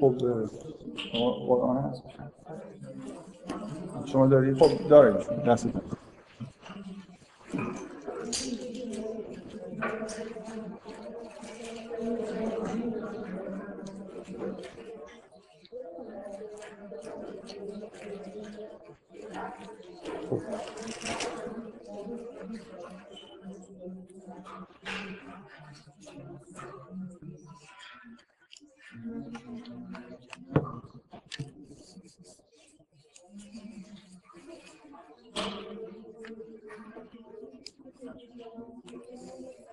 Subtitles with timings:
[0.00, 0.14] خب
[4.06, 5.16] شما دارید خب دارید
[5.46, 5.68] دست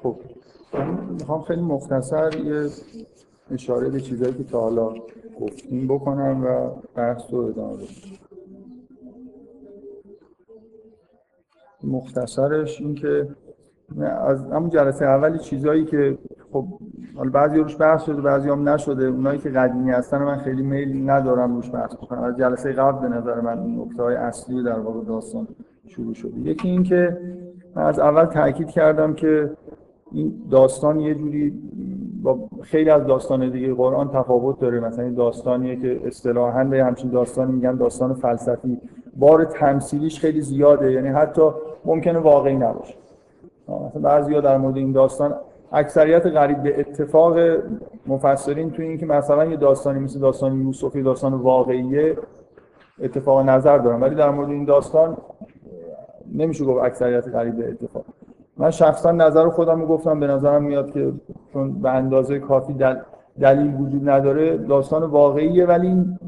[0.03, 0.15] خب
[1.19, 2.69] می‌خوام خیلی مختصر یه
[3.51, 4.93] اشاره به چیزهایی که تا حالا
[5.41, 7.87] گفتیم بکنم و بحث رو ادامه بدم
[11.83, 13.27] مختصرش این که
[14.01, 16.17] از همون جلسه اولی چیزهایی که
[16.53, 16.65] خب
[17.15, 19.05] حالا بعضی روش بحث شده بعضی هم نشده.
[19.05, 22.23] اونایی که قدیمی هستن من خیلی میل ندارم روش بحث بکنم.
[22.23, 25.47] از جلسه قبل به نظر من نکته های اصلی در واقع داستان
[25.87, 26.39] شروع شده.
[26.39, 27.17] یکی این که
[27.75, 29.51] من از اول تاکید کردم که
[30.13, 31.53] این داستان یه جوری
[32.23, 34.79] با خیلی از داستان دیگه قرآن تفاوت داره.
[34.79, 38.77] مثلا این داستانیه که اصطلاحاً به همچین داستانی میگن داستان فلسفی.
[39.15, 41.41] بار تمثیلیش خیلی زیاده یعنی حتی
[41.85, 42.93] ممکنه واقعی نباشه.
[43.67, 45.35] مثلا بعضیا در مورد این داستان
[45.71, 47.37] اکثریت قریب به اتفاق
[48.07, 52.17] مفسرین توی این که مثلا یه داستانی مثل داستان یوسف داستان واقعیه
[53.01, 53.99] اتفاق نظر دارن.
[53.99, 55.17] ولی در مورد این داستان
[56.35, 58.05] نمیشه گفت اکثریت قریب به اتفاق.
[58.57, 61.13] من شخصا نظر خودم رو گفتم به نظرم میاد که
[61.53, 62.95] چون به اندازه کافی دل
[63.39, 66.19] دلیل وجود نداره داستان واقعیه ولی این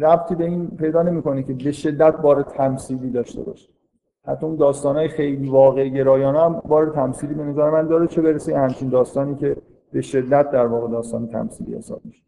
[0.00, 3.68] ربطی به این پیدا نمی‌کنه که به شدت بار تمثیلی داشته باشه.
[4.26, 8.58] حتی اون داستانهای خیلی واقعی گرایانه هم بار تمثیلی به نظر من داره چه برسه
[8.58, 9.56] همچین داستانی که
[9.92, 12.22] به شدت در واقع داستان تمثیلی حساب میشه.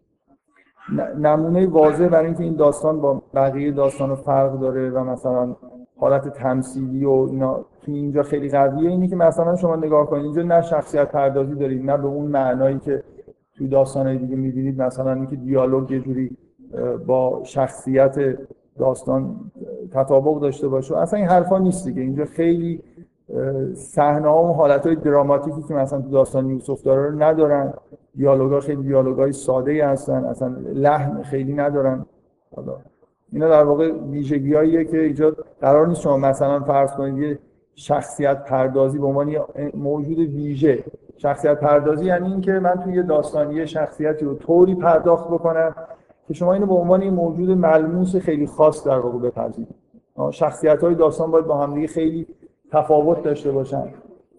[1.19, 5.57] نمونه واضح برای اینکه این داستان با بقیه داستان فرق داره و مثلا
[5.97, 10.43] حالت تمثیلی و اینا تو اینجا خیلی قویه اینی که مثلا شما نگاه کنید اینجا
[10.43, 13.03] نه شخصیت پردازی دارید نه به اون معنایی که
[13.55, 14.83] توی داستانهای دیگه می‌بینید.
[14.83, 16.37] مثلا اینکه دیالوگ یه جوری
[17.07, 18.39] با شخصیت
[18.79, 19.37] داستان
[19.93, 20.97] تطابق داشته باشه.
[20.97, 22.03] اصلا این حرفا نیست دیگه.
[22.03, 22.83] اینجا خیلی
[23.75, 27.73] صحنه ها و حالت های دراماتیکی که مثلا تو داستان یوسف داره رو ندارن.
[28.17, 30.25] دیالوگا خیلی دیالوگای ساده هستن.
[30.25, 32.07] اصلا لحن خیلی ندارن.
[32.57, 32.77] حالا
[33.33, 37.39] اینا در واقع ویژگیاییه که ایجاد قرار نیست شما مثلا فرض کنید یه
[37.75, 39.37] شخصیت پردازی به عنوان
[39.75, 40.85] موجود ویژه.
[41.17, 45.75] شخصیت پردازی یعنی اینکه من توی یه داستانی شخصیتی رو طوری پرداخت بکنم
[46.29, 49.75] که شما اینو به عنوان یه موجود ملموس خیلی خاص در واقع بپذیرید.
[50.31, 52.27] شخصیت های داستان باید با همدیگه خیلی
[52.73, 53.85] تفاوت داشته باشن.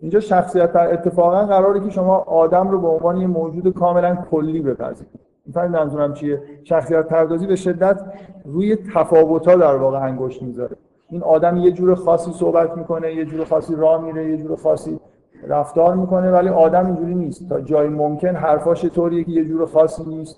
[0.02, 5.20] اینجا شخصیت اتفاقا قراره که شما آدم رو به عنوان یه موجود کاملا کلی بپذیرید.
[5.46, 8.02] می‌فهمید منظورم چیه؟ شخصیت پردازی به شدت
[8.46, 10.76] روی تفاوت ها در واقع انگشت می‌ذاره.
[11.14, 15.00] این آدم یه جور خاصی صحبت می‌کنه یه جور خاصی راه میره یه جور خاصی
[15.48, 17.50] رفتار می‌کنه ولی آدم اینجوری نیست.
[17.50, 20.36] تا جای ممکن حرفاش طوریه که یه جور خاصی نیست.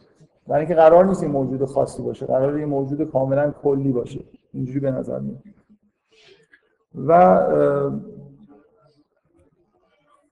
[0.47, 2.25] برای اینکه قرار نیست این موجود خاصی باشه.
[2.25, 4.19] قرار یه موجود کاملا کلی باشه.
[4.53, 5.43] اینجوری به نظر میاد.
[7.07, 7.39] و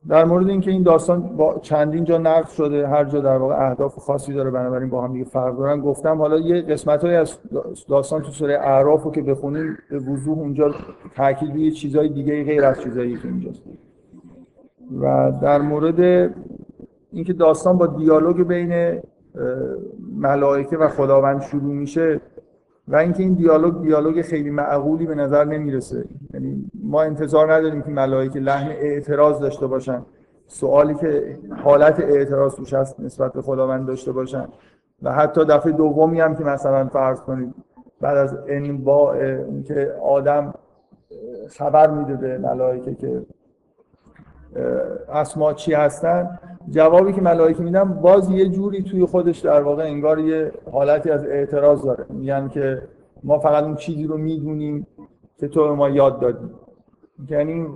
[0.09, 3.99] در مورد اینکه این داستان با چندین جا نقد شده هر جا در واقع اهداف
[3.99, 5.81] خاصی داره بنابراین با هم دیگه فرق دارن.
[5.81, 7.37] گفتم حالا یه قسمت از
[7.89, 10.75] داستان تو سوره اعراف رو که بخونیم به وضوح اونجا
[11.15, 13.63] تاکید روی چیزای دیگه غیر از چیزایی که اینجاست.
[15.01, 16.29] و در مورد
[17.11, 19.01] اینکه داستان با دیالوگ بین
[20.17, 22.21] ملائکه و خداوند شروع میشه
[22.87, 26.05] و اینکه این دیالوگ دیالوگ خیلی معقولی به نظر نمی‌رسه.
[26.33, 30.01] یعنی ما انتظار نداریم که ملائکه لحن اعتراض داشته باشن.
[30.47, 34.47] سوالی که حالت اعتراض توش هست نسبت به خداوند داشته باشن.
[35.03, 37.53] و حتی دفعه دومی هم که مثلا فرض کنید
[38.01, 40.53] بعد از انباع اینکه آدم
[41.49, 43.21] خبر میده به ملائکه که
[45.13, 50.19] اسما چی هستن؟ جوابی که ملائکه میدن باز یه جوری توی خودش در واقع انگار
[50.19, 52.05] یه حالتی از اعتراض داره.
[52.09, 52.81] میگن که
[53.23, 54.87] ما فقط اون چیزی رو می‌دونیم
[55.37, 56.45] که تو ما یاد دادی.
[57.29, 57.67] یعنی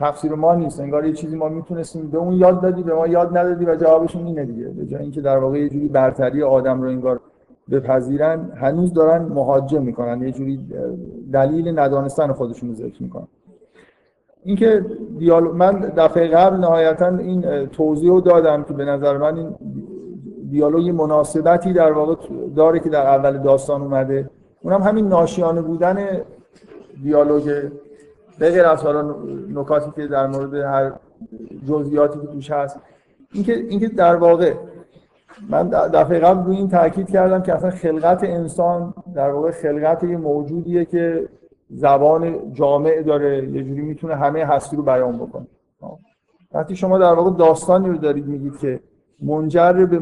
[0.00, 0.80] تفسیر ما نیست.
[0.80, 4.26] انگار یه چیزی ما می‌تونستیم به اون یاد دادی به ما یاد ندادی و جوابشون
[4.26, 4.68] اینه دیگه.
[4.68, 7.20] به جای اینکه در واقع یه جوری برتری آدم رو انگار
[7.70, 10.22] بپذیرن هنوز دارن مهاجم می‌کنن.
[10.22, 10.60] یه جوری
[11.32, 13.28] دلیل ندانستن خودشون رو ذکر می‌کنن.
[14.48, 14.84] اینکه
[15.18, 19.54] دیالوگ من دفعه قبل نهایتا این توضیح رو دادم که به نظر من این
[20.50, 22.14] دیالوگ مناسبتی در واقع
[22.56, 24.30] داره که در اول داستان اومده.
[24.62, 26.06] اونم همین ناشیانه بودن
[27.02, 27.44] دیالوگ
[28.38, 29.14] به غیر از حالا
[29.54, 30.92] نکاتی که در مورد هر
[31.68, 32.80] جزئیاتی که توش هست.
[33.32, 34.54] اینکه اینکه در واقع
[35.48, 40.16] من دفعه قبل روی این تاکید کردم که اصلا خلقت انسان در واقع خلقت یه
[40.16, 41.28] موجودیه که
[41.70, 45.46] زبان جامع داره یه جوری می‌تونه همه هستی رو بیان بکنه.
[46.52, 48.80] وقتی شما در واقع داستانی رو دارید میگید که
[49.22, 50.00] منجر به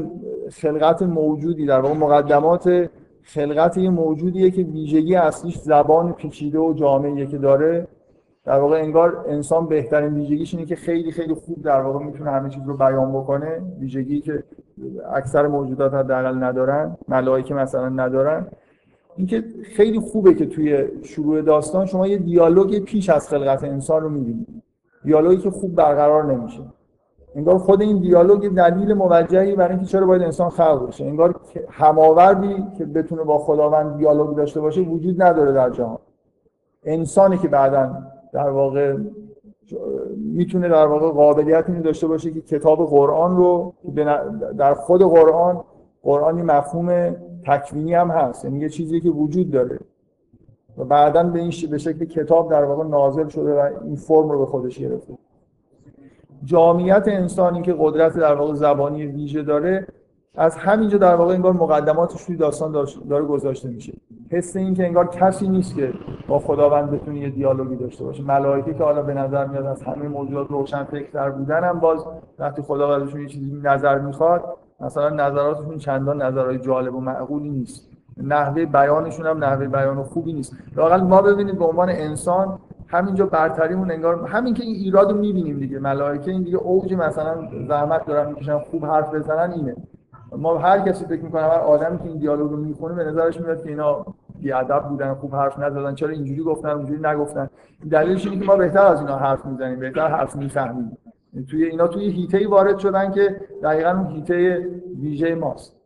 [0.53, 2.91] خلقت موجودی در واقع مقدمات
[3.23, 7.87] خلقت یه موجودیه که ویژگی اصلیش زبان پیچیده و جامعیه که داره
[8.45, 12.49] در واقع انگار انسان بهترین ویژگیش اینه که خیلی خیلی خوب در واقع می‌تونه همه
[12.49, 13.63] چیز رو بیان بکنه.
[13.81, 14.45] ویژگی که
[15.15, 18.47] اکثر موجودات حداقل ندارن ملائکه مثلا ندارن.
[19.17, 24.09] اینکه خیلی خوبه که توی شروع داستان شما یه دیالوگ پیش از خلقت انسان رو
[24.09, 24.63] می‌بینید
[25.05, 26.61] دیالوگی که خوب برقرار نمیشه.
[27.35, 31.05] انگار خود این دیالوگ دلیل موجهی برای اینکه چرا باید انسان خلق بشه.
[31.05, 31.41] انگار
[31.71, 35.99] هماوردی که بتونه با خداوند دیالوگ داشته باشه وجود نداره در جهان.
[36.85, 37.91] انسانی که بعدا
[38.33, 38.97] در واقع
[40.17, 43.75] می‌تونه در واقع قابلیت اینو داشته باشه که کتاب قرآن رو
[44.59, 45.65] در خود قرآن
[46.03, 47.17] قرآنی مفهوم
[47.47, 48.45] تکوینی هم هست.
[48.45, 49.79] یعنی یه چیزی که وجود داره.
[50.79, 54.39] و بعدا به این به شکل کتاب در واقع نازل شده و این فرم رو
[54.39, 55.15] به خودش گرفته.
[56.45, 59.87] جامعیت انسانی که قدرت در واقع زبانی ویژه داره
[60.35, 63.93] از همینجا در واقع انگار مقدماتش توی داستان داره گذاشته میشه.
[64.31, 65.93] حس این که انگار کسی نیست که
[66.29, 68.23] با خداوند بتونه یه دیالوگی داشته باشه.
[68.23, 72.05] ملائکه که حالا به نظر میاد از همه موجودات روشن فکر بودن هم باز
[72.39, 74.45] وقتی خدا ازشون یه چیزی نظر می‌خواد
[74.81, 77.89] مثلا نظراتشون چندان نظرهای جالب و معقولی نیست.
[78.23, 80.57] نحوه بیانشون هم نحوه بیان خوبی نیست.
[80.77, 82.59] واقعا ما ببینید به عنوان انسان
[82.89, 85.79] همینجا برتریمون انگار همین که این ایراد رو می‌بینیم دیگه.
[85.79, 89.77] ملائکه این دیگه اوج مثلا زحمت دارن می‌کشن خوب حرف بزنن اینه.
[90.37, 93.63] ما هر کسی فکر می‌کنه هر آدمی که این دیالوگ رو می‌خونه به نظرش میاد
[93.63, 94.07] که اینا
[94.45, 97.51] ادب بودن خوب حرف نزدن چرا اینجوری گفتن اونجوری نگفتن.
[97.91, 100.99] دلیلش اینه که ما بهتر از اینا حرف می‌زنیم بهتر حرف می‌فهمیم.
[101.43, 104.69] توی اینا توی هیته وارد شدن که دقیقا اون هیته
[105.01, 105.77] ویژه ماست.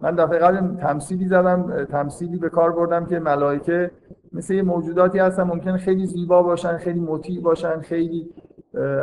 [0.00, 3.90] من دفعه قبل تمثیلی زدم تمثیلی به کار بردم که ملائکه
[4.32, 8.30] مثل یه موجوداتی هستن ممکن خیلی زیبا باشن خیلی مطیع باشن خیلی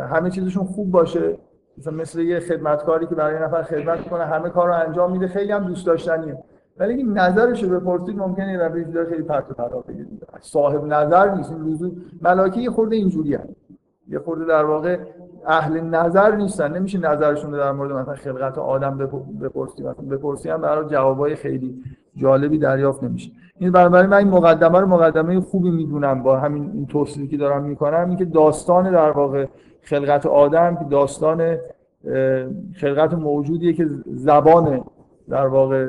[0.10, 1.38] همه چیزشون خوب باشه.
[1.78, 5.52] مثلا مثل یه خدمتکاری که برای نفر خدمت کنه همه کار رو انجام میده خیلی
[5.52, 6.38] هم دوست داشتنیه.
[6.78, 10.06] ولی این نظرش رو بپرسید ممکنه نفر خیلی پرت و پلا بگه
[10.42, 11.52] صاحب نظر نیست.
[11.52, 11.92] این لزوم
[12.22, 13.38] ملائکه خورده اینجوری
[14.10, 14.98] یه خورده در واقع
[15.48, 16.78] اهل نظر نیستن.
[16.78, 18.98] نمیشه نظرشون در مورد مثلا خلقت آدم
[19.42, 19.84] بپرسی.
[19.84, 21.84] مثلا بپرسی هم برای جوابای خیلی
[22.16, 23.32] جالبی دریافت نمیشه.
[23.60, 27.64] این برای من این مقدمه رو مقدمه خوبی می‌دونم با همین این توصیفی که دارم
[27.64, 28.06] می‌کنم.
[28.08, 29.46] اینکه داستان در واقع
[29.82, 31.58] خلقت آدم که داستان
[32.74, 34.84] خلقت موجودیه که زبان
[35.30, 35.88] در واقع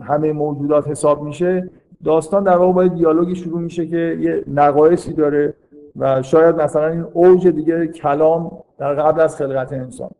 [0.00, 1.70] همه موجودات حساب میشه.
[2.04, 5.54] داستان در واقع باید دیالوگی شروع میشه که یه نقایصی داره
[5.96, 10.10] و شاید مثلا این اوج دیگه کلام در قبل از خلقت انسان.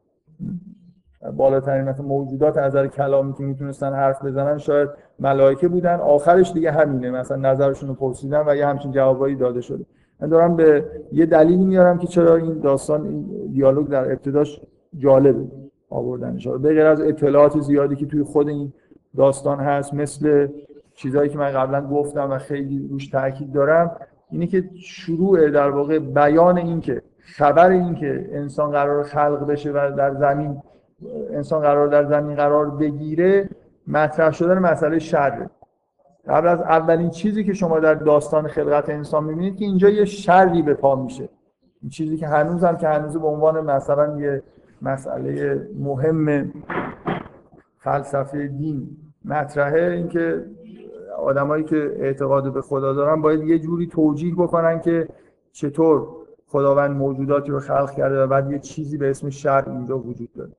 [1.36, 4.88] بالاترین مثلا موجودات از نظر کلامی که می‌تونستن حرف بزنن شاید
[5.18, 5.94] ملائکه بودن.
[5.94, 7.10] آخرش دیگه همینه.
[7.10, 9.84] مثلا نظرشون رو پرسیدن و یه همچین جوابایی داده شده.
[10.20, 14.60] من دارم به یه دلیلی میارم که چرا این داستان این دیالوگ در ابتداش
[14.98, 15.44] جالبه
[15.90, 16.48] آوردنش.
[16.48, 18.72] به غیر از اطلاعات زیادی که توی خود این
[19.16, 20.48] داستان هست مثل
[20.98, 23.96] چیزهایی که من قبلا گفتم و خیلی روش تاکید دارم
[24.30, 29.70] اینه که شروع در واقع بیان این که خبر این که انسان قرار خلق بشه
[29.70, 30.62] و در زمین
[31.32, 33.48] انسان قرار در زمین قرار بگیره
[33.86, 35.50] مطرح شدن مسئله شره.
[36.28, 40.62] قبل از اولین چیزی که شما در داستان خلقت انسان می‌بینید که اینجا یه شری
[40.62, 41.28] به پا میشه.
[41.82, 44.42] این چیزی که هنوز هم که هنوز به عنوان مثلا یه
[44.82, 46.52] مسئله مهم
[47.78, 48.88] فلسفه دین
[49.24, 50.44] مطرحه اینکه
[51.18, 55.08] آدمایی که اعتقاد به خدا دارن باید یه جوری توجیه بکنن که
[55.52, 56.08] چطور
[56.46, 60.50] خداوند موجوداتی رو خلق کرده و بعد یه چیزی به اسم شر اینجا وجود داره.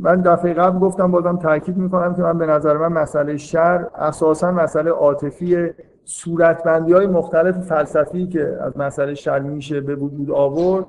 [0.00, 4.52] من دفعه قبل گفتم بازم تاکید می‌کنم که من به نظر من مسئله شر اساسا
[4.52, 5.70] مسئله عاطفی
[6.04, 10.86] صورتبندی های مختلف فلسفی که از مسئله شر میشه به وجود آورد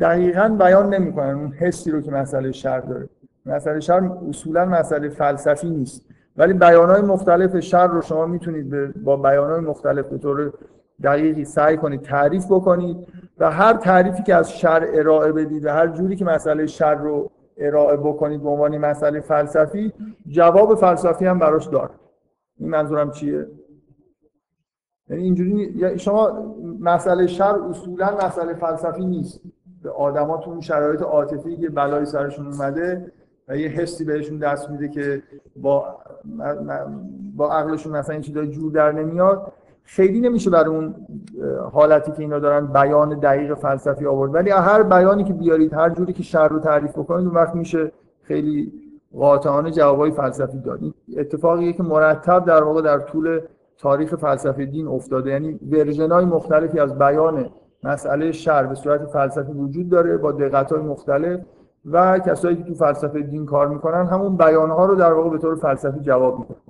[0.00, 3.08] دقیقا بیان نمی‌کنن اون حسی رو که مسئله شر داره.
[3.46, 6.02] مسئله شر اصولا مسئله فلسفی نیست.
[6.36, 10.52] ولی بیانهای مختلف شر رو شما می‌تونید با بیانهای مختلف به طور
[11.02, 12.96] دقیقی سعی کنید تعریف بکنید
[13.38, 17.30] و هر تعریفی که از شر ارائه بدید و هر جوری که مسئله شر رو
[17.56, 19.92] ارائه بکنید به عنوان مسئله فلسفی
[20.28, 21.90] جواب فلسفی هم براش داره
[22.58, 23.46] این منظورم چیه؟
[25.08, 29.40] یعنی اینجوری شما مسئله شر اصولا مسئله فلسفی نیست.
[29.82, 33.12] به آدماتون شرایط عاطفی که بلای سرشون اومده
[33.48, 35.22] و یه حسی بهشون دست میده که
[35.56, 35.96] با
[37.36, 39.52] با عقلشون مثلا این چیزای جور در نمیاد.
[39.84, 40.94] خیلی نمیشه برای اون
[41.72, 44.34] حالتی که اینا دارن بیان دقیق فلسفی آورد.
[44.34, 47.92] ولی هر بیانی که بیارید هر جوری که شر رو تعریف بکنید اون وقت میشه
[48.22, 48.72] خیلی
[49.16, 50.80] قاطعانه جوابای فلسفی داد.
[51.16, 53.40] اتفاقیه که مرتب در واقع در طول
[53.78, 55.30] تاریخ فلسفه دین افتاده.
[55.30, 57.50] یعنی ورژن مختلفی از بیان
[57.82, 61.40] مسئله شر به صورت فلسفی وجود داره با دقت های مختلف.
[61.90, 65.54] و کسایی که تو فلسفه دین کار می‌کنن همون بیانها رو در واقع به طور
[65.54, 66.60] فلسفی جواب میدن.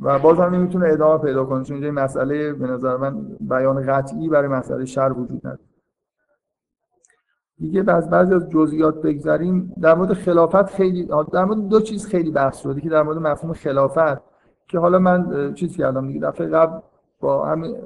[0.00, 4.28] و باز هم نمی‌تونه ادامه پیدا کنه چون اینجا مسئله به نظر من بیان قطعی
[4.28, 5.58] برای مسئله شر وجود نداره.
[7.58, 12.30] دیگه بعض بعضی از جزئیات بگذریم در مورد خلافت خیلی در مورد دو چیز خیلی
[12.30, 14.22] بحث شده که در مورد مفهوم خلافت
[14.68, 16.20] که حالا من چیز کردم دیگه.
[16.20, 16.80] دفعه قبل
[17.20, 17.76] با همین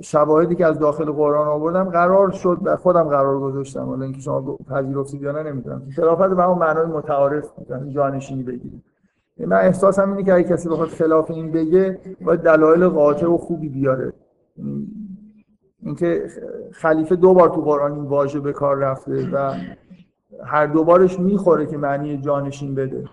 [0.00, 3.84] شواهدی که از داخل قرآن آوردم قرار شد و خودم قرار گذاشتم.
[3.84, 5.82] حالا اینکه شما پذیرفتید یا نه نمی‌دونم.
[5.96, 8.84] خلافت به اون معنای متعارف یعنی جانشینی بگیرید.
[9.38, 13.68] من احساسم اینه که اگه کسی بخواد خلاف این بگه باید دلایل قاطع و خوبی
[13.68, 14.12] بیاره.
[15.82, 16.22] اینکه
[16.72, 19.52] خلیفه دو بار تو قرآن این واژه به کار رفته و
[20.44, 23.04] هر دوبارش می‌خوره که معنی جانشین بده.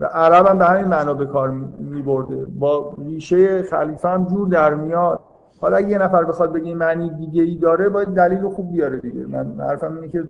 [0.00, 2.44] و عرب هم به همین معنا به کار میبرده.
[2.44, 5.20] با ریشه خلیفه هم جور در میاد.
[5.60, 9.26] حالا اگه یه نفر بخواد بگه معنی دیگه ای داره باید دلیل خوب بیاره دیگه.
[9.26, 10.24] من حرفم اینه که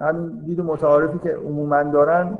[0.00, 2.38] همین دید متعارفی که عموما دارن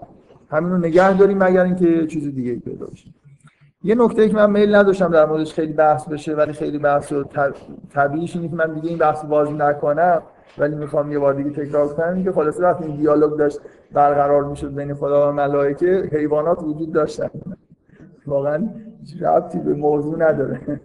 [0.51, 3.11] همین رو نگه داریم مگر اینکه چیز دیگه ای پیدا بشه.
[3.83, 7.25] یه نکته که من میل نداشتم در موردش خیلی بحث بشه ولی خیلی بحث و
[7.91, 10.23] طبیعیش اینه که من دیگه این بحث بازی نکنم
[10.59, 12.25] ولی می‌خوام یه بار دیگه تکرار کنم.
[12.25, 13.61] که خلاصه وقتی این دیالوگ داشت
[13.93, 17.31] برقرار می‌شد بین خدا و ملائکه حیوانات وجود داشتن.
[18.27, 18.69] واقعا
[19.21, 20.81] ربطی به موضوع نداره.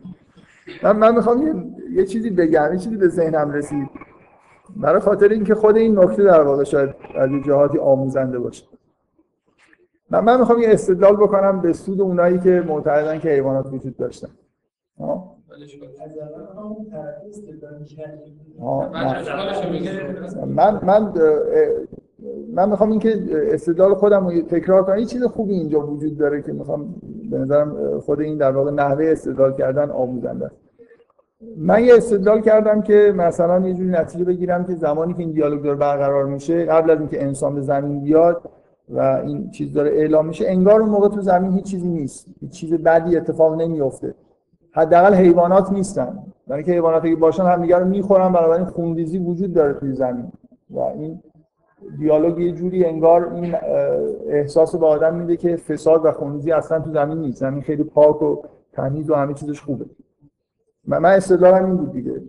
[0.83, 1.53] من, من می‌خوام یه،,
[1.91, 3.89] یه چیزی بگم یه چیزی به ذهنم رسید.
[4.75, 8.65] برای خاطر اینکه خود این نکته در واقع شاید از جهاتی آموزنده باشه.
[10.09, 14.29] من, من می‌خوام یه استدلال بکنم به سود اونایی که معتقدن که حیوانات وجود داشتن.
[20.45, 21.13] من من
[22.53, 24.97] من می‌خوام اینکه استدلال خودم رو تکرار کنم.
[24.97, 26.95] یه چیز خوبی اینجا وجود داره که می‌خوام
[27.31, 30.55] به نظرم خود این در واقع نحوه استدلال کردن آموزنده است.
[31.57, 35.61] من یه استدلال کردم که مثلا یه جوری نتیجه بگیرم که زمانی که این دیالوگ
[35.63, 38.41] داره برقرار میشه قبل از اینکه انسان به زمین بیاد
[38.89, 42.27] و این چیز داره اعلام میشه انگار اون موقع تو زمین هیچ چیزی نیست.
[42.41, 44.13] هیچ چیز بدی اتفاق نمیفته
[44.71, 46.19] حداقل حیوانات نیستن.
[46.47, 50.31] برای اینکه حیواناتی که باشن همدیگه رو می‌خورن بنابراین خونریزی وجود داره توی زمین.
[50.69, 51.19] و این
[51.99, 53.55] دیالوگ یه جوری انگار این
[54.27, 57.39] احساس به آدم میده که فساد و خونریزی اصلا تو زمین نیست.
[57.39, 58.41] زمین خیلی پاک و
[58.73, 59.85] تمیز و همه چیزش خوبه.
[60.87, 62.21] من استدلالم این بود دیگه.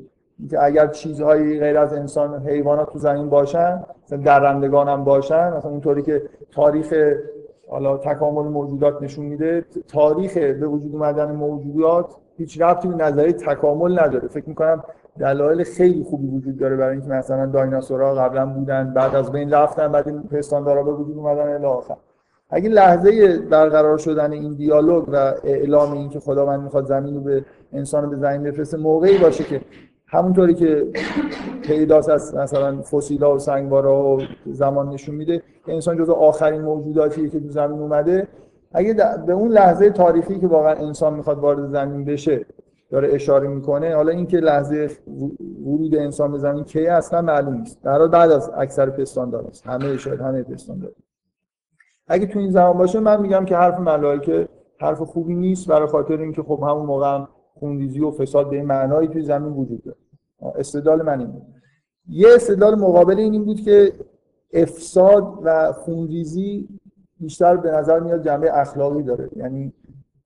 [0.50, 5.71] که اگر چیزهایی غیر از انسان حیوانات تو زمین باشن مثلا درندگان هم باشن مثلا
[5.71, 6.94] اونطوری که تاریخ
[7.68, 12.06] حالا تکامل موجودات نشون میده تاریخ به وجود اومدن موجودات
[12.37, 14.28] هیچ ربطی به نظریه تکامل نداره.
[14.28, 14.85] فکر می‌کنم
[15.19, 19.92] دلایل خیلی خوبی وجود داره برای اینکه مثلا دایناسورها قبلا بودن بعد از بین رفتن
[19.92, 21.97] بعد این پستاندارا به وجود اومدن الی آخر.
[22.50, 27.45] اگه لحظه برقرار شدن این دیالوگ و اعلام این که خداوند می‌خواد زمین رو به
[27.73, 29.61] انسان به زمین بفرسته موقعی باشه که
[30.07, 30.87] همونطوری که
[31.62, 37.28] پیداست از مثلا فسیلا و سنگوارا و زمان نشون میده که انسان جزو آخرین موجوداتیه
[37.28, 38.28] که تو زمین اومده.
[38.73, 42.47] اگه به اون لحظه تاریخی که واقعا انسان می‌خواد وارد زمین بشه
[42.92, 44.90] داره اشاره می‌کنه حالا اینکه لحظه
[45.64, 47.82] ورود انسان به زمین کی اصلا معلوم نیست.
[47.82, 50.92] در بعد از اکثر پستاندار است همه شاید همه پستاندار
[52.06, 54.49] اگه تو این زمان باشه من میگم که حرف ملائکه
[54.80, 59.08] حرف خوبی نیست برای خاطر اینکه خب همون موقع هم خونریزی و فساد به معنایی
[59.08, 59.96] توی زمین وجود داره.
[60.54, 61.42] استدلال من این
[62.08, 63.92] یه استدلال مقابل این, بود که
[64.52, 66.68] افساد و خونریزی
[67.20, 69.28] بیشتر به نظر میاد جنبه اخلاقی داره.
[69.37, 69.72] یعنی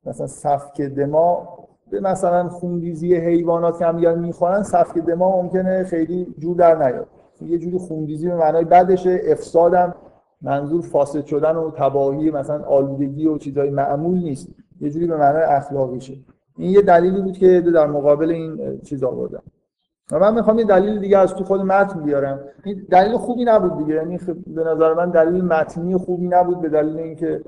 [0.04, 1.48] مثلا سفک دما
[1.92, 7.06] مثلا خونریزی حیوانات که هم می‌خورن سفک دما ممکنه خیلی جور در نیاد.
[7.40, 9.94] یه جوری خونریزی به معنای بدشه افسادم
[10.42, 14.48] منظور فاسد شدن و تباهی مثلا آلودگی و چیزای معمول نیست.
[14.80, 16.14] یه جوری به معنای اخلاقیشه.
[16.58, 19.42] این یه دلیلی بود که در مقابل این چیز آوردم
[20.12, 22.40] و من می‌خوام یه دلیل دیگه از تو خود متن بیارم.
[22.64, 23.94] این دلیل خوبی نبود دیگه.
[23.94, 27.40] یعنی به نظر من دلیل متنی خوبی نبود به دلیل اینکه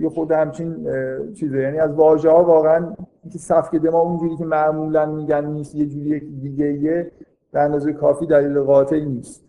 [0.00, 0.86] یه خود همچین
[1.32, 1.58] چیزه.
[1.58, 6.20] یعنی از واژه ها واقعا اینکه سفک دما اونجوری که معمولا میگن نیست یه جوری
[6.20, 7.12] دیگه یه
[7.52, 9.44] به اندازه کافی دلیل قاطعی نیست.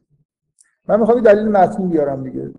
[0.87, 2.51] من می‌خوام دلیل متنی بیارم دیگه.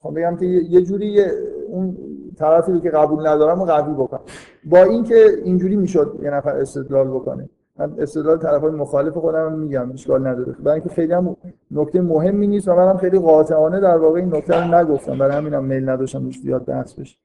[0.00, 1.24] خب بگم که یه جوری
[1.68, 1.96] اون
[2.36, 4.20] طرفی که قبول ندارم و قوی بکنم.
[4.64, 7.48] با اینکه اینجوری می‌شد یه نفر استدلال بکنه.
[7.78, 10.52] من استدلال طرفای مخالف خودم میگم اشکال نداره.
[10.52, 11.36] برای اینکه خیلی هم
[11.70, 15.18] نکته مهمی نیست و منم خیلی قاطعانه در واقع این نکته رو نگفتم.
[15.18, 17.18] برای همینم میل نداشتم زیاد بحث بشه.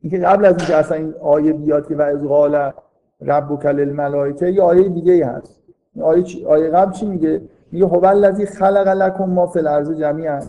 [0.00, 2.72] اینکه قبل از اینکه اصلا این آیه بیاد که و از قال
[3.20, 5.60] ربک للملائکه یه آیه دیگه ای هست
[6.02, 10.40] آیه, چی؟ آیه قبل چی میگه؟ میگه هو الذی خلق لکم ما فی الارض جمیعا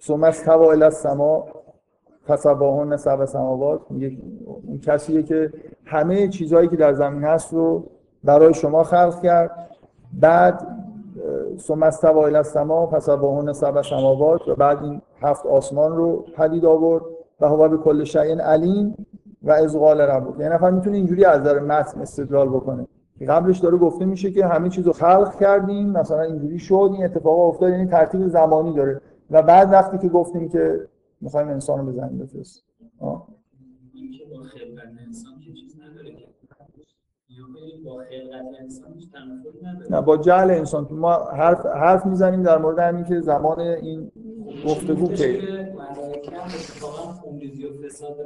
[0.00, 1.55] ثم استوى الی السماء
[2.28, 5.52] فسواهن سبع سماوات اون کسیه که
[5.84, 7.84] همه چیزهایی که در زمین هست رو
[8.24, 9.68] برای شما خلق کرد.
[10.20, 10.66] بعد
[11.58, 17.04] ثم استوى الی السماء فسواهن سبع سماوات و بعد این هفت آسمان رو پدید آورد
[17.40, 19.06] و هو به کل شیء علیم
[19.42, 20.40] و از قال ربک.
[20.40, 22.86] یعنی نفر می‌تونه اینجوری از نظر متن استدلال بکنه.
[23.28, 27.70] قبلش داره گفته میشه که همه چیزو خلق کردیم مثلا اینجوری شد این اتفاق افتاد
[27.70, 29.00] یعنی ترتیب زمانی داره.
[29.30, 30.80] و بعد وقتی که گفتیم که
[31.20, 32.64] می‌خوایم انسان رو بزنیم بفرست
[39.90, 44.12] نه با جهل انسان ما حرف حرف می‌زنیم در مورد همین که زمان این
[44.66, 45.42] گفتگو که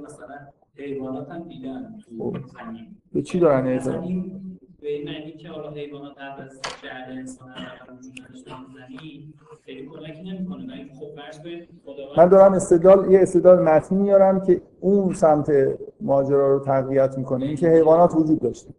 [0.04, 0.36] مثلا
[0.76, 2.36] حیوانات هم دیدن خب.
[3.12, 3.66] به چی دارن
[4.82, 6.60] به این معنی که حالا قبل از
[7.08, 7.48] انسان
[9.64, 9.98] خیلی خب
[12.16, 15.52] من دارم استدلال یه استدلال متنی میارم که اون سمت
[16.00, 17.46] ماجرا رو تقویت می‌کنه.
[17.46, 18.70] اینکه حیوانات وجود داشته.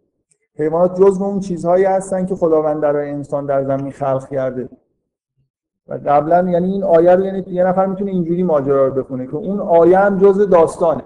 [0.58, 4.68] حیوانات جزو اون چیزهایی هستن که خداوند برای انسان در زمین خلق کرده.
[5.88, 9.36] و قبلا یعنی این آیه رو یعنی یه نفر می‌تونه اینجوری ماجرا رو بخونه که
[9.36, 11.04] اون آیه هم جزء داستانه.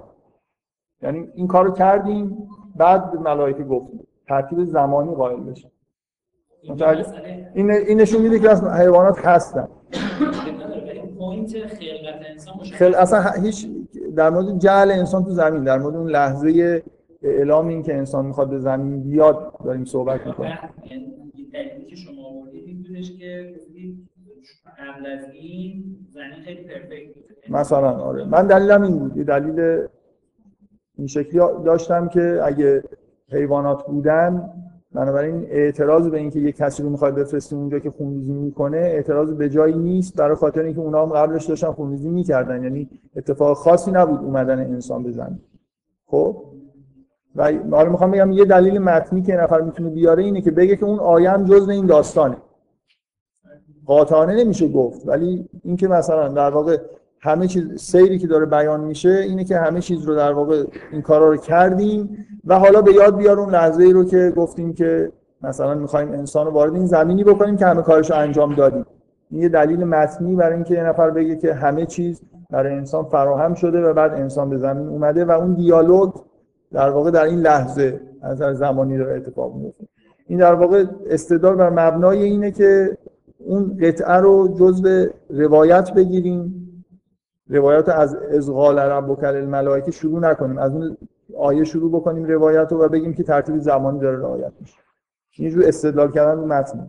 [1.03, 4.06] یعنی این کارو کردیم بعد ملائکه گفتیم.
[4.29, 5.71] ترتیب زمانی قائل بشه.
[7.55, 9.69] این این نشون میده که اصلا حیوانات هستن
[12.73, 12.95] خل...
[12.95, 13.69] اصلا هیچ
[14.17, 16.83] در مورد جعل انسان تو زمین در مورد اون لحظه
[17.23, 20.59] اعلام این که انسان می‌خواد به زمین بیاد داریم صحبت می‌کنیم.
[21.89, 23.55] که شما آوردید که
[24.79, 28.25] قبل از این زمین خیلی پرفکت مثلا آره.
[28.25, 29.13] من دلیلم این بود.
[29.13, 29.87] دلیل
[30.99, 32.83] این شکلی داشتم که اگه
[33.33, 34.51] حیوانات بودن
[34.93, 39.49] بنابراین اعتراض به اینکه یک کسی رو می‌خواد بفرستیم اونجا که خونریزی می‌کنه اعتراض به
[39.49, 42.63] جایی نیست برای خاطر اینکه اونا هم قبلش داشتن خونریزی می‌کردن.
[42.63, 45.39] یعنی اتفاق خاصی نبود اومدن انسان بزنه
[46.07, 46.37] خب؟
[47.37, 50.85] و حالا می‌خوام بگم یه دلیل متنی که نفر می‌تونه بیاره اینه که بگه که
[50.85, 52.37] اون آیه هم جزء این داستانه.
[53.87, 56.79] قاطعانه نمیشه گفت ولی اینکه مثلا در واقع
[57.21, 61.03] همه چیز سیری که داره بیان میشه اینه که همه چیز رو در واقع این
[61.03, 65.13] کارا رو کردیم و حالا به یاد بیار اون لحظه ای رو که گفتیم که
[65.43, 68.87] مثلا می‌خوایم انسان رو وارد این زمینی بکنیم که همه کارش رو انجام دادیم.
[69.31, 73.55] این یه دلیل متنی برای اینکه یه نفر بگه که همه چیز برای انسان فراهم
[73.55, 76.13] شده و بعد انسان به زمین اومده و اون دیالوگ
[76.73, 79.85] در واقع در این لحظه از زمانی داره اتفاق میفته
[80.27, 82.99] این در واقع استدلال بر مبنای اینه که
[83.39, 86.66] اون قطعه رو جزء روایت بگیریم
[87.49, 90.59] روایات از ازغال ربک الملائکه شروع نکنیم.
[90.59, 90.97] از اون
[91.39, 94.79] آیه شروع بکنیم روایت رو و بگیم که ترتیب زمانی داره رعایت میشه.
[95.39, 96.89] یه جور استدلال کردن رو متن.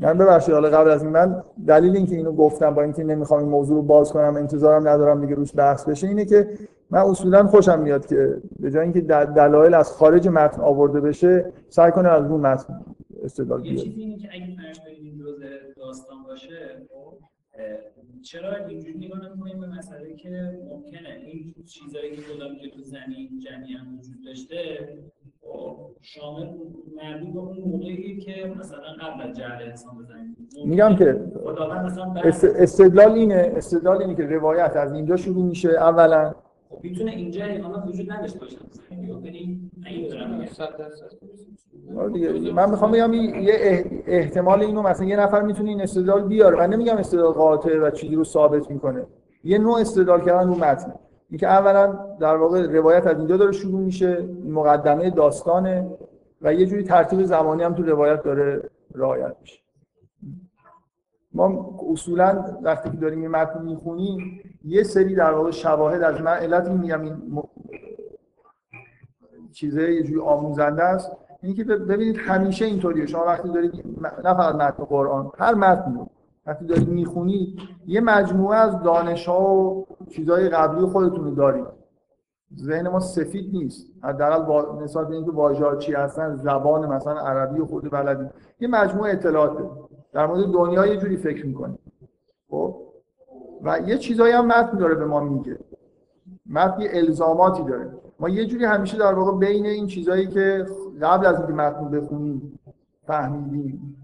[0.00, 3.48] من ببخشید حالا قبل از این من دلیل اینکه اینو گفتم با اینکه نمی‌خوام این
[3.48, 6.48] موضوع رو باز کنم انتظارم ندارم دیگه روش بحث بشه اینه که
[6.90, 11.92] من اصولا خوشم میاد که به جای اینکه دلایل از خارج متن آورده بشه سعی
[11.92, 12.80] کنه از اون متن
[13.22, 14.56] استدلال بیاره یه چیزی اینه که اگه
[15.76, 16.48] داستان باشه
[18.30, 23.38] چرا اینجوری نگاه نمی‌کنیم به مسئله که ممکنه؟ این چیزایی که خدا میگه تو زمین
[23.38, 24.88] جمعی هم وجود داشته
[25.42, 26.46] خب، شامل
[26.96, 31.20] مربوط به اون موقعی که مثلا قبل از جهل انسان بزنیم میگم که
[32.56, 36.34] استدلال اینه استدلال اینه که روایت از اینجا شروع میشه اولا.
[36.68, 38.56] خب می‌تونه اینجا حیوانات وجود نداشته باشه.
[41.98, 46.58] آره من می‌خوام بگم یه احتمال اینو مثلا یه نفر می‌تونه این استدلال بیاره.
[46.58, 49.06] من نمیگم استدلال قاطع و چیزی رو ثابت می‌کنه.
[49.44, 50.94] یه نوع استدلال کردن رو متن.
[51.30, 55.90] اینکه اولا در واقع روایت از اینجا داره شروع میشه مقدمه داستانه
[56.42, 59.60] و یه جوری ترتیب زمانی هم تو روایت داره رعایت میشه.
[61.32, 66.32] ما اصولا وقتی که داریم این متن می‌خونیم یه سری در واقع شواهد از من
[66.32, 67.42] علت این میگم این م...
[69.52, 71.12] چیزه یه جوری آموزنده است.
[71.42, 73.06] اینکه ببینید همیشه اینطوریه.
[73.06, 73.84] شما وقتی دارید
[74.24, 76.06] نه فقط متن قرآن هر متن
[76.46, 81.64] وقتی دارید می‌خونید یه مجموعه از دانش ها و چیزهای قبلی خودتون رو دارید.
[82.56, 83.86] ذهن ما سفید نیست.
[84.02, 88.24] حداقل با نسبت به اینکه واژه‌ها چی هستن زبان مثلا عربی و خود بلدی.
[88.60, 89.64] یه مجموعه اطلاعاته.
[90.12, 91.78] در مورد دنیا یه جوری فکر می‌کنیم
[92.50, 92.76] خب؟
[93.62, 95.58] و یه چیزایی هم متن داره به ما میگه.
[96.46, 97.90] متن یه الزاماتی داره.
[98.20, 100.66] ما یه جوری همیشه در واقع بین این چیزایی که
[101.02, 102.58] قبل از اینکه متن بخونیم
[103.06, 103.96] فهمیدیم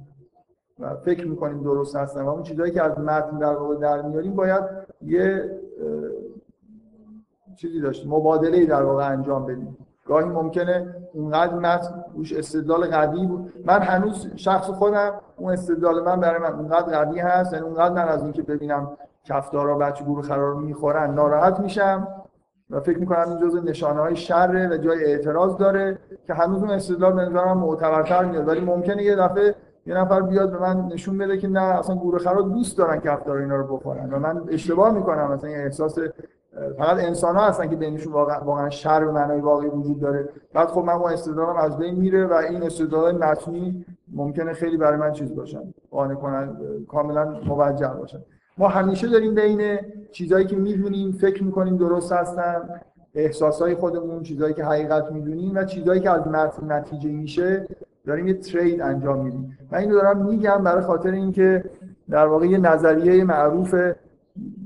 [0.79, 4.35] و فکر می‌کنیم درست هستن و اون چیزایی که از متن در واقع در میاریم
[4.35, 4.65] باید
[5.03, 5.51] یه
[7.57, 9.77] چیزی داشتیم مبادله در واقع انجام بدیم.
[10.07, 13.53] گاهی ممکنه اونقدر متن روش استدلال قوی بود.
[13.65, 18.09] من هنوز شخص خودم اون استدلال من برای من اونقدر قوی هست یعنی اونقدر من
[18.09, 21.15] از اینکه ببینم کفدارا بچه گور خرار می‌خورن.
[21.15, 22.09] ناراحت میشم
[22.71, 26.71] و فکر می‌کنم این جزء نشانه های شره و جای اعتراض داره که هنوز اون
[26.71, 28.49] استدلال به معتبرتر میاد.
[28.49, 29.55] ولی ممکنه یه دفعه
[29.87, 33.37] یه نفر بیاد به من نشون بده که نه اصلا گور خرار دوست دارن کفدار
[33.37, 35.33] اینا رو بخورن و من اشتباه می‌کنم.
[35.33, 35.99] مثلا این احساس
[36.79, 40.29] فقط انسان ها هستن که بینشون واقعا واقعا شر به معنای واقعی وجود داره.
[40.53, 44.99] بعد خب من اون استدلالم از بین میره و این استدلال متنی ممکنه خیلی برای
[44.99, 46.57] من چیز باشن قانع کنن
[46.89, 48.19] کاملا موجه باشن.
[48.59, 49.79] ما همیشه داریم بین
[50.13, 52.81] چیزایی که می‌دونیم فکر می‌کنیم درست هستن
[53.15, 57.67] احساسای خودمون چیزایی که حقیقت می‌دونیم و چیزایی که از متن نتیجه میشه
[58.07, 59.59] داریم یه ترید انجام میدیم.
[59.71, 61.65] من اینو دارم میگم برای خاطر اینکه
[62.11, 63.75] در واقع یه نظریه معروف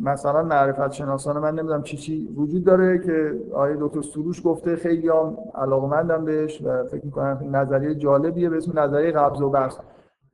[0.00, 5.08] مثلا معرفت شناسان من نمی‌دونم چی چی وجود داره که آیه دکتر سروش گفته خیلی
[5.08, 9.80] هم علاقمندم بهش و فکر می‌کنم نظریه جالبیه به اسم نظریه قبض و بسط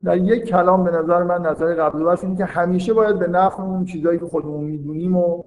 [0.05, 3.63] در یک کلام به نظر من نظر قبل و اینه که همیشه باید به نفع
[3.63, 5.43] اون چیزایی که خودمون می‌دونیم و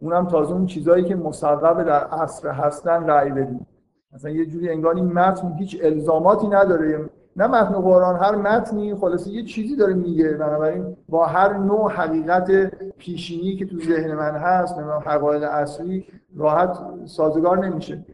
[0.00, 3.66] اونم تازه اون چیزایی که مصوب در عصر هستن رأی بدیم.
[4.14, 7.10] مثلا یه جوری انگار این متن هیچ الزاماتی نداره.
[7.36, 10.32] نه متن قرآن هر متنی خلاصه یه چیزی داره میگه.
[10.32, 12.50] بنابراین با هر نوع حقیقت
[12.98, 18.04] پیشینی که تو ذهن من هست نمی‌دونم حقایق اصلی راحت سازگار نمیشه.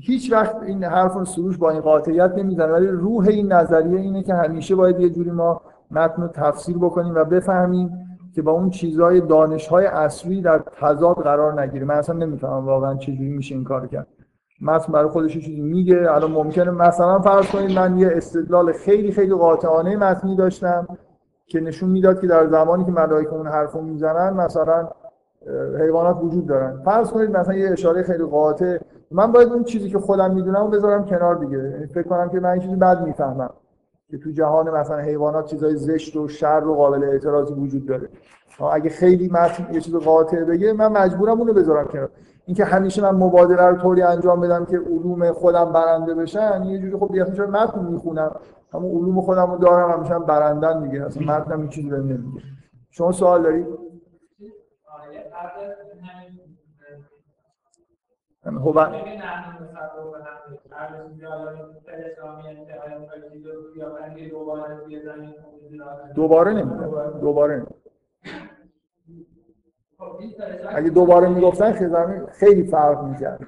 [0.00, 4.22] هیچ وقت این حرف رو سروش با این قاطعیت نمی‌زنه ولی روح این نظریه اینه
[4.22, 7.90] که همیشه باید یه جوری ما متن رو تفسیر بکنیم و بفهمیم
[8.34, 13.30] که با اون چیزهای دانشهای اصلی در تضاد قرار نگیره من اصلا نمی‌فهمم واقعا چجوری
[13.30, 14.06] میشه این کار کرد.
[14.60, 16.12] متن برای خودش چیزی میگه.
[16.12, 20.88] الان ممکنه مثلا فرض کنید من یه استدلال خیلی خیلی قاطعانه متنی داشتم
[21.46, 24.88] که نشون می‌داد که در زمانی که ملائکه اون حرفو می‌زنن مثلا
[25.80, 26.82] حیوانات وجود دارن.
[26.84, 28.78] فرض کنید مثلا یه اشاره خیلی قاطع.
[29.10, 31.58] من باید اون چیزی که خودم می‌دونم بذارم کنار دیگه.
[31.58, 33.50] یعنی فکر کنم که من این چیزی بد می‌فهمم.
[34.10, 38.08] که تو جهان مثلا حیوانات چیزای زشت و شر و قابل اعتراضی وجود داره.
[38.72, 42.08] اگه خیلی متن یه چیز قاطع بگه من مجبورم اونو بذارم کنار.
[42.46, 46.96] اینکه همیشه من مبادله رو طوری انجام بدم که علوم خودم برنده بشن یه جوری
[46.96, 48.30] خب بیاخی متن می‌خونم.
[48.72, 51.04] همون علوم خودم رو دارم همیشه برندن دیگه.
[51.04, 52.42] اصلا متنم این چیزی نمیگه.
[52.90, 53.66] شما سوال دارید؟
[58.64, 58.78] خب
[66.14, 67.66] دوباره نمی‌دونم دوباره
[70.68, 71.72] اگه دوباره می‌گفتن
[72.32, 73.46] خیلی فرق می‌کرد.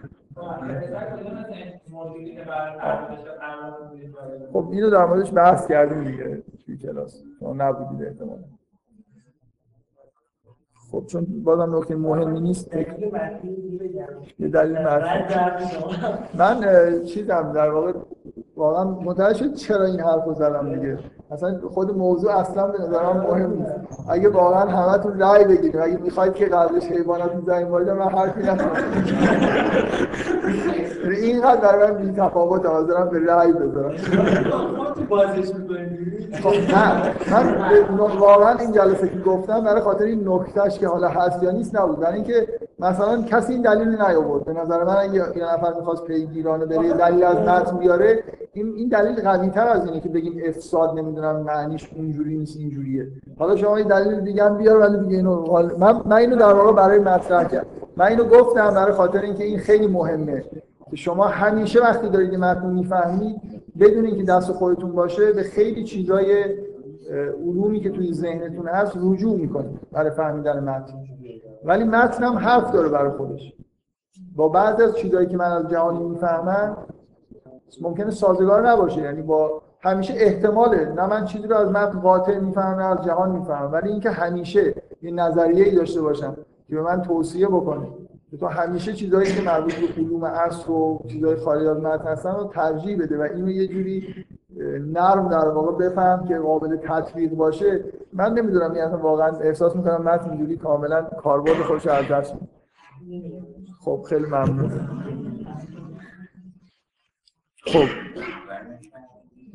[4.52, 7.22] خب اینو در موردش بحث کردیم دیگه توی کلاس.
[7.42, 8.57] نبودید احتمالا.
[10.92, 12.76] خب چون بازم نکته مهمی نیست.
[14.38, 14.78] یه دلیل
[16.34, 16.60] من
[17.04, 17.92] چیزم در واقع
[18.56, 20.98] واقعا متوجه چرا این حرف رو زدم دیگه.
[21.30, 23.72] اصلا خود موضوع اصلا به نظرم مهم نیست.
[24.08, 28.70] اگه واقعا همتون رأی بگیرید اگه می‌خواید که قبلش حیوانات می‌زنیم وارد من حرفی نکنم
[31.22, 33.94] اینقدر برای من بی تفاوت حاضرم به رأی بذارم.
[37.30, 41.50] نه من واقعا این جلسه که گفتم برای خاطر این نکتهش که حالا هست یا
[41.50, 41.98] نیست نبود.
[42.00, 42.48] برای اینکه
[42.80, 44.44] مثلا کسی این دلیل نیاورد.
[44.44, 48.88] به نظر من اگه یه نفر می‌خواست پیگیرانه بره دلیل از متن بیاره این این
[48.88, 53.08] دلیل قوی تر از اینه که بگیم افساد نمی‌دونم معنیش اونجوری نیست اینجوریه.
[53.38, 56.72] حالا شما این دلیل دیگه هم بیار ولی دیگه اینو من من اینو در واقع
[56.72, 57.66] برای مطرح کردم.
[57.96, 60.44] من اینو گفتم برای خاطر اینکه این خیلی مهمه
[60.90, 63.36] که شما همیشه وقتی دارید متن می‌فهمید
[63.80, 66.44] بدون اینکه دست خودتون باشه به خیلی چیزای
[67.46, 70.94] علومی که توی ذهنتون هست رجوع می‌کنید برای فهمیدن متن.
[71.64, 73.54] ولی متن هم حرف داره برای خودش.
[74.36, 76.76] با بعضی از چیزایی که من از جهانی می‌فهمم
[77.82, 79.00] ممکنه سازگار نباشه.
[79.00, 80.92] یعنی با همیشه احتماله.
[80.92, 83.72] نه من چیزی رو از متن قاطع می‌فهمم از جهان می‌فهمم.
[83.72, 86.36] ولی اینکه همیشه یه نظریه ای داشته باشم
[86.68, 87.86] که به من توصیه بکنه.
[88.40, 92.44] تو همیشه چیزایی که مربوط به علوم اصل و چیزای خارج از متن هستن رو
[92.44, 94.14] ترجیح بده و اینو یه جوری
[94.66, 97.84] نرم در واقع بفهم که قابل تطبیق باشه.
[98.12, 102.34] من نمی‌دونم یعنی واقعا احساس می‌کنم متن اینجوری کاملا کاربرد خودش از دست
[103.80, 104.70] خب خیلی ممنون.
[107.66, 107.84] خب.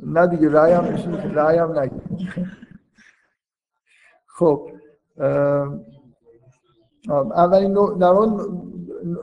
[0.03, 0.85] نه دیگه رأی هم
[1.33, 2.01] رأی هم نگید
[4.27, 4.69] خب
[7.35, 8.13] اولین در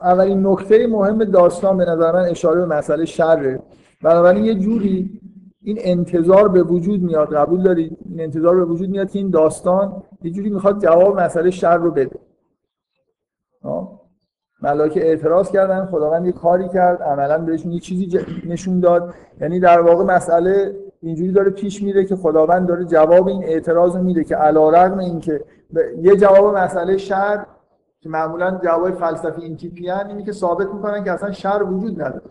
[0.01, 3.61] اولین نکته مهم داستان به نظر من اشاره به مسئله شره.
[4.01, 5.20] بنابراین یه جوری
[5.63, 10.03] این انتظار به وجود میاد قبول دارید این انتظار به وجود میاد که این داستان
[10.21, 12.19] یه جوری می‌خواد جواب مسئله شر رو بده.
[14.61, 19.13] ملائکه اعتراض کردن خداوند یه کاری کرد عملا بهشون یه چیزی نشون داد.
[19.41, 24.23] یعنی در واقع مسئله اینجوری داره پیش میره که خداوند داره جواب این اعتراض میده
[24.23, 25.43] که علیرغم اینکه
[26.01, 27.45] یه جواب مسئله شر
[27.99, 32.21] که معمولا جواب فلسفی این تیپی اینی که ثابت می‌کنن که اصلا شر وجود نداره.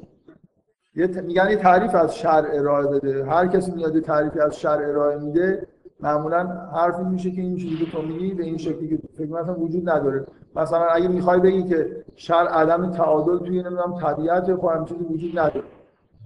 [0.94, 5.66] میگن یه تعریف از شر ارائه بده هر کسی میاد تعریفی از شر ارائه میده
[6.00, 9.54] معمولا حرفی میشه که این چیزی که تو میگی به این شکلی که فکر مثلا
[9.54, 10.26] وجود نداره.
[10.56, 15.38] مثلا اگه می‌خوای بگی که شر عدم تعادل توی نمی‌دونم طبیعت خب هم چیزی وجود
[15.38, 15.64] نداره.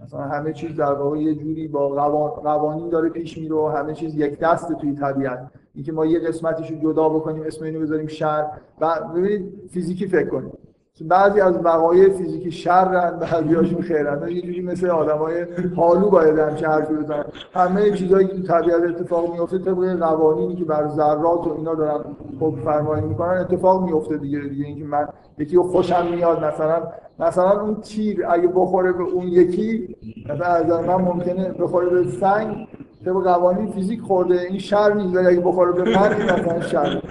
[0.03, 1.88] مثلا همه چیز در واقع یه جوری با
[2.29, 5.50] قوانین داره پیش میره و همه چیز یک دست توی طبیعت.
[5.74, 8.46] اینکه ما یه قسمتش رو جدا بکنیم اسم اینو بذاریم شر
[8.81, 10.53] و ببینید فیزیکی فکر کنیم
[11.01, 16.95] بعضی از وقایع فیزیکی شرن بعضیاشون خیرن یه جوری مثل آدمای حالو باید همچه حرفی
[16.95, 17.25] بزنن.
[17.55, 22.05] همه چیزایی که طبیعت اتفاق میفته طبق قوانینی که بر ذرات و اینا دارن
[22.41, 26.83] حکم فرمایی می‌کنن اتفاق میفته دیگه دیگه اینکه من یکی خوشم میاد مثلا
[27.19, 29.97] مثلا اون تیر اگه بخوره به اون یکی
[30.31, 32.69] مثلا از من ممکنه بخوره به سنگ
[33.05, 35.17] طبق قوانین فیزیک خورده این شر نیست.
[35.17, 37.03] ولی اگه بخوره به من مثلا شر.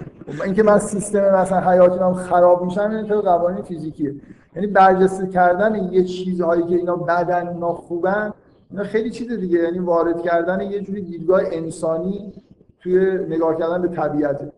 [0.44, 4.16] اینکه من سیستم مثلا حیاتی هم خراب میشن این طبق قوانین فیزیکیه.
[4.56, 8.34] یعنی برجسته کردن یه چیزهایی که اینا بدن اینا خوبن
[8.72, 9.60] اینا خیلی چیز دیگه.
[9.60, 12.34] یعنی وارد کردن یه جوری دیدگاه انسانی
[12.80, 14.52] توی نگاه کردن به طبیعت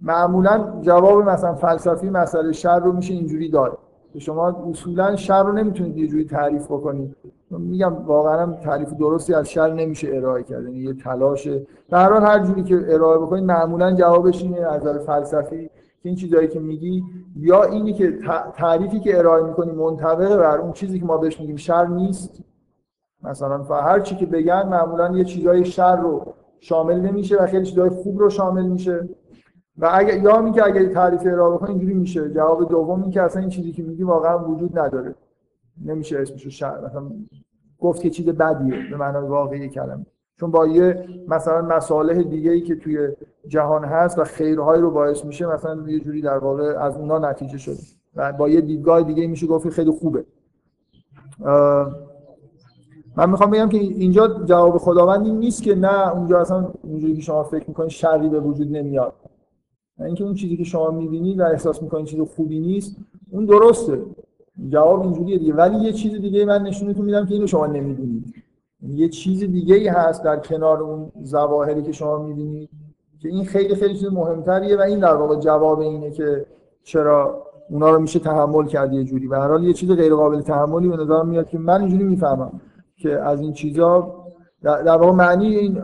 [0.00, 3.78] معمولا جواب مثلا فلسفی مسئله شر رو میشه اینجوری داد.
[4.12, 7.16] که شما اصولا شر رو نمی‌تونید یه جوری تعریف بکنید
[7.50, 10.64] میگم واقعا تعریف درستی از شر نمیشه ارائه کرد.
[10.64, 14.98] یعنی یه تلاشه هر حال هر جوری که ارائه بکنید معمولا جوابش اینه از نظر
[14.98, 15.70] فلسفی
[16.02, 17.04] که این چیزایی که میگی
[17.36, 18.18] یا اینی که
[18.54, 22.40] تعریفی که ارائه می‌کنی منطبق بر اون چیزی که ما بهش میگیم شر نیست.
[23.22, 27.88] مثلا هر چی که بگن معمولا یه چیزای شر رو شامل نمیشه و خیلی چیزای
[27.88, 29.08] خوب رو شامل میشه.
[29.78, 32.30] و اگه یا اینکه اگه تعریف ارائه بکنی اینجوری میشه.
[32.30, 35.14] جواب دوم این که اصلا این چیزی که میگی واقعا وجود نداره.
[35.84, 37.02] نمیشه اسمشو شر مثلا
[37.78, 38.90] گفت که چیز بدیه.
[38.90, 40.06] به معنای واقعی کلمه.
[40.36, 43.08] چون با یه مثلا مصالح دیگه ای که توی
[43.48, 47.58] جهان هست و خیرهایی رو باعث میشه مثلا یه جوری در واقع از اونا نتیجه
[47.58, 47.78] شده.
[48.16, 50.24] و با یه دیدگاه دیگه میشه گفت خیلی خوبه.
[53.16, 57.22] من می‌خوام بگم که اینجا جواب خداوند این نیست که نه اونجا اصلا اونجوری که
[57.22, 59.12] شما فکر می‌کنید شری به وجود نمیاد.
[60.04, 62.96] اینکه اون چیزی که شما می‌بینید و احساس می‌کنید چیز خوبی نیست
[63.30, 64.02] اون درسته.
[64.68, 65.54] جواب اینجوریه دیگه.
[65.54, 68.34] ولی یه چیز دیگه من نشونتون میدم که اینو شما نمی‌دونید.
[68.88, 72.70] یه چیز دیگه ای هست در کنار اون ظواهری که شما می‌بینید
[73.20, 76.46] که این خیلی خیلی چیز مهمتریه و این در واقع جواب اینه که
[76.82, 79.28] چرا اونا رو میشه تحمل کرد یه جوری.
[79.28, 82.60] به هر حال یه چیز غیر قابل تحملی به نظر میاد که من اینجوری می‌فهمم
[82.96, 84.17] که از این چیزا
[84.62, 85.82] در واقع معنی این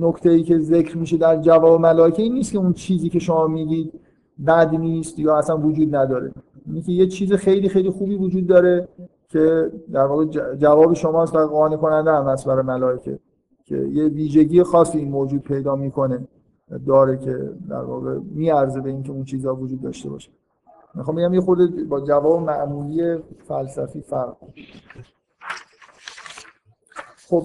[0.00, 3.46] نکته ای که ذکر میشه در جواب ملائکه این نیست که اون چیزی که شما
[3.46, 4.00] میگید
[4.46, 6.32] بد نیست یا اصلا وجود نداره.
[6.66, 8.88] اینه که یه چیز خیلی خیلی خوبی وجود داره
[9.28, 13.18] که در واقع جواب شماست و قانع کننده هم هست برای ملائکه
[13.64, 16.28] که یه ویژگی خاصی این موجود پیدا می‌کنه
[16.86, 20.30] داره که در واقع میارزه به اینکه اون چیزها وجود داشته باشه.
[20.94, 23.18] می‌خوام بگم یه خود با جواب معمولی
[23.48, 24.36] فلسفی فرق.
[27.28, 27.44] خب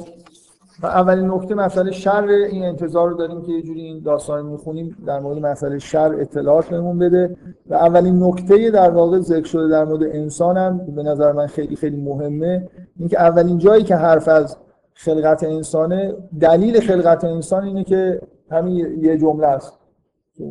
[0.87, 5.19] اولین نکته مسئله شر این انتظار رو داریم که یه جوری این داستان می‌خونیم در
[5.19, 7.35] مورد مسئله شر اطلاعات بهمون بده.
[7.69, 11.75] و اولین نکته در واقع ذکر شده در مورد انسان هم به نظر من خیلی
[11.75, 14.57] خیلی مهمه اینکه اولین جایی که حرف از
[14.93, 19.73] خلقت انسانه دلیل خلقت انسان اینه که همین یه جمله است.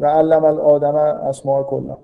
[0.01, 1.99] و علم الادم اسماء کلا.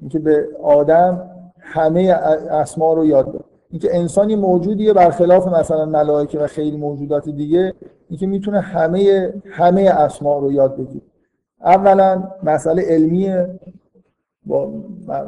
[0.00, 1.30] اینکه به آدم
[1.60, 2.10] همه
[2.50, 3.44] اسما رو یاد داد
[3.74, 7.74] اینکه انسانی موجودیه برخلاف مثلا ملائکه و خیلی موجودات دیگه
[8.08, 11.04] اینکه می‌تونه همه همه اسما رو یاد بگیره.
[11.64, 13.58] اولا مسئله علمیه
[14.46, 14.72] با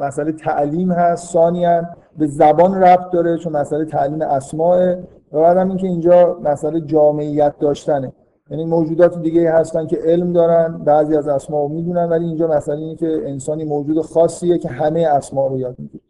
[0.01, 1.83] مسئله تعلیم هست ثانیا
[2.17, 4.95] به زبان ربط داره چون مسئله تعلیم اسماء
[5.31, 8.11] و بعدم اینکه اینجا مسئله جامعیت داشتنه.
[8.49, 12.77] یعنی موجودات دیگه هستن که علم دارن بعضی از اسما رو می‌دونن ولی اینجا مسئله
[12.77, 16.03] اینه که انسانی موجود خاصیه که همه اسما رو یاد می‌گیره.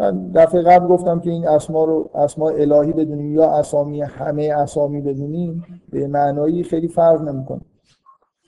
[0.00, 5.00] من دفعه قبل گفتم که این اسما رو اسما الهی بدونیم یا اسامی همه اسامی
[5.00, 7.60] بدونیم به معنایی خیلی فرق نمی‌کنه.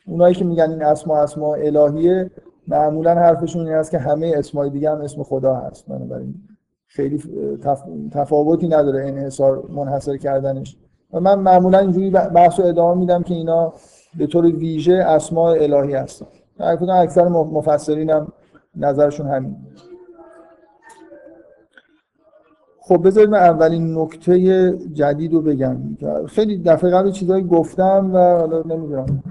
[0.07, 2.31] اونایی که میگن این اسما اسما الهیه
[2.69, 5.87] معمولا حرفشون این است که همه اسمای دیگه هم اسم خدا هست.
[5.87, 6.35] بنابراین
[6.87, 7.23] خیلی
[8.13, 10.77] تفاوتی نداره انحصار منحصر کردنش.
[11.13, 13.73] و من معمولا اینجوری بحث رو ادامه میدم که اینا
[14.19, 16.27] به طور ویژه اسماء الهی هستن.
[16.91, 18.33] اکثر مفسرین هم
[18.77, 19.57] نظرشون همین.
[22.85, 24.39] خب بذارید من اولین نکته
[24.93, 25.77] جدید رو بگم.
[26.27, 29.23] خیلی دفعه قبل چیزایی گفتم و حالا نمی‌دونم.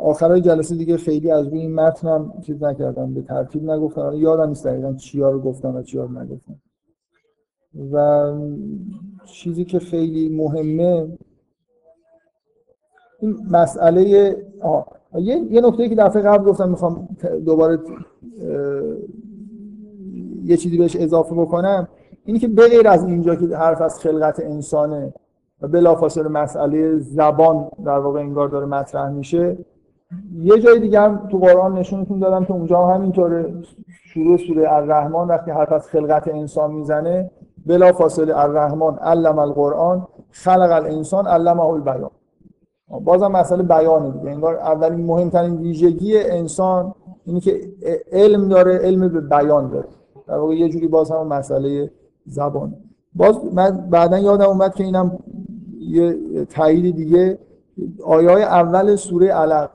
[0.00, 4.12] آخرای جلسه دیگه خیلی از روی این متنم چیز نکردم به ترتیب نگفتم.
[4.14, 6.60] یادم نیست دقیقا چیا رو گفتم و چیا رو نگفتم.
[7.92, 8.32] و
[9.24, 11.08] چیزی که خیلی مهمه
[13.20, 14.86] این مسئله آه.
[15.14, 17.08] یه, یه نکته که دفعه قبل گفتم می‌خوام
[17.44, 17.78] دوباره
[20.44, 21.88] یه چیزی بهش اضافه بکنم.
[22.24, 25.14] اینی که به غیر از اینجا که حرف از خلقت انسانه
[25.60, 29.58] و بلافاصله مسئله زبان در واقع انگار داره مطرح میشه
[30.38, 33.54] یه جای دیگه هم تو قرآن نشونتون دادم که اونجا هم همینطوره.
[34.04, 37.30] شروع سوره الرحمن وقتی حرف از خلقت انسان می‌زنه
[37.66, 42.10] بلافاصله الرحمن علم القرآن خلق الانسان علمه البیان.
[42.88, 44.30] بازم مسئله بیانه دیگه.
[44.30, 47.60] انگار اولین مهمترین ویژگی انسان اینی که
[48.12, 49.88] علم داره علم به بیان داره.
[50.26, 51.90] در واقع یه جوری باز هم مسئله
[52.26, 52.74] زبان.
[53.14, 55.18] باز من بعدا یادم اومد که اینم
[55.78, 57.38] یه تایید دیگه.
[58.04, 59.70] آیه های اول سوره علق.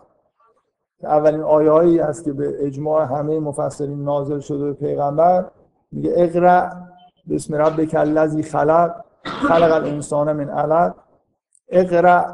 [1.04, 5.46] اولین آیه هایی هست که به اجماع همه مفسرین نازل شده به پیغمبر.
[5.92, 6.70] میگه اقرا
[7.30, 8.96] بسم ربک الذی خلق.
[9.24, 10.96] خلق الانسان من علق.
[11.70, 12.26] اقرا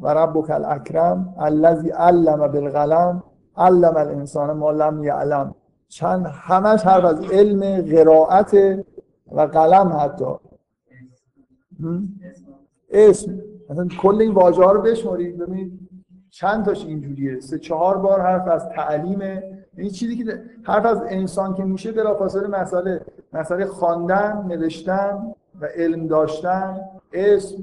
[0.00, 3.22] و ربک الاکرم الذی علم بالقلم.
[3.56, 5.54] علم الانسان ما لم یعلم.
[5.88, 8.54] چند همش حرف از علم قرائت
[9.32, 10.24] و قلم حتی.
[12.90, 13.40] اسم.
[13.70, 15.38] مثلا کل این واژه ها رو بشمارید.
[15.38, 15.88] ببینید
[16.30, 17.40] چند تاش اینجوریه.
[17.40, 19.42] سه چهار بار حرف از تعلیمه.
[19.76, 23.00] این چیزی که حرف از انسان که میشه بلافاصله مسئله.
[23.32, 26.80] مسئله خواندن نوشتن و علم داشتن
[27.12, 27.56] اسم.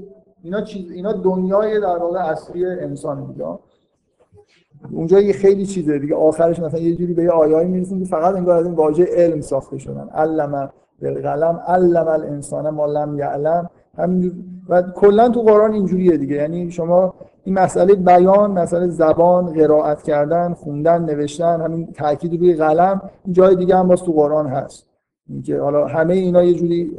[0.43, 3.45] اینا چیز اینا دنیای در واقع اصلی انسان دیگه.
[4.91, 6.15] اونجا یه خیلی چیزه دیگه.
[6.15, 9.41] آخرش مثلا یه جوری به یه آیایی می‌رسیم که فقط انگار از این واژه علم
[9.41, 10.10] ساخته شدن.
[10.10, 10.71] علم
[11.02, 13.70] بالقلم علم الانسان ما لم یعلم.
[13.98, 14.34] همینجور
[14.70, 16.36] و کلا تو قرآن اینجوریه دیگه.
[16.36, 23.02] یعنی شما این مسئله بیان مسئله زبان قرائت کردن خوندن نوشتن همین تاکید روی قلم
[23.32, 24.88] جای دیگه هم باز تو قرآن هست.
[25.30, 26.98] اینکه حالا همه اینا یه جوری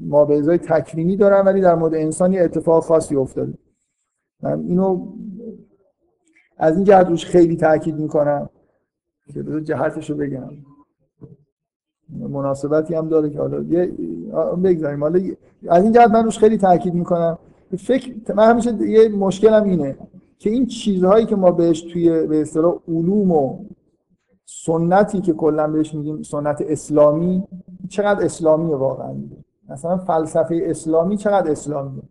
[0.00, 3.54] ما به ازای تکریمی دارن ولی در مورد انسانی اتفاق خاصی افتاده.
[4.42, 5.06] من اینو
[6.56, 8.50] از این جهت روش خیلی تاکید می‌کنم
[9.34, 10.50] که جهتش رو بگم.
[12.08, 13.92] مناسبتی هم داره که حالا یه
[14.64, 15.00] بگذاریم.
[15.02, 15.20] حالا
[15.68, 17.38] از این جهت من روش خیلی تاکید می‌کنم.
[17.78, 19.96] فکر من همیشه یه مشکلم اینه
[20.38, 23.64] که این چیزهایی که ما بهش توی به اصطلاح علوم و
[24.44, 27.44] سنتی که کلا بهش میگیم سنت اسلامی
[27.88, 29.14] چقدر اسلامیه واقعا؟
[29.68, 32.02] مثلا فلسفه اسلامی چقدر اسلامیه؟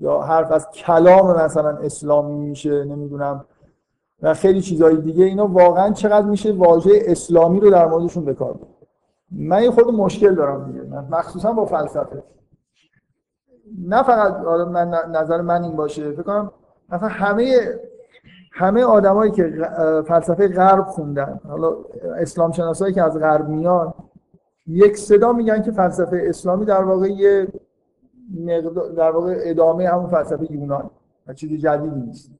[0.00, 3.44] یا حرف از کلام مثلا اسلامی میشه نمی‌دونم.
[4.22, 8.58] و خیلی چیزهای دیگه اینا واقعا چقدر میشه واژه اسلامی رو در موردشون بکار
[9.30, 10.84] من یه خود مشکل دارم دیگه.
[11.10, 12.22] مخصوصا با فلسفه.
[13.78, 14.36] نه فقط
[14.68, 16.12] من نظر من این باشه.
[16.12, 16.50] فکر کنم
[16.88, 17.78] مثلا همه
[18.52, 19.68] همه آدمایی که
[20.08, 21.76] فلسفه غرب خوندن حالا
[22.16, 23.94] اسلام شناسایی که از غرب میان
[24.66, 27.48] یک صدا میگن که فلسفه اسلامی در واقع یه
[28.96, 30.90] در واقع ادامه همون فلسفه یونان
[31.26, 32.30] و چیز جدیدی نیست.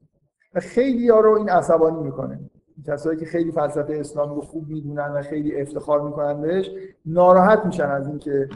[0.55, 2.39] و خیلی ها رو این عصبانی می‌کنه.
[2.85, 6.71] کسایی که خیلی فلسفه اسلامی رو خوب می‌دونن و خیلی افتخار می‌کنن بهش
[7.05, 8.49] ناراحت میشن از اینکه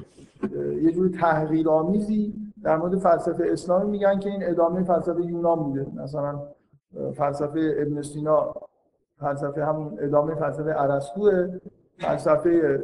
[0.81, 2.33] یه جور تحقیرآمیزی
[2.63, 5.87] در مورد فلسفه اسلامی میگن که این ادامه فلسفه یونان بوده.
[5.95, 6.41] مثلا
[7.13, 8.55] فلسفه ابن سینا
[9.19, 11.59] فلسفه همون ادامه فلسفه ارسطوه
[11.97, 12.83] فلسفه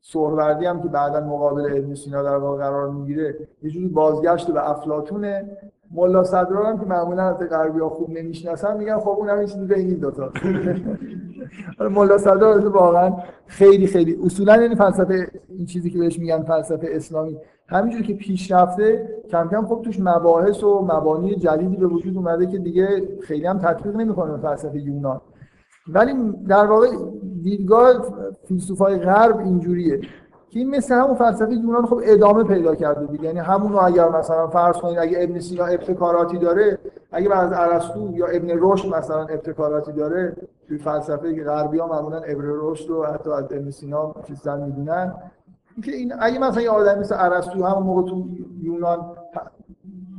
[0.00, 4.70] سهروردی هم که بعدا مقابل ابن سینا در واقع قرار می‌گیره یه جوری بازگشت به
[4.70, 5.56] افلاطونه
[5.94, 9.66] ملا صدران هم که معمولا از غربی ها خوب نمی‌شناسن میگن خب اون هم چیزی
[9.66, 10.32] بین این دوتا
[11.90, 13.12] ملا صدران واقعا
[13.46, 17.36] خیلی خیلی اصولا این فلسفه این چیزی که بهش میگن فلسفه اسلامی
[17.68, 22.46] همینجوری که پیش رفته کم کم خب توش مباحث و مبانی جدیدی به وجود اومده
[22.46, 25.20] که دیگه خیلی هم تطبیق نمی‌کنه فلسفه یونان.
[25.88, 26.12] ولی
[26.48, 26.86] در واقع
[27.42, 27.92] دیدگاه
[28.48, 30.00] فیلسوفای غرب اینجوریه.
[30.50, 33.24] که این مثل همون فلسفه یونان خب ادامه پیدا کرده دیگه.
[33.24, 36.78] یعنی همون رو اگر مثلا فرض کنید اگه ابن سینا ابتکاراتی داره
[37.12, 40.36] اگه از ارسطو یا ابن رشد مثلا ابتکاراتی داره
[40.68, 45.14] توی فلسفه غربی ها معمولا ابن رشد رو حتی از ابن سینا چیزا می‌دونن.
[45.84, 48.24] که این اگه مثلا یه آدمی مثل ارسطو همون موقع تو
[48.62, 49.16] یونان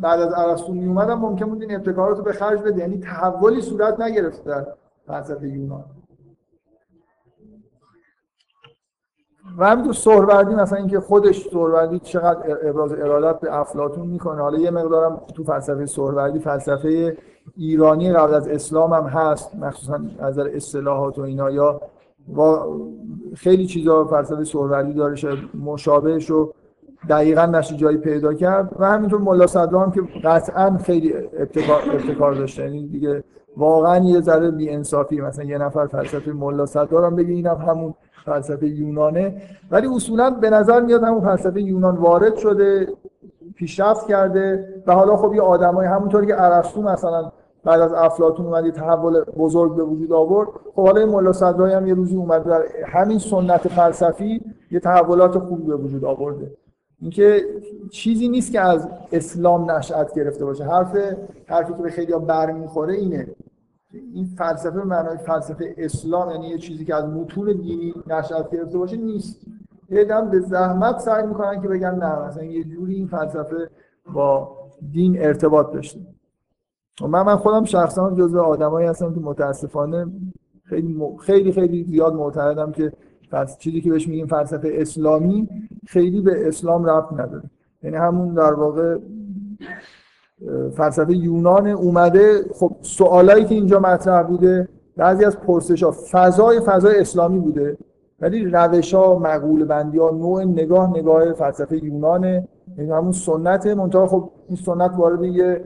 [0.01, 2.79] بعد از ارسطو می اومدن ممکن بود این ابتکارات به خرج بده.
[2.79, 4.65] یعنی تحولی صورت نگرفته در
[5.07, 5.83] فلسفه یونان.
[9.57, 14.41] و همینطور سهروردی مثلا اینکه خودش سهروردی چقدر ابراز ارادت به افلاطون می‌کنه.
[14.41, 17.17] حالا یه مقدارم تو فلسفه سهروردی فلسفه
[17.57, 21.81] ایرانی قبل از اسلام هم هست مخصوصا نظر اصطلاحات و اینا یا
[23.35, 26.53] خیلی چیزا فلسفه سهروردی داره شاید مشابهش رو
[27.09, 28.75] دقیقا نشه جایی پیدا کرد.
[28.79, 32.63] و همینطور ملا صدرا هم که قطعا خیلی ابتکار, ابتکار داشته.
[32.63, 33.23] یعنی دیگه
[33.57, 37.93] واقعا یه ذره بی انصافی مثلا یه نفر فلسفه ملا صدرا هم بگه اینم همون
[38.25, 39.41] فلسفه یونانه
[39.71, 42.87] ولی اصولا به نظر میاد همون فلسفه یونان وارد شده
[43.55, 47.31] پیشرفت کرده و حالا خب یه آدمای همونطوری که ارسطو مثلا
[47.63, 50.49] بعد از افلاطون اومد یه تحول بزرگ به وجود آورد.
[50.75, 54.41] خب حالا ملا صدرایی هم یه روزی اومد در همین سنت فلسفی
[54.71, 56.51] یه تحولات خوبی به وجود آورده.
[57.01, 57.45] اینکه
[57.91, 60.63] چیزی نیست که از اسلام نشأت گرفته باشه.
[60.63, 60.97] حرف
[61.45, 63.27] حرفی که به خیلی برمیخوره اینه.
[64.13, 68.77] این فلسفه به معنای فلسفه اسلام یعنی یه چیزی که از متون دینی نشأت گرفته
[68.77, 69.41] باشه نیست.
[69.89, 73.69] یه به زحمت سعی می‌کنن که بگن نه مثلا یه جوری این فلسفه
[74.13, 74.57] با
[74.91, 75.99] دین ارتباط داشته.
[77.01, 80.07] من من خودم شخصا جزو آدمایی هستم که متاسفانه
[80.63, 82.91] خیلی خیلی خیلی زیاد معتقدم که
[83.31, 85.49] پس چیزی که بهش میگیم فلسفه اسلامی
[85.87, 87.43] خیلی به اسلام ربط نداره.
[87.83, 88.97] یعنی همون در واقع
[90.75, 92.45] فلسفه یونان اومده.
[92.53, 94.67] خب سوالایی که اینجا مطرح بوده
[94.97, 97.77] بعضی از پرسش ها فضای فضای اسلامی بوده
[98.19, 102.47] ولی روش ها مقول بندی ها نوع نگاه نگاه فلسفه یونانه.
[102.77, 105.63] یعنی همون سنت منتها خب این سنت وارد یه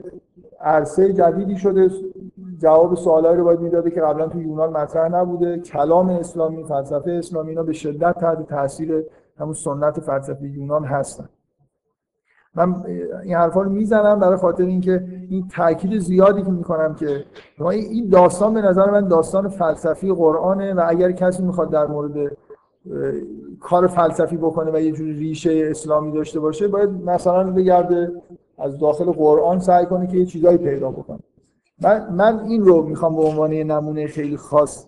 [0.60, 1.90] عرصه جدیدی شده.
[2.58, 5.58] جواب سوالایی رو باید می‌داده که قبلا تو یونان مطرح نبوده.
[5.58, 9.04] کلام اسلامی فلسفه اسلامی اینا به شدت تحت تاثیر
[9.38, 11.28] همون سنت فلسفه یونان هستن.
[12.54, 12.74] من
[13.24, 17.24] این حرفا رو می‌زنم برای خاطر اینکه این تاکید زیادی که می‌کنم که
[17.70, 22.36] این داستان به نظر من داستان فلسفی قرآنه و اگر کسی می‌خواد در مورد
[23.60, 28.12] کار فلسفی بکنه و یه جوری ریشه اسلامی داشته باشه باید مثلا بگرده
[28.58, 31.18] از داخل قرآن سعی کنه که یه چیزایی پیدا بکنه.
[31.82, 34.86] من, من این رو می‌خوام به عنوان یه نمونه خیلی خاص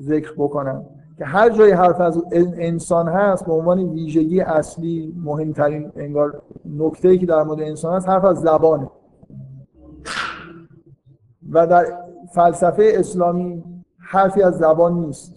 [0.00, 0.84] ذکر بکنم
[1.18, 7.26] که هر جای حرف از انسان هست به عنوان ویژگی اصلی مهمترین انگار نکته که
[7.26, 8.90] در مورد انسان هست حرف از زبانه.
[11.50, 11.86] و در
[12.34, 13.64] فلسفه اسلامی
[13.98, 15.34] حرفی از زبان نیست.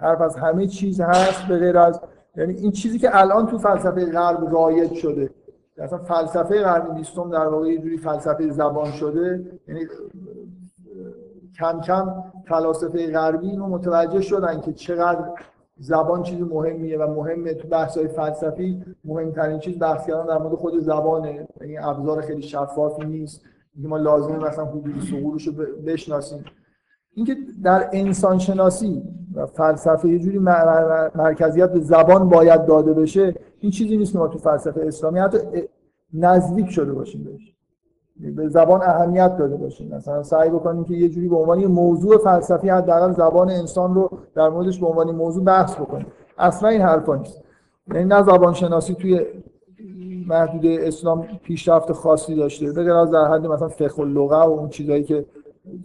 [0.00, 2.00] حرف از همه چیز هست به غیر از
[2.36, 5.30] یعنی این چیزی که الان تو فلسفه غرب رایج شده.
[5.78, 9.86] اصلا فلسفه قرن بیستم در واقع یه جوری فلسفه زبان شده یعنی
[11.58, 15.24] کم کم فلاسفه غربی اینو متوجه شدن که چقدر
[15.80, 20.54] زبان چیز مهمیه و مهمه تو بحث های فلسفی مهمترین چیز بحث کردن در مورد
[20.54, 21.48] خود زبانه.
[21.60, 23.40] یعنی ابزار خیلی شفافی نیست.
[23.76, 25.52] ما لازمه مثلا حدود سقولش رو
[25.86, 26.44] بشناسیم.
[27.14, 29.02] اینکه در انسان شناسی
[29.34, 30.38] و فلسفه یه جوری
[31.14, 35.38] مرکزیت به زبان باید داده بشه این چیزی نیست که ما تو فلسفه اسلامی حتی
[36.14, 37.54] نزدیک شده باشیم بهش.
[38.36, 39.94] به زبان اهمیت داده باشیم.
[39.94, 44.48] مثلا سعی بکنیم که یه جوری به عنوان موضوع فلسفی حداقل زبان انسان رو در
[44.48, 46.06] موردش به عنوان موضوع بحث بکنیم.
[46.38, 47.42] اصلا این حرفا نیست.
[47.94, 49.26] یعنی نه زبان شناسی توی
[50.26, 55.04] محدود اسلام پیشرفت خاصی داشته به از در حد مثلا فقه اللغه و اون چیزایی
[55.04, 55.24] که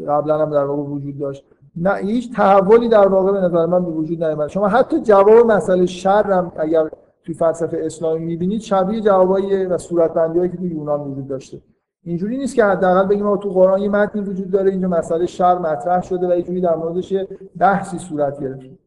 [0.08, 1.46] قبلا هم در واقع وجود داشت.
[1.76, 5.86] نه هیچ تحولی در واقع به نظر من به وجود نیامد شما حتی جواب مسئله
[5.86, 6.90] شر هم اگر
[7.26, 11.62] توی فلسفه اسلامی می‌بینید شبیه جوابایی و صورتبندی که توی یونان وجود داشته.
[12.04, 16.02] اینجوری نیست که حداقل بگیم تو قرآن یه متنی وجود داره اینجا مسئله شر مطرح
[16.02, 17.14] شده و اینجوری در موردش
[17.60, 18.78] بحثی صورت گرفته.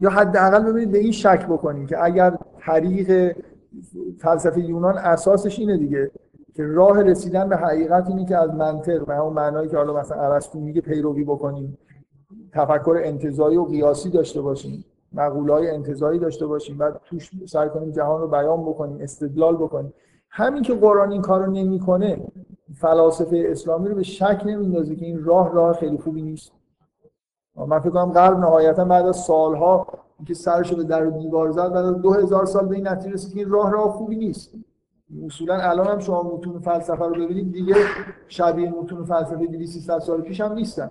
[0.00, 3.36] یا حداقل ببینید به این شک بکنیم که اگر طریق
[4.18, 6.10] فلسفه یونان اساسش اینه دیگه
[6.54, 10.22] که راه رسیدن به حقیقت اینه که از منطق و همون معنایی که حالا مثلا
[10.22, 11.78] ارسطو میگه پیروی بکنیم
[12.52, 14.84] تفکر انتزاعی و قیاسی داشته باشیم.
[15.12, 19.92] مقولای انتزاعی داشته باشیم بعد توش سعی کنیم جهان رو بیان بکنیم استدلال بکنیم.
[20.30, 22.26] همین که قرآن این کارو نمی‌کنه
[22.74, 26.52] فلاسفه اسلامی رو به شک نمیندازه که این راه راه خیلی خوبی نیست.
[27.56, 29.86] من فکر کنم غرب نهایتا بعد از سالها
[30.26, 33.40] که سرش به در دیوار زد بعد از 2000 سال به این نتیجه رسید که
[33.40, 34.54] این راه راه خوبی نیست.
[35.26, 37.74] اصولا الان هم شما متون فلسفه رو ببینید دیگه
[38.28, 40.90] شبیه متون فلسفه 200 سال پیش هم نیستن.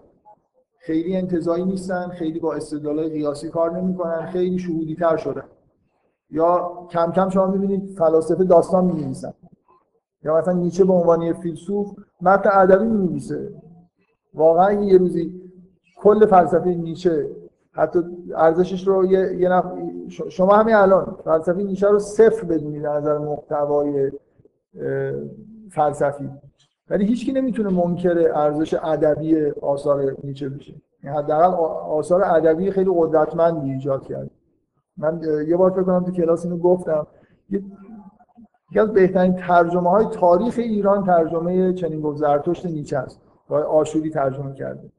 [0.80, 5.44] خیلی انتظایی نیستن خیلی با استدلال قیاسی کار نمی‌کنن خیلی شهودی تر شدن.
[6.30, 9.34] یا کم کم شما می‌بینید فلاسفه داستان می‌نویسن.
[10.24, 11.88] یا مثلا نیچه به عنوان یه فیلسوف
[12.22, 13.54] متن ادبی می‌نویسه.
[14.34, 15.42] واقعا یه روزی
[15.98, 17.30] کل فلسفه نیچه
[17.72, 18.00] حتی
[18.36, 19.66] ارزشش رو یه, یه نف...
[20.30, 24.12] شما همین الان فلسفه نیچه رو صفر بدونید از نظر محتوای
[25.72, 26.30] فلسفی.
[26.90, 30.74] ولی هیچکی نمی‌تونه منکر ارزش ادبی آثار نیچه بشه.
[31.04, 31.54] یعنی حداقل
[31.90, 34.30] آثار ادبی خیلی قدرتمندی ایجاد کرد.
[34.98, 37.08] من یه بار فکر کنم تو کلاس اینو گفتم.
[37.50, 43.22] یکی از بهترین ترجمه های تاریخ ایران ترجمه چنین گفت زرتشت نیچه است.
[43.50, 44.92] آشوری ترجمه کرده.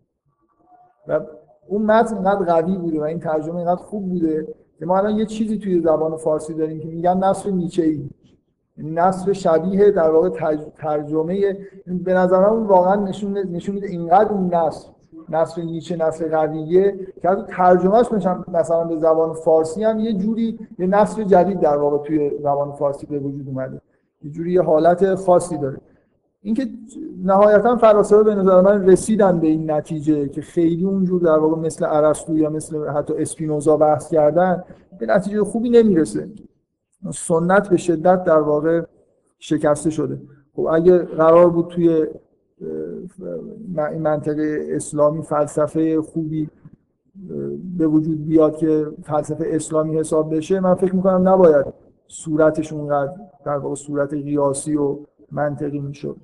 [1.08, 1.20] و
[1.68, 5.26] اون متن اینقدر قوی بوده و این ترجمه اینقدر خوب بوده که ما الان یه
[5.26, 8.10] چیزی توی زبان فارسی داریم که میگن نصر نیچه ای
[8.84, 10.28] نصر شبیه در واقع
[10.78, 11.56] ترجمه
[11.86, 14.88] به نظر واقعا نشون نشون میده اینقدر اون نصر
[15.28, 18.06] نصر نیچه نصر قویه که از ترجمهش
[18.48, 23.06] مثلا به زبان فارسی هم یه جوری یه نصر جدید در واقع توی زبان فارسی
[23.06, 23.80] به وجود اومده.
[24.22, 25.78] یه جوری یه حالت خاصی داره.
[26.42, 26.68] اینکه
[27.24, 31.84] نهایتا فلاسفه به نظر من رسیدن به این نتیجه که خیلی اونجور در واقع مثل
[31.84, 34.64] ارسطو یا مثل حتی اسپینوزا بحث کردن
[34.98, 36.28] به نتیجه خوبی نمی‌رسه.
[37.12, 38.82] سنت به شدت در واقع
[39.38, 40.20] شکسته شده.
[40.56, 42.06] خب اگه قرار بود توی
[43.76, 46.48] این منطقه اسلامی فلسفه خوبی
[47.78, 51.66] به وجود بیاد که فلسفه اسلامی حساب بشه من فکر می‌کنم نباید
[52.08, 53.12] صورتش اونقدر
[53.44, 54.98] در واقع صورت قیاسی و
[55.32, 56.16] منطقی می‌شد.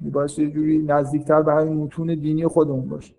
[0.00, 3.14] باعث یه جوری نزدیکتر به همین متون دینی خودمون باشه.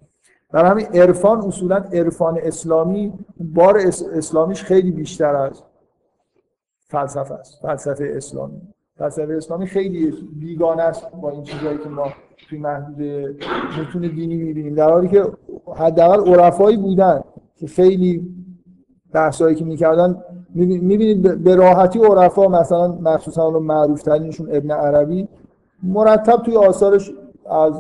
[0.54, 3.78] در همین عرفان اصولا عرفان اسلامی بار
[4.14, 5.64] اسلامیش خیلی بیشتر از
[6.92, 7.62] فلسفه است.
[7.62, 8.62] فلسفه اسلامی.
[8.98, 12.08] فلسفه اسلامی خیلی بیگانه است با این چیزهایی که ما
[12.50, 13.02] توی محدود
[13.82, 14.76] متون دینی می‌بینیم.
[14.76, 15.26] در حالی که
[15.76, 17.22] حداقل عرفایی بودن
[17.56, 18.36] که خیلی
[19.14, 20.24] بحثایی که می‌کردن
[20.56, 25.28] می‌بینید به راحتی عرفا مثلا مخصوصا اون معروف ترینشون ابن عربی
[25.84, 27.12] مرتب توی آثارش
[27.50, 27.74] از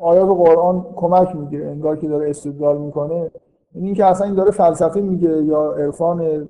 [0.00, 1.66] آیات قرآن کمک می‌گیره.
[1.66, 3.30] انگار که داره استدلال می‌کنه.
[3.74, 6.48] این که اصلا این داره فلسفه میگه یا عرفان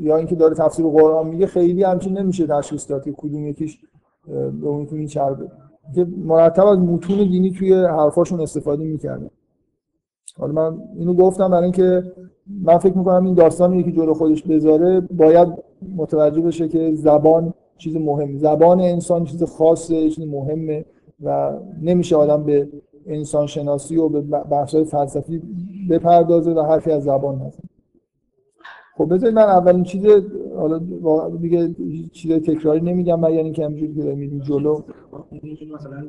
[0.00, 3.78] یا اینکه داره تفسیر قرآن میگه خیلی همچین نمیشه تشخیص داد که کدوم یکیش
[4.60, 5.48] به اون که میچربه
[5.94, 9.30] که مرتب از متون دینی توی حرفاشون استفاده می‌کردن.
[10.38, 12.02] حالا من اینو گفتم برای اینکه
[12.62, 15.48] من فکر می‌کنم این داستانی که جلو خودش بذاره باید
[15.96, 20.84] متوجه بشه که زبان چیز مهم زبان انسان چیز خاصه چیز مهمه
[21.22, 22.68] و نمیشه آدم به
[23.08, 25.42] انسان شناسی و به بحث‌های فلسفی
[25.90, 27.62] بپردازه و حرفی از زبان نزنه.
[28.96, 30.06] خب بذارید من اولین چیز
[30.56, 30.78] حالا
[31.28, 31.74] دیگه
[32.12, 34.82] چیز تکراری نمیگم مگر اینکه همینجوری که میریم جلو.
[35.74, 36.08] مثلا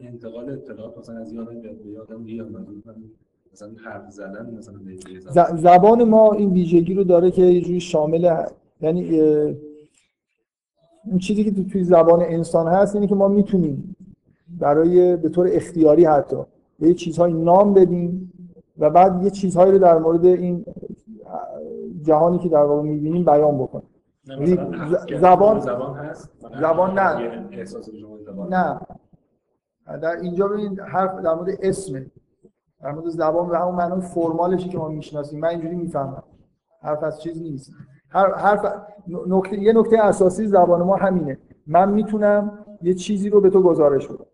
[0.00, 1.60] انتقال اطلاعات مثلا از یادم
[2.24, 2.66] به یادم
[3.52, 6.04] مثلا حرف زدن مثلا زبان.
[6.04, 8.34] ما این ویژگی رو داره که یه جوری شامل
[8.80, 9.20] یعنی
[11.04, 13.96] اون چیزی که توی زبان انسان هست اینه که ما می‌تونیم
[14.58, 16.36] برای به طور اختیاری حتی
[16.78, 18.32] به یه چیزهای نام بدیم
[18.78, 20.64] و بعد یه چیزهایی رو در مورد این
[22.02, 23.88] جهانی که در واقع می‌بینیم بیان بکنیم.
[25.20, 25.60] زبان
[26.60, 27.34] زبان نه.
[28.48, 28.80] نه.
[30.02, 32.06] در اینجا ببینید حرف در مورد اسمه
[32.82, 35.40] در مورد زبان به همون معنی فرمالشی که ما می‌شناسیم.
[35.40, 36.22] من اینجوری می‌فهمم.
[36.82, 37.72] حرف از چیز نیست.
[38.08, 38.66] حرف
[39.26, 41.38] نکته یه نکته اساسی زبان ما همینه.
[41.66, 44.26] من می‌تونم یه چیزی رو به تو گزارش بدم.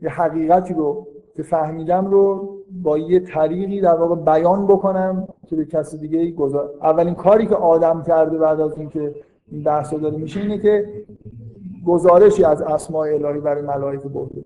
[0.00, 5.64] یه حقیقتی رو که فهمیدم رو با یه طریقی در واقع بیان بکنم که به
[5.64, 9.14] کسی دیگه گذار اولین کاری که آدم کرده بعد از اینکه
[9.50, 11.04] این بحث داره میشه اینه که
[11.86, 14.44] گزارشی از اسماء الهی برای ملائکه برده.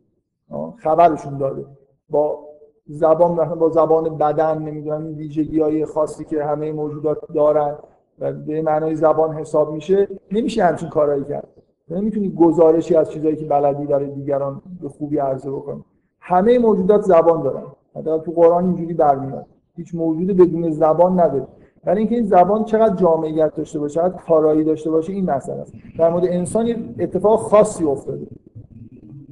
[0.77, 1.65] خبرشون داده.
[2.11, 2.49] با
[2.87, 7.77] زبان با زبان بدن نمی‌دونم این ویژگی های خاصی که همه موجودات دارن
[8.19, 11.49] و به معنای زبان حساب میشه نمیشه همچین کارایی کرد.
[11.91, 15.85] نمی‌تونی گزارشی از چیزایی که بلدی داره دیگران به خوبی عرضه بکنی.
[16.21, 17.63] همه موجودات زبان دارن.
[17.97, 19.47] حتی تو قرآن اینجوری برمیاد.
[19.77, 21.47] هیچ موجود بدون زبان نداره.
[21.85, 25.73] ولی اینکه این زبان چقدر جامعیت داشته باشه چقدر کارایی داشته باشه این مسئله است.
[25.99, 28.27] در مورد انسان اتفاق خاصی افتاده.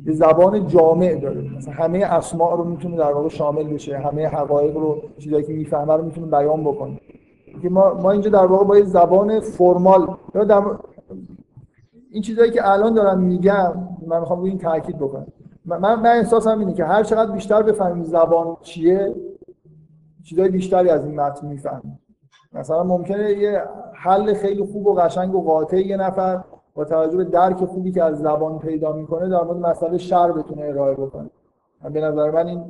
[0.07, 1.57] یه زبان جامع داره.
[1.57, 3.99] مثلا همه اسماء رو می‌تونه در واقع شامل بشه.
[3.99, 7.01] همه حقایق رو چیزایی که می‌فهمه رو می‌تونه بیان بکنه.
[7.63, 10.63] که ما ما اینجا در واقع با یه زبان فرمال در
[12.17, 13.73] این چیزایی که الان دارم میگم
[14.07, 15.27] من می‌خوام روی این تاکید بکنم.
[15.65, 19.15] من من احساسم اینه که هر چقدر بیشتر بفهمیم زبان چیه
[20.25, 21.99] چیزای بیشتری از این متن می‌فهمیم.
[22.53, 23.63] مثلا ممکنه یه
[23.95, 26.45] حل خیلی خوب و قشنگ و قاطع یه نفر
[26.75, 30.63] با توجه به درک خوبی که از زبان پیدا می‌کنه در مورد مسئله شر بتونه
[30.63, 31.31] ارائه بکنه.
[31.93, 32.65] به نظر من این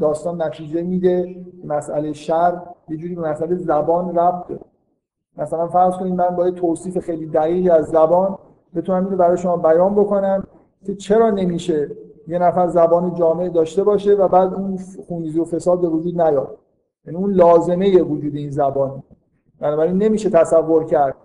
[0.00, 4.64] داستان نتیجه میده مسئله شر یه جوری به مسئله زبان ربط داره
[5.38, 8.38] مثلا فرض کنید من با توصیف خیلی دقیقی از زبان
[8.74, 10.46] بتونم اینو برای شما بیان بکنم
[10.86, 11.90] که چرا نمیشه
[12.28, 16.58] یه نفر زبان جامعه داشته باشه و بعد اون خونریزی و فساد به وجود نیاد.
[17.06, 19.02] یعنی اون لازمه وجود این زبان.
[19.60, 21.16] بنابراین نمیشه تصور کرد.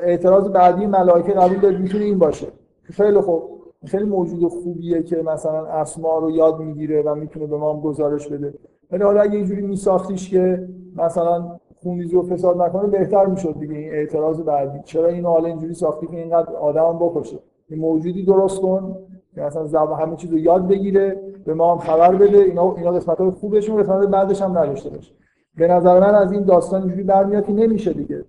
[0.00, 2.46] اعتراض بعدی ملائکه قبول دارید می‌تونه این باشه.
[2.82, 3.42] خیلی خوب.
[3.86, 8.28] خیلی موجود خوبیه که مثلا اسما رو یاد می‌گیره و می‌تونه به ما هم گزارش
[8.28, 8.54] بده.
[8.90, 13.90] ولی حالا اگه اینجوری میساختیش که مثلا خونریزی و فساد نکنه بهتر می‌شد دیگه این
[13.90, 14.78] اعتراض بعدی.
[14.84, 18.96] چرا اینو حالا اینجوری ساختی که اینقدر آدم بکشه؟ این موجودی درست کن
[19.34, 22.38] که مثلا زبان همه چیز رو یاد بگیره به ما هم خبر بده.
[22.38, 25.12] اینا اینا قسمت های خوبشون قسمت بعدش هم نداشته باشه.
[25.56, 28.24] به نظر من از این داستان اینجوری برمیاد که نمیشه دیگه.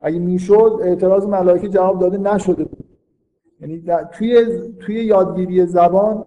[0.00, 2.84] اگه می‌شد اعتراض ملائکه جواب داده نشده بود.
[3.60, 4.46] یعنی توی
[4.80, 6.24] توی یادگیری زبان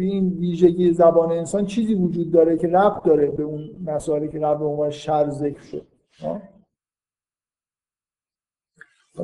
[0.00, 4.38] توی این ویژگی زبان انسان چیزی وجود داره که ربط داره به اون مسائلی که
[4.38, 5.86] قبل عنوان شر ذکر شد.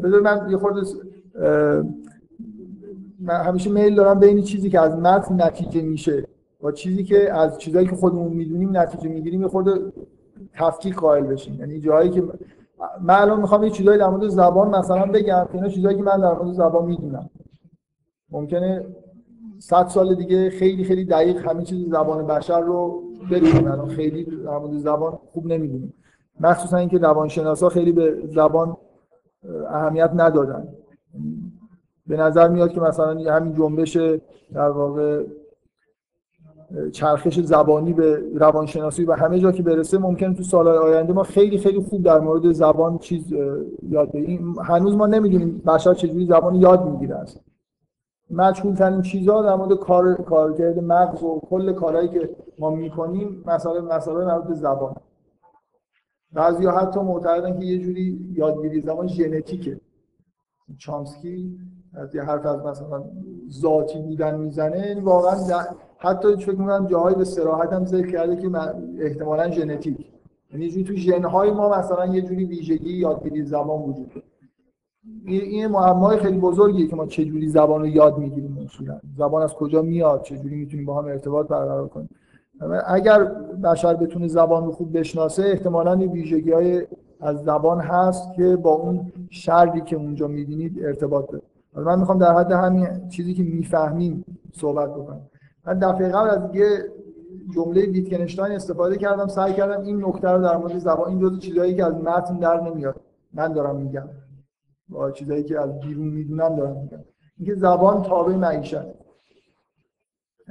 [0.03, 0.81] بذار من یه خورده
[3.21, 6.27] من همیشه میل دارم بین چیزی که از متن نتیجه میشه
[6.61, 9.93] با چیزی که از چیزایی که خودمون می‌دونیم نتیجه می‌گیریم یه خورده
[10.53, 11.61] تفکیک قائل بشیم.
[11.61, 12.23] یعنی جایی که
[13.01, 16.21] من الان می‌خوام یه چیزایی در مورد زبان مثلا بگم که اینا چیزایی که من
[16.21, 17.31] در مورد زبان می‌دونم.
[18.31, 18.87] ممکنه
[19.59, 23.73] صد سال دیگه خیلی خیلی دقیق همه چیز زبان بشر رو بدونیم.
[23.73, 25.95] الان خیلی در مورد زبان خوب نمی‌دونیم.
[26.41, 28.77] مخصوصا اینکه روانشناسا خیلی به زبان
[29.71, 30.69] اهمیت ندادن.
[32.07, 33.97] به نظر میاد که مثلا همین جنبش
[34.55, 35.25] در واقع
[36.93, 41.59] چرخش زبانی به روانشناسی و همه جا که برسه ممکن تو سالهای آینده ما خیلی
[41.59, 43.33] خیلی خوب در مورد زبان چیز
[43.89, 47.41] یاد بگیریم هنوز ما نمی‌دونیم بشر چجوری زبان یاد می‌گیره است
[48.31, 53.81] مجهول ترین چیزها در مورد کار کارکرد مغز و کل کارهایی که ما می‌کنیم مثلا
[53.81, 54.95] مثلا مربوط به زبان.
[56.33, 59.81] بعضی حتی معتقدن که یه جوری یادگیری زبان ژنتیکه.
[60.79, 61.59] چامسکی
[61.95, 63.05] از یه حرف از مثلا
[63.51, 65.65] ذاتی بودن می‌زنه یعنی واقعا
[65.99, 68.51] حتی فکر می‌کنم جاهایی به سراحت هم ذکر کرده که
[68.99, 70.13] احتمالا ژنتیک.
[70.53, 74.27] یعنی تو ژنهای ما مثلا یه جوری ویژگی یادگیری زبان وجود داره.
[75.25, 79.01] این معمای خیلی بزرگیه که ما چه جوری زبان رو یاد می‌گیریم اصولا.
[79.17, 82.09] زبان از کجا میاد؟ چه جوری می‌تونیم با هم ارتباط برقرار کنیم؟
[82.87, 83.25] اگر
[83.65, 86.87] بشر بتونه زبان رو خوب بشناسه احتمالا این ویژگی های
[87.21, 91.45] از زبان هست که با اون شردی که اونجا می‌بینید ارتباط داره.
[91.75, 95.21] من می‌خوام در حد همین چیزی که می‌فهمیم صحبت بکنم.
[95.67, 96.67] من دفعه قبل از یه
[97.55, 101.75] جمله ویتکنشتاین استفاده کردم سعی کردم این نکته رو در مورد زبان این جزء چیزایی
[101.75, 102.97] که از متن در نمیاد.
[103.35, 104.09] من دارم میگم.
[104.89, 107.05] با چیزایی که از بیرون می‌دونم دارم میگم.
[107.39, 108.87] اینکه زبان تابع معیشت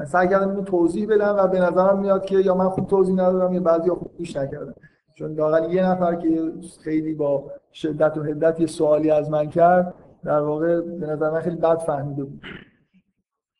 [0.04, 3.54] سعی کردم اینو توضیح بدم و به نظرم میاد که یا من خوب توضیح ندادم
[3.54, 4.76] یا بعضی خوب گوش نکردم
[5.14, 9.94] چون لاقل یه نفر که خیلی با شدت و حدت یه سوالی از من کرد
[10.24, 12.42] در واقع به نظر من خیلی بد فهمیده بود.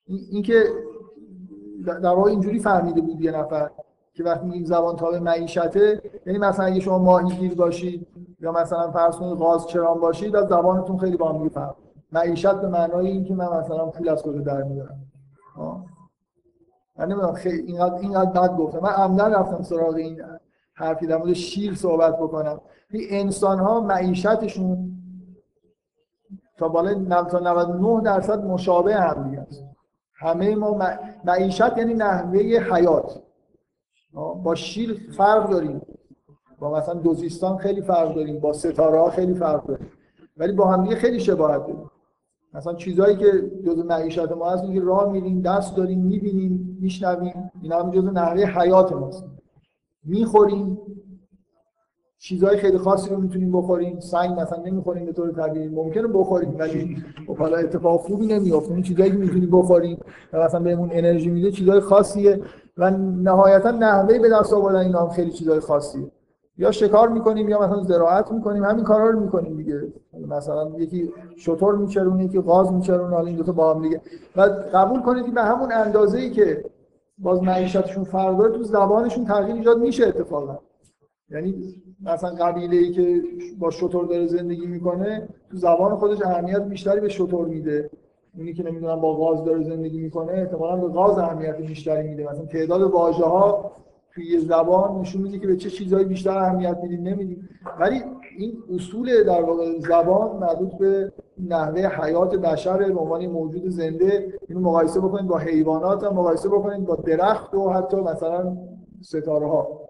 [0.08, 0.64] اینکه
[1.86, 3.70] در واقع اینجوری فهمیده بود یه نفر
[4.14, 8.08] که وقتی این زبان تابع معیشته یعنی مثلا اگه شما ماهیگیر باشید
[8.46, 11.76] یا مثلا فرض کنید غاز چرام باشید از زبانتون خیلی با هم میفهم
[12.12, 15.06] معیشت به معنای اینکه من مثلا پول از کجا در میارم.
[16.98, 18.80] من نمی‌دونم خیلی اینقدر اینقدر بد گفتم.
[18.80, 20.22] من عمدن رفتم سراغ این
[20.74, 22.62] حرفی در مورد شیر صحبت بکنم.
[22.90, 24.92] این انسان ها معیشتشون
[26.58, 29.64] تا بالای تا 99 درصد مشابه هم دیگه است.
[30.14, 30.80] همه ما
[31.24, 33.22] معیشت یعنی نحوه حیات.
[34.44, 35.82] با شیر فرق داریم.
[36.72, 39.88] مثلا دوزیستان خیلی فرق داریم با ستاره ها خیلی فرق داریم.
[40.38, 41.92] ولی با هم خیلی شباهت داریم.
[42.54, 47.84] مثلا چیزهایی که جزء معیشت ما هست که راه میریم دست داریم می‌بینیم میشنویم اینا
[47.84, 49.26] هم جزء نحوه حیات ماست.
[50.04, 50.78] می‌خوریم
[52.20, 54.00] چیزهای خیلی خاصی رو می‌تونیم بخوریم.
[54.00, 55.68] سنگ مثلا نمی‌خوریم به طور طبیعی.
[55.68, 56.98] ممکنه بخوریم ولی
[57.28, 58.72] خب حالا اتفاق خوبی نمیافته.
[58.72, 60.00] اون چیزایی که می‌تونیم بخوریم
[60.34, 62.42] مثلا بهمون انرژی میده چیزهای خاصیه
[62.78, 66.12] و نهایتا نحوه به دست آوردن اینا هم خیلی چیزهای خاصیه.
[66.58, 69.82] یا شکار می‌کنیم یا مثلا زراعت می‌کنیم همین کارا رو می‌کنیم دیگه.
[70.28, 74.02] مثلا یکی شطور میچرونه یکی غاز میچرونه حالا این دو تا با هم دیگه.
[74.36, 74.42] و
[74.74, 76.66] قبول کنید که به همون اندازه‌ای که
[77.18, 80.58] باز معیشتشون فرق داره تو زبانشون تغییر ایجاد میشه اتفاقا.
[81.30, 83.22] یعنی مثلا قبیله ای که
[83.60, 87.90] با شطور داره زندگی می‌کنه تو زبان خودش اهمیت بیشتری به شطور میده.
[88.38, 92.32] اونی که نمی‌دونم با غاز داره زندگی می‌کنه احتمالاً به غاز اهمیت بیشتری میده.
[92.32, 93.72] مثلا تعداد واژه ها
[94.16, 97.50] توی یه زبان نشون میده که به چه چیزهایی بیشتر اهمیت میدیم نمیدیم.
[97.80, 98.02] ولی
[98.38, 101.12] این اصول در واقع زبان مربوط به
[101.48, 106.86] نحوه حیات بشر به عنوان موجود زنده اینو مقایسه بکنید با حیوانات هم مقایسه بکنید
[106.86, 108.58] با درخت و حتی مثلا
[109.02, 109.90] ستاره ها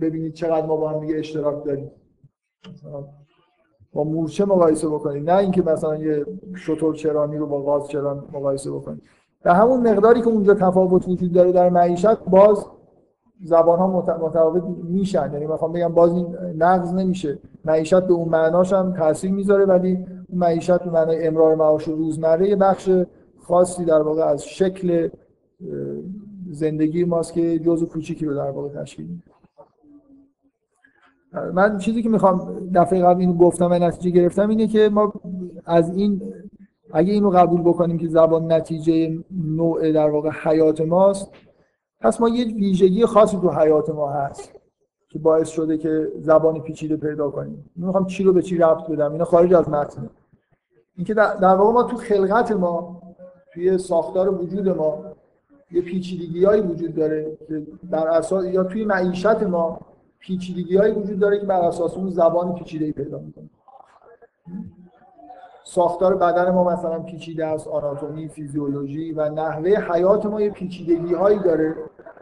[0.00, 1.90] ببینید چقدر ما با هم دیگه اشتراک داریم.
[3.92, 6.26] با مورچه مقایسه بکنید نه اینکه مثلا یه
[6.56, 9.02] شطور چرانی رو با غاز چران مقایسه بکنید.
[9.42, 12.66] به همون مقداری که اونجا تفاوت وجود داره در معیشت باز
[13.44, 15.32] زبان ها متفاوت میشن.
[15.32, 17.38] یعنی می‌خوام بگم باز این نقض نمیشه.
[17.64, 22.56] معیشت به اون معناش هم تاثیر می‌ذاره ولی معیشت به معنای امرار معاش روزمره یه
[22.56, 22.90] بخش
[23.38, 25.08] خاصی در واقع از شکل
[26.50, 29.22] زندگی ماست که جزء کوچیکی رو در واقع تشکیل میده.
[31.52, 35.12] من چیزی که می‌خوام دفعه قبل اینو گفتم و نتیجه گرفتم اینه که ما
[35.66, 36.22] از این
[36.92, 41.30] اگه اینو قبول بکنیم که زبان نتیجه نوع در واقع حیات ماست
[42.06, 44.52] پس ما یه ویژگی خاصی تو حیات ما هست
[45.08, 47.70] که باعث شده که زبان پیچیده پیدا کنیم.
[47.76, 50.10] می‌خوام چی رو به چی ربط بدم؟ اینا خارج از متن.
[50.96, 53.02] اینکه در واقع ما تو خلقت ما
[53.52, 55.04] توی ساختار وجود ما
[55.70, 59.80] یه پیچیدگی وجود داره که بر اساس یا توی معیشت ما
[60.18, 63.50] پیچیدگی وجود داره که بر اساس اون زبان پیچیده پیدا می‌کنه.
[65.68, 71.38] ساختار بدن ما مثلا پیچیده است آناتومی فیزیولوژی و نحوه حیات ما یه پیچیدگی هایی
[71.38, 71.74] داره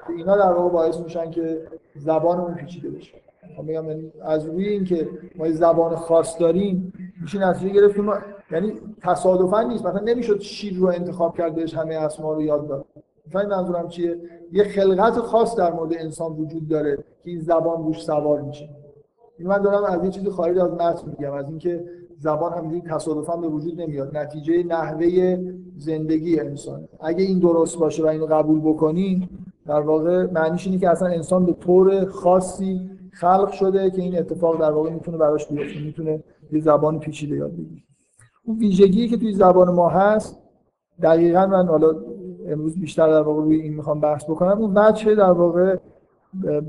[0.06, 1.62] که اینا در واقع باعث میشن که
[1.96, 3.14] زبانمون پیچیده بشه.
[3.62, 6.92] میگم یعنی از روی اینکه ما یه زبان خاص داریم
[7.22, 8.14] میشه نتیجه گرفت ما
[8.50, 8.72] یعنی
[9.02, 9.86] تصادفا نیست.
[9.86, 12.84] مثلا نمی‌شد شیر رو انتخاب کرد بهش همه اسما رو یاد داد.
[13.26, 14.20] مثلا منظورم چیه؟
[14.52, 18.68] یه خلقت خاص در مورد انسان وجود داره که این زبان روش سوار میشه.
[19.38, 21.84] این من دارم از یه چیزی خارج از متن میگم از اینکه
[22.18, 24.16] زبان همینجوری تصادفا به وجود نمیاد.
[24.16, 25.38] نتیجه نحوه
[25.76, 26.88] زندگی انسان.
[27.00, 29.28] اگه این درست باشه و اینو قبول بکنین
[29.66, 34.60] در واقع معنیش اینه که اصلا انسان به طور خاصی خلق شده که این اتفاق
[34.60, 35.80] در واقع می‌تونه براش بیفته.
[35.80, 37.82] می‌تونه یه زبان پیچیده یاد بگیره.
[38.44, 40.38] اون ویژگی که توی زبان ما هست
[41.02, 41.94] دقیقا من حالا
[42.48, 44.58] امروز بیشتر در واقع روی این می‌خوام بحث بکنم.
[44.58, 45.76] اون بچه در واقع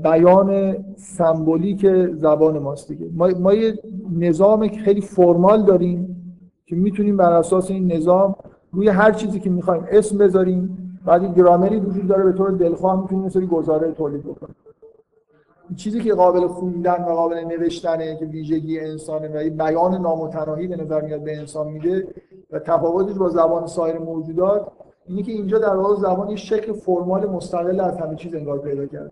[0.02, 3.10] بیان سمبولیک زبان ماست دیگه.
[3.14, 3.78] ما, ما یه
[4.18, 6.16] نظام خیلی فرمال داریم
[6.66, 8.34] که می‌تونیم بر اساس این نظام
[8.72, 13.28] روی هر چیزی که می‌خوایم اسم بذاریم بعد گرامری وجود داره به طور دلخواه می‌تونیم
[13.28, 14.56] سری گزاره تولید بکنیم.
[15.76, 21.00] چیزی که قابل خوندن و قابل نوشتنه که ویژگی انسانه و بیان نامتناهی به نظر
[21.00, 22.08] میاد به انسان میده
[22.50, 24.66] و تفاوتش با زبان سایر موجودات
[25.06, 28.86] اینه که اینجا در واقع زبان یه شکل فرمال مستقل از همه چیز انگار پیدا
[28.86, 29.10] کرده.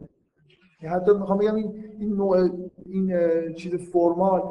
[0.89, 2.49] حتی می‌خوام بگم این این نوع
[2.87, 3.13] این
[3.55, 4.43] چیز فرمال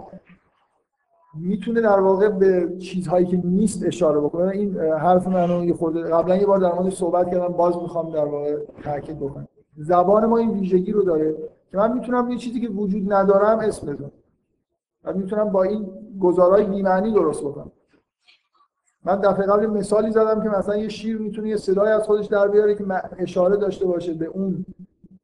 [1.36, 4.52] می‌تونه در واقع به چیزهایی که نیست اشاره بکنه.
[4.52, 8.26] این حرف منو یه خورده قبلا یه بار در موردش صحبت کردم باز می‌خوام در
[8.26, 9.48] واقع تاکید بکنم.
[9.78, 11.36] زبان ما این ویژگی رو داره
[11.72, 14.12] که من می‌تونم یه چیزی که وجود ندارم اسم بذارم
[15.04, 17.72] و می‌تونم با این گزارهای بی‌معنی درست بکنم.
[19.06, 22.48] من دفعه قبل مثالی زدم که مثلا یه شیر می‌تونه یه صدای از خودش در
[22.48, 22.86] بیاره که
[23.18, 24.66] اشاره داشته باشه به اون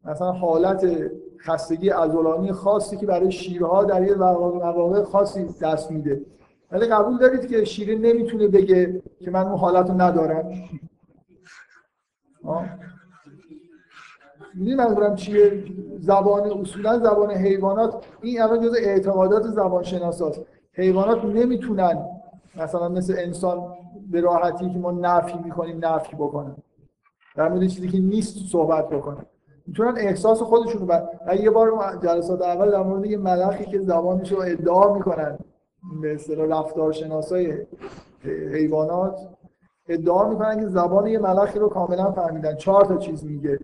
[0.10, 6.22] مثلا حالت خستگی عضلانی خاصی که برای شیرها در یه مواقع خاصی دست میده.
[6.72, 10.52] ولی قبول دارید که شیره نمی‌تونه بگه که من اون حالت رو ندارم
[14.54, 15.64] می‌دونی منظورم چیه؟
[16.00, 20.42] زبان اصولا زبان حیوانات این الان جز اعتقادات زبان شناساست
[20.74, 22.06] حیوانات نمی‌تونن
[22.56, 23.78] مثلا مثل انسان
[24.12, 26.56] به راحتی که ما نفی می‌کنیم نفی بکنن.
[27.36, 29.26] در مورد چیزی که نیست صحبت بکنن.
[29.70, 34.42] می‌تونن احساس خودشون رو یه بار جلسات اول در مورد یه ملخی که زبانش رو
[34.42, 35.38] ادعا می‌کنن
[36.02, 37.54] به اصطلاح رفتارشناسای
[38.54, 39.20] حیوانات
[39.88, 42.56] ادعا می‌کنن که زبان یه ملخی رو کاملا فهمیدن.
[42.56, 43.60] چهار تا چیز میگه.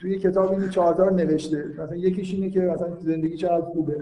[0.00, 1.64] توی کتاب این چهار تا نوشته.
[1.78, 3.96] مثلا یکیش اینه که مثلا زندگی چقدر خوبه.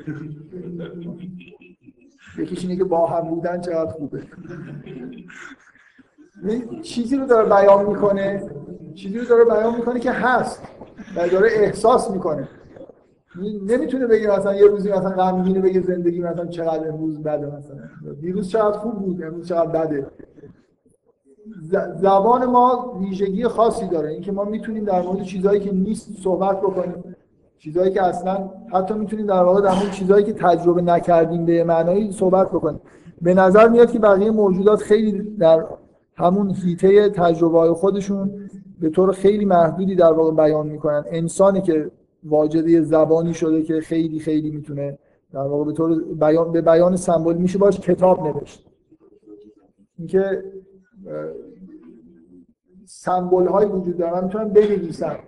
[2.39, 4.23] یکیش اینه که با هم بودن چقدر خوبه.
[6.83, 8.43] چیزی رو داره بیان می‌کنه
[8.95, 10.63] چیزی رو داره بیان می‌کنه که هست
[11.17, 12.49] و داره احساس می‌کنه.
[13.67, 17.79] نمی‌تونه بگه مثلا یه روزی مثلا غمگینه بگه زندگی مثلا چقدر امروز بده مثلا.
[18.21, 20.07] دیروز چقدر خوب بود امروز چقدر بده.
[22.01, 24.09] زبان ما ویژگی خاصی داره.
[24.09, 27.05] اینکه ما می‌تونیم در مورد چیزهایی که نیست صحبت بکنیم.
[27.59, 32.13] چیزهایی که اصلا حتی می‌تونیم در واقع در مورد چیزهایی که تجربه نکردیم به معنایی
[32.13, 32.81] صحبت بکنیم.
[33.23, 35.65] به نظر میاد که بقیه موجودات خیلی در
[36.17, 38.51] همون هیته تجربه خودشون
[38.81, 41.05] به طور خیلی محدودی در واقع بیان می‌کنن.
[41.07, 41.91] انسانی که
[42.25, 44.99] واجد زبانی شده که خیلی خیلی می‌تونه
[45.33, 48.67] در واقع به طور بیان به بیان سمبل میشه باش کتاب نوشت.
[49.99, 50.45] اینکه
[52.87, 55.19] سمبل های وجود دارن من می‌تونم بنویسم.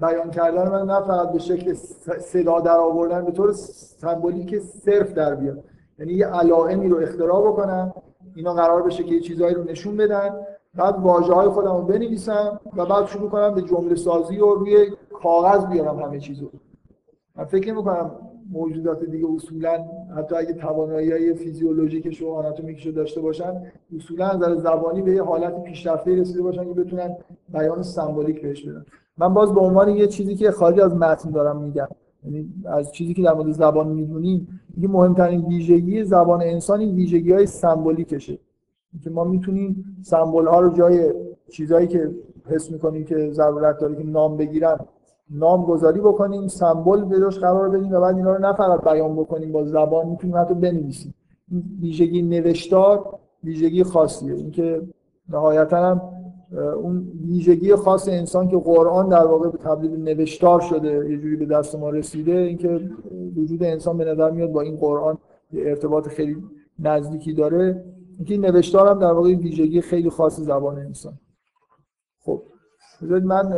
[0.00, 1.74] بیان کردن من نه فقط به شکل
[2.20, 5.64] صدا در آوردن به طور سمبولی که صرف در بیاد
[6.00, 7.94] یعنی یه علائمی رو اختراع بکنم
[8.34, 10.30] اینا قرار بشه که یه چیزهایی رو نشون بدن.
[10.74, 14.90] بعد واژه های خودم رو بنویسم و بعد شروع کنم به جمله سازی و روی
[15.12, 16.50] کاغذ بیارم همه چیزو.
[17.36, 18.10] من فکر می‌کنم
[18.52, 19.84] موجودات دیگه اصولا
[20.16, 23.62] حتی اگه توانایی های فیزیولوژیکش و آناتومیکش رو داشته باشن
[23.96, 27.16] اصولا از زبانی به یه حالت پیشرفته رسیده باشن که بتونن
[27.48, 28.84] بیان سمبولیک بهش بدن.
[29.18, 31.88] من باز به عنوان یه چیزی که خارج از متن دارم میگم.
[32.24, 37.32] یعنی از چیزی که در مورد زبان می‌دونیم یه مهمترین ویژگی زبان انسان این ویژگی
[37.32, 38.38] های سمبولیکشه.
[39.04, 41.14] که ما می‌تونیم سمبل ها رو جای
[41.48, 42.10] چیزهایی که
[42.46, 44.78] حس می‌کنیم که ضرورت داره که نام بگیرن
[45.30, 49.52] نام گذاری بکنیم سمبل به قرار بدیم و بعد اینا رو نه فقط بیان بکنیم
[49.52, 51.14] با زبان می‌تونیم حتی بنویسیم.
[51.80, 54.34] ویژگی نوشتار ویژگی خاصیه.
[54.34, 54.82] اینکه
[55.28, 56.02] نهایتا هم
[56.52, 61.46] اون ویژگی خاص انسان که قرآن در واقع به تبدیل نوشتار شده یه جوری به
[61.46, 62.90] دست ما رسیده اینکه
[63.36, 65.18] وجود انسان به نظر میاد با این قرآن
[65.52, 66.36] ارتباط خیلی
[66.78, 67.84] نزدیکی داره.
[68.16, 71.18] اینکه این نوشتار هم در واقع ویژگی خیلی خاص زبان انسان.
[72.20, 72.42] خب
[73.02, 73.54] من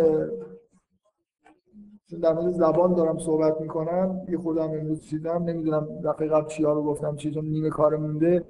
[2.22, 4.20] در مورد زبان دارم صحبت می‌کنم.
[4.28, 8.44] یه خودم امروز چیزم نمی‌دونم قبل چیا رو گفتم چیزم نیمه کار مونده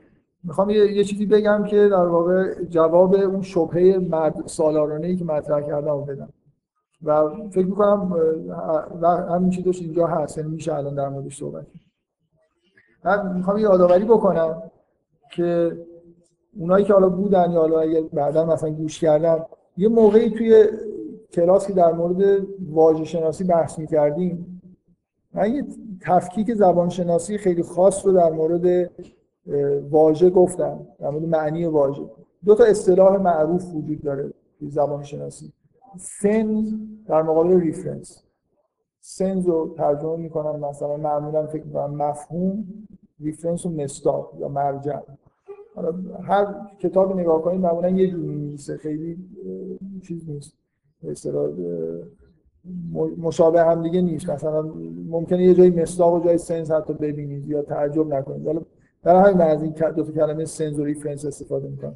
[0.44, 5.24] می‌خوام یه،, یه چیزی بگم که در واقع جواب اون شبهه مرد سالارانه ای که
[5.24, 6.28] مطرح کردم بدم.
[7.02, 8.12] و فکر می‌کنم
[9.30, 11.66] همین چیزش اینجا هست یعنی میشه الان در موردش صحبت
[13.04, 14.62] من می‌خوام یه یادآوری بکنم
[15.32, 15.78] که
[16.56, 19.44] اونایی که حالا بودن یا حالا اگر بعدا مثلا گوش کردن
[19.76, 20.66] یه موقعی توی
[21.32, 24.62] کلاس که در مورد واژه شناسی بحث می‌کردیم.
[25.34, 25.64] من یه
[26.00, 28.90] تفکیک زبان شناسی خیلی خاص رو در مورد
[29.90, 32.02] واژه گفتم در مورد معنی واژه.
[32.44, 35.52] دو تا اصطلاح معروف وجود داره توی زبان شناسی.
[35.98, 36.74] sense
[37.06, 38.22] در مقابل reference.
[39.00, 42.64] sense رو ترجمه می‌کنم مثلا معمولا فکر می‌کنم مفهوم
[43.20, 44.98] reference و مصداق یا مرجع.
[45.74, 49.18] حالا هر کتاب نگاه کنید معمولا یه جوری خیلی
[50.02, 50.52] چیز نیست.
[51.08, 51.50] اصطلاح
[53.18, 54.30] مشابه هم دیگه نیست.
[54.30, 54.62] مثلا
[55.08, 58.46] ممکنه یه جایی مصداق و جای sense حتی ببینید یا تعجب نکنید.
[58.46, 58.60] حالا
[59.02, 61.94] در همین من از این دو تا کلمه sense و reference استفاده می‌کنم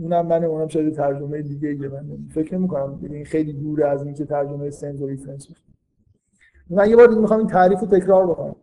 [0.00, 4.04] اونم من اونم شاید ترجمه دیگه یه من فکر نمی کنم این خیلی دوره از
[4.04, 5.62] اینکه ترجمه sense و reference باشه.
[6.70, 8.56] من یه بار دیگه می‌خوام این تعریف رو تکرار بکنم.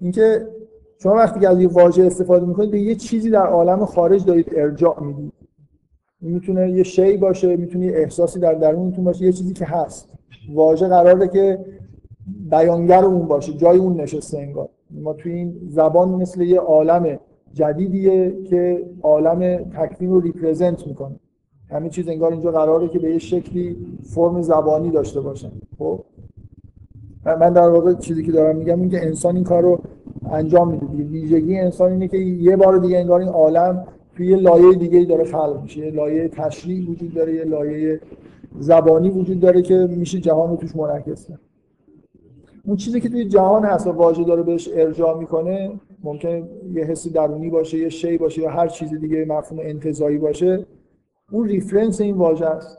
[0.00, 0.48] اینکه
[1.02, 4.50] شما وقتی که از یه واژه استفاده می‌کنید به یه چیزی در عالم خارج دارید
[4.56, 5.32] ارجاع می‌دید.
[6.20, 10.08] می‌تونه یه شی باشه می‌تونه یه احساسی در درونتون باشه یه چیزی که هست.
[10.54, 11.64] واژه قراره که
[12.50, 14.68] بیانگر اون باشه جای اون نشسته انگار.
[14.94, 17.18] ما توی این زبان مثل یه عالم
[17.52, 21.16] جدیدیه که عالم تکوین رو ریپرزنت می‌کنه.
[21.70, 26.04] همین چیز انگار اینجا قراره که به یه شکلی فرم زبانی داشته باشن خب؟
[27.24, 29.80] من در واقع چیزی که دارم میگم این که انسان این کار رو
[30.30, 30.86] انجام میده.
[30.86, 33.84] ویژگی انسان اینه که یه بار دیگه انگار این عالم
[34.16, 35.80] توی یه لایه دیگه داره خلق میشه.
[35.80, 38.00] یه لایه تشریح وجود داره یه لایه
[38.58, 41.40] زبانی وجود داره که میشه جهان رو توش منعکس کرد.
[42.64, 47.50] اون چیزی که توی جهان هست و واژه داره بهش ارجاع می‌کنه ممکنه حسی درونی
[47.50, 50.66] باشه یه شی باشه یا هر چیز دیگه مفهوم انتزاعی باشه
[51.32, 52.78] اون reference این واژه است.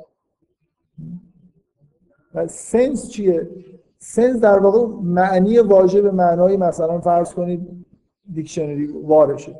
[2.35, 3.49] و sense چیه؟
[3.97, 7.85] sense در واقع معنی واژه به معنای مثلا فرض کنید
[8.33, 9.55] dictionary وارشه.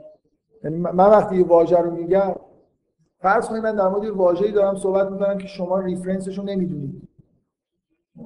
[0.64, 2.36] یعنی من وقتی یه واژه رو میگم
[3.20, 7.08] فرض کنید من در مورد واژه‌ای دارم صحبت می‌کنم که شما reference ش رو نمی‌دونید.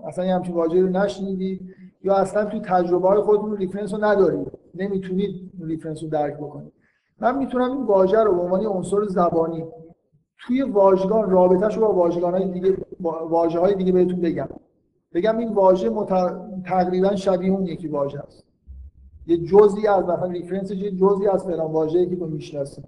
[0.08, 1.76] اصلا یه همچین واژه‌ای رو نشنیدید.
[2.08, 4.52] یا اصلا توی تجربه های خودتون reference رو ندارید.
[4.76, 6.74] نمی‌تونید reference رو درک بکنید.
[7.20, 9.66] من می‌تونم این واژه رو به عنوان عنصر زبانی
[10.40, 12.78] توی واژگان رابطه‌ش رو با واژگان های دیگه
[13.30, 14.48] واژه های دیگه بهتون بگم.
[15.14, 15.92] بگم این واژه
[16.66, 18.44] تقریبا شبیه اون یکی واژه است.
[19.28, 22.86] یه جزئی از مثلا reference یه جزئی از فلان واژه‌ای که تو می‌شناسید.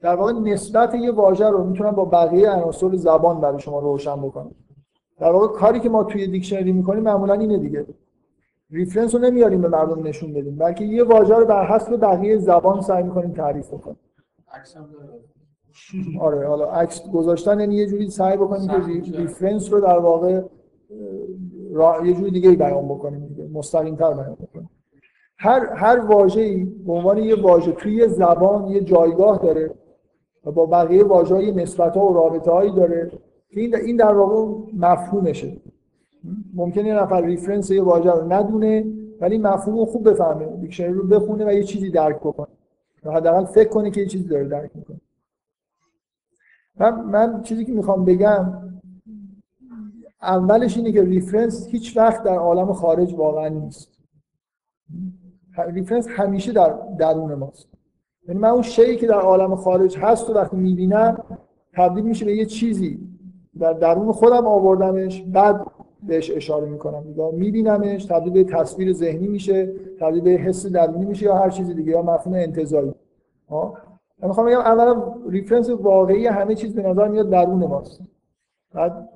[0.00, 4.50] در واقع نسبت یه واژه رو می‌تونم با بقیه عناصر زبان برای شما روشن بکنم.
[5.18, 7.86] در واقع کاری که ما توی dictionary می‌کنیم معمولا اینه دیگه.
[8.70, 12.80] reference رو نمیاریم به مردم نشون بدیم بلکه یه واژه رو بر حسب بقیه زبان
[12.80, 13.98] سعی می‌کنیم تعریف بکنیم.
[16.20, 20.42] آره حالا عکس گذاشتن یعنی یه جوری سعی بکنیم که reference رو در واقع
[22.04, 24.70] یه جوری دیگه بیان بکنیم دیگه مستقیم تر بیان بکنیم.
[25.38, 29.70] هر هر واژه‌ای به عنوان یه واژه توی یه زبان یه جایگاه داره
[30.44, 33.10] و با بقیه واژه‌ها نسبت‌ها و رابطه‌هایی داره
[33.50, 35.56] که این این در واقع مفهومشه.
[36.54, 38.84] ممکنه یه نفر reference یه واژه رو ندونه
[39.20, 42.46] ولی مفهوم رو خوب بفهمه dictionary رو بخونه و یه چیزی درک بکنه.
[43.04, 45.00] یا حداقل فکر کنه که یه چیزی داره درک می‌کنه.
[46.80, 48.52] من, من چیزی که می‌خوام بگم
[50.22, 53.98] اولش اینه که reference هیچ وقت در عالم خارج واقعا نیست.
[55.68, 57.68] reference همیشه در درون ماست.
[58.28, 61.38] یعنی من اون شیئی که در عالم خارج هست و وقتی می‌بینم
[61.72, 63.00] تبدیل میشه به یه چیزی.
[63.58, 65.66] در درون خودم آوردمش بعد
[66.02, 67.04] بهش اشاره می‌کنم.
[67.10, 71.74] نگاه میبینمش تبدیل به تصویر ذهنی میشه تبدیل به حس درونی میشه یا هر چیزی
[71.74, 72.92] دیگه یا مفهوم انتزاعی
[73.50, 73.74] ها
[74.22, 78.00] من می‌خوام بگم اولا reference واقعی همه چیز به نظر میاد درون ماست.
[78.74, 79.08] بعد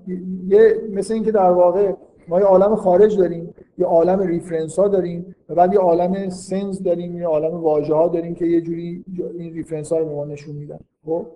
[0.49, 1.93] یه مثل اینکه در واقع
[2.29, 6.83] ما یه عالم خارج داریم یه عالم reference ها داریم و بعد یه عالم sense
[6.83, 9.05] داریم یه عالم واژه ها داریم که یه جوری
[9.39, 10.79] این reference ها رو به ما نشون میدن.
[11.07, 11.27] خب؟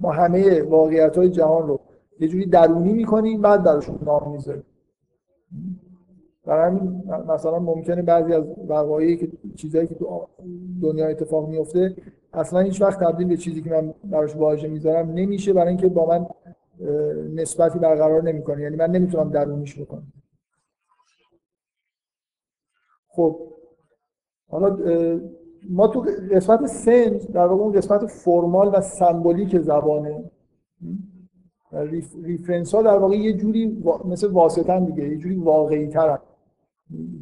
[0.00, 1.80] ما همه واقعیت های جهان رو
[2.22, 4.64] یه جوری درونی می‌کنیم بعد درشون نام می‌ذاریم
[6.44, 6.80] برای
[7.28, 10.26] مثلا ممکنه بعضی از وقایعی که چیزایی که تو
[10.82, 11.96] دنیا اتفاق میفته
[12.32, 16.06] اصلا هیچ وقت تبدیل به چیزی که من براش واژه می‌ذارم نمیشه برای اینکه با
[16.06, 16.26] من
[17.34, 18.62] نسبتی برقرار نمی‌کنه.
[18.62, 20.12] یعنی من نمی‌تونم درونیش بکنم.
[23.08, 23.40] خب
[24.48, 24.78] حالا
[25.70, 30.30] ما تو قسمت sense در واقع اون قسمت formal و symbolic زبانه.
[32.24, 36.18] reference ها در واقع یه جوری مثل واسطن دیگه یه جوری واقعی تر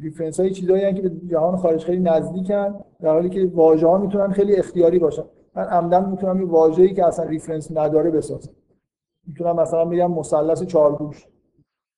[0.01, 4.31] reference های چیزایی که به جهان خارج خیلی نزدیکن در حالی که واژه ها می‌تونن
[4.31, 5.23] خیلی اختیاری باشن.
[5.55, 8.51] من عمدا می‌تونم یه واژه‌ای که اصلا reference نداره بسازم.
[9.27, 11.27] می‌تونم مثلا بگم مثلث چهارگوش.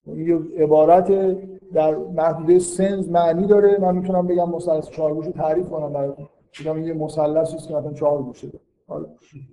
[0.06, 1.36] این عبارت
[1.72, 3.78] در محدوده sense معنی داره.
[3.80, 6.26] من می‌تونم بگم مثلث چهارگوش رو تعریف کنم براتون.
[6.60, 8.48] بگم این یه مثلثی است که مثلا چهار گوشه
[8.88, 9.06] داره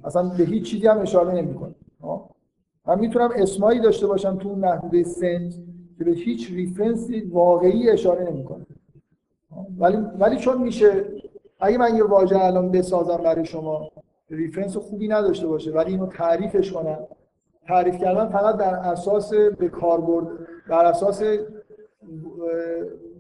[0.03, 1.75] اصلا به هیچ چیزی هم اشاره نمی‌کنه.
[2.91, 5.55] من می‌تونم اسمایی داشته باشم تو اون محدوده sense
[5.97, 8.65] که به هیچ reference ی واقعی اشاره نمی‌کنه.
[9.79, 11.05] ولی ولی چون میشه
[11.59, 13.91] اگه من یه واژه الان بسازم برای شما
[14.29, 16.97] reference خوبی نداشته باشه ولی اینو تعریفش کنم.
[17.67, 20.27] تعریف کردن فقط در اساس به کاربرد
[20.69, 21.23] بر اساس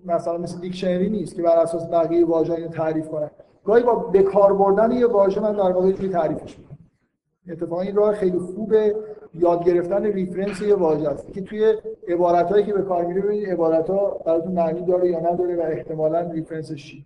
[0.05, 3.31] مثلا مثل dictionary نیست که بر اساس بقیه واژه اینو تعریف کنم
[3.65, 6.77] گاهی با به کار بردن یه واژه من در واقع تعریفش می‌کنم.
[7.49, 8.95] اتفاقا این راه خیلی خوبه.
[9.33, 11.73] یاد گرفتن reference یه واژه است که توی
[12.07, 15.61] عبارت هایی که به کار میره ببینید عبارت ها براتون معنی داره یا نداره و
[15.61, 17.05] احتمالا ریفرنسش چی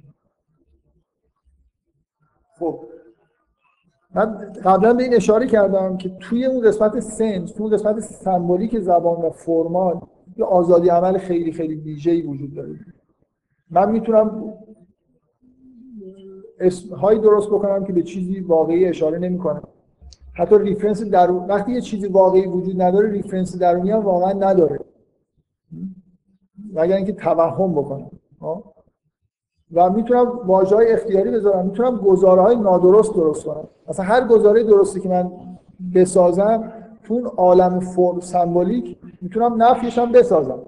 [2.59, 2.80] خب.
[4.15, 8.80] من قبلا به این اشاره کردم که توی اون قسمت سنس توی اون قسمت سمبولیک
[8.80, 10.01] زبان و فرمال
[10.38, 12.80] یه آزادی عمل خیلی خیلی ویژه‌ای وجود داره.
[13.69, 14.53] من می‌تونم
[16.59, 19.61] اسم هایی درست بکنم که به چیزی واقعی اشاره نمی‌کنه
[20.38, 24.80] حتی reference درون وقتی یه چیزی واقعی وجود نداره reference درونی هم واقعا نداره.
[26.74, 28.12] مگر اینکه توهم بکنم
[29.74, 31.66] و می‌تونم واژه های اختیاری بذارم.
[31.66, 33.68] می‌تونم گزاره های نادرست درست کنم.
[33.90, 35.32] مثلا هر گزاره درستی که من
[35.96, 36.72] بسازم
[37.04, 40.60] تو اون عالم فرم symbolic می‌تونم نفیش هم بسازم.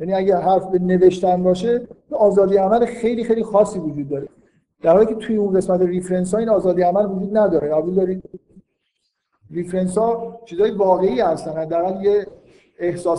[0.00, 4.28] یعنی اگه حرف به نوشتن باشه آزادی عمل خیلی خیلی خاصی وجود داره.
[4.82, 7.74] در حالی که توی اون قسمت reference ها این آزادی عمل وجود نداره.
[7.74, 8.22] قبول دارید؟
[9.50, 11.52] reference ها چیزای واقعی هستن.
[11.52, 12.26] حداقل یه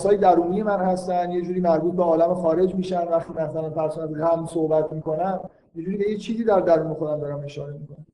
[0.05, 1.31] های درونی من هستن.
[1.31, 5.49] یه جوری مربوط به عالم خارج میشن وقتی مثلا پرسنل غم صحبت می‌کنم.
[5.75, 8.05] یه جوری به یه چیزی در درون خودم دارم اشاره می‌کنم.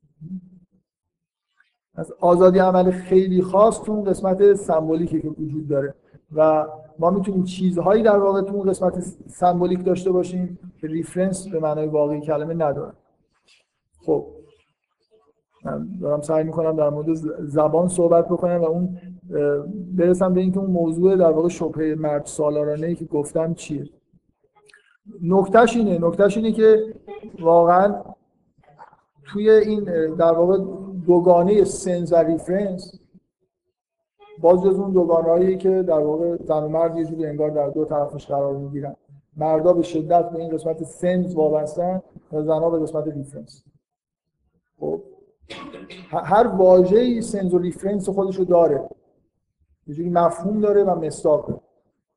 [1.95, 5.93] از آزادی عمل خیلی خاص تو اون قسمت سمبولیکی که وجود داره.
[6.35, 6.67] و
[6.99, 11.87] ما می‌تونیم چیزهایی در واقع تو اون قسمت سمبولیک داشته باشیم که reference به معنای
[11.87, 12.93] واقعی کلمه نداره
[14.05, 14.27] خب
[16.01, 18.97] دارم سعی می‌کنم در مورد زبان صحبت بکنم و اون
[19.97, 23.89] برسم به اینکه اون موضوع در واقع شبهه مرد سالارانه ای که گفتم چیه.
[25.21, 26.93] نکتهش اینه نکتهش اینه که
[27.39, 28.01] واقعا
[29.25, 29.83] توی این
[30.15, 30.57] در واقع
[31.05, 32.99] دوگانه sense و reference
[34.41, 37.85] باز جز اون دوگانه که در واقع زن و مرد یه جوری انگار در دو
[37.85, 38.95] طرفش قرار می‌گیرن.
[39.37, 42.01] مردا به شدت به این قسمت sense وابستن
[42.33, 43.63] و زنها به قسمت reference.
[44.79, 45.01] خب
[46.11, 48.89] هر واژه‌ای sense و reference خودش رو داره.
[49.87, 51.45] یه جوری مفهوم داره و مصداق.
[51.47, 51.61] داره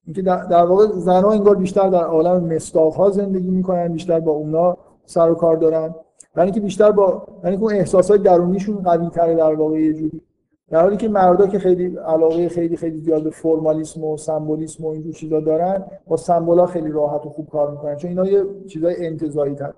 [0.05, 4.77] اینکه در واقع زنها انگار بیشتر در عالم مصداق ها زندگی می‌کنن بیشتر با اونا
[5.05, 5.95] سر و کار دارن.
[6.37, 10.21] یعنی که بیشتر با که اون احساسات درونیشون قوی تره در واقع یه جوری.
[10.69, 14.89] در حالی که مردا که خیلی علاقه خیلی خیلی زیاد به فرمالیسم و سمبولیسم و
[14.89, 17.97] اینجور چیزا دارن با سمبولا خیلی راحت و خوب کار می‌کنن.
[17.97, 19.73] چون اینا یه چیزای انتزاعی تر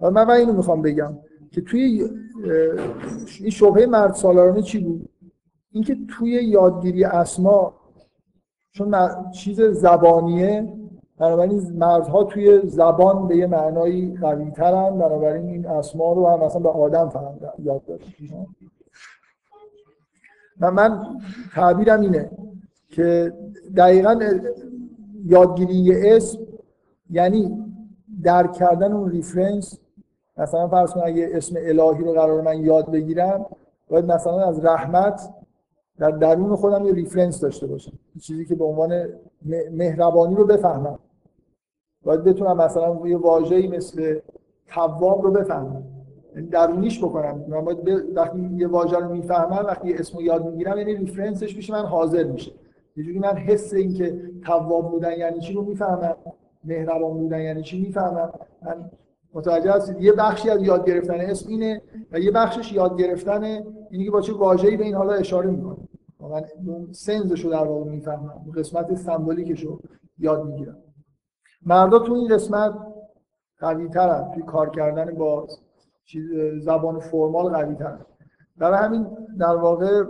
[0.00, 1.18] من من اینو می‌خوام بگم.
[1.50, 2.08] که توی
[3.40, 5.08] این شبهه مرد سالارانه چی بود؟
[5.72, 7.74] اینکه توی یادگیری اسما
[8.70, 8.96] چون
[9.30, 10.72] چیز زبانیه
[11.18, 16.60] بنابراین مردها توی زبان به یه معنایی قوی ترن بنابراین این اسما رو هم مثلا
[16.60, 18.00] به آدم فهم یاد دارن
[20.60, 21.20] من, من
[21.54, 22.30] تعبیرم اینه
[22.88, 23.32] که
[23.76, 24.20] دقیقا
[25.24, 26.38] یادگیری اسم
[27.10, 27.64] یعنی
[28.22, 29.78] درک کردن اون reference
[30.38, 33.46] مثلا فرض کن اگه اسم الهی رو قرار من یاد بگیرم
[33.88, 35.34] باید مثلا از رحمت
[35.98, 37.92] در درون خودم یه reference داشته باشم.
[38.20, 39.08] چیزی که به عنوان
[39.72, 40.98] مهربانی رو بفهمم.
[42.04, 44.18] باید بتونم مثلا یه واژه‌ای مثل
[44.66, 45.82] تواب رو بفهمم.
[46.34, 47.44] یعنی درونیش بکنم.
[47.48, 47.78] من باید
[48.14, 51.86] وقتی یه واژه رو می‌فهمم وقتی یه اسم رو یاد می‌گیرم یعنی ریفرنسش میشه من
[51.86, 52.52] حاضر میشه
[52.96, 56.16] یه جوری من حس این که تواب بودن یعنی چی رو می‌فهمم
[56.64, 58.30] مهربان بودن یعنی چی می‌فهمم.
[58.62, 58.90] من
[59.34, 60.00] متوجه هستید.
[60.00, 63.44] یه بخشی از یاد گرفتن اسم اینه و یه بخشش یاد گرفتن
[63.90, 65.76] اینی که با چه واژه‌ای به این حالا اشاره می‌کنه.
[66.20, 68.42] من اون سنزش رو در واقع می‌فهمم.
[68.44, 69.80] اون قسمت سمبولیکش رو
[70.18, 70.76] یاد می‌گیرم.
[71.66, 72.74] مردا تو این قسمت
[73.58, 75.46] قوی ترن توی کار کردن با
[76.04, 76.24] چیز
[76.58, 77.98] زبان فرمال قوی تر
[78.56, 79.06] برای همین
[79.38, 80.04] در واقع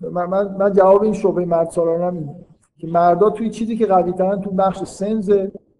[0.00, 0.26] من,
[0.58, 2.34] من, جواب این شبه مرد سالانم اینه
[2.78, 5.30] که مردا توی چیزی که قوی ترن تو بخش سنز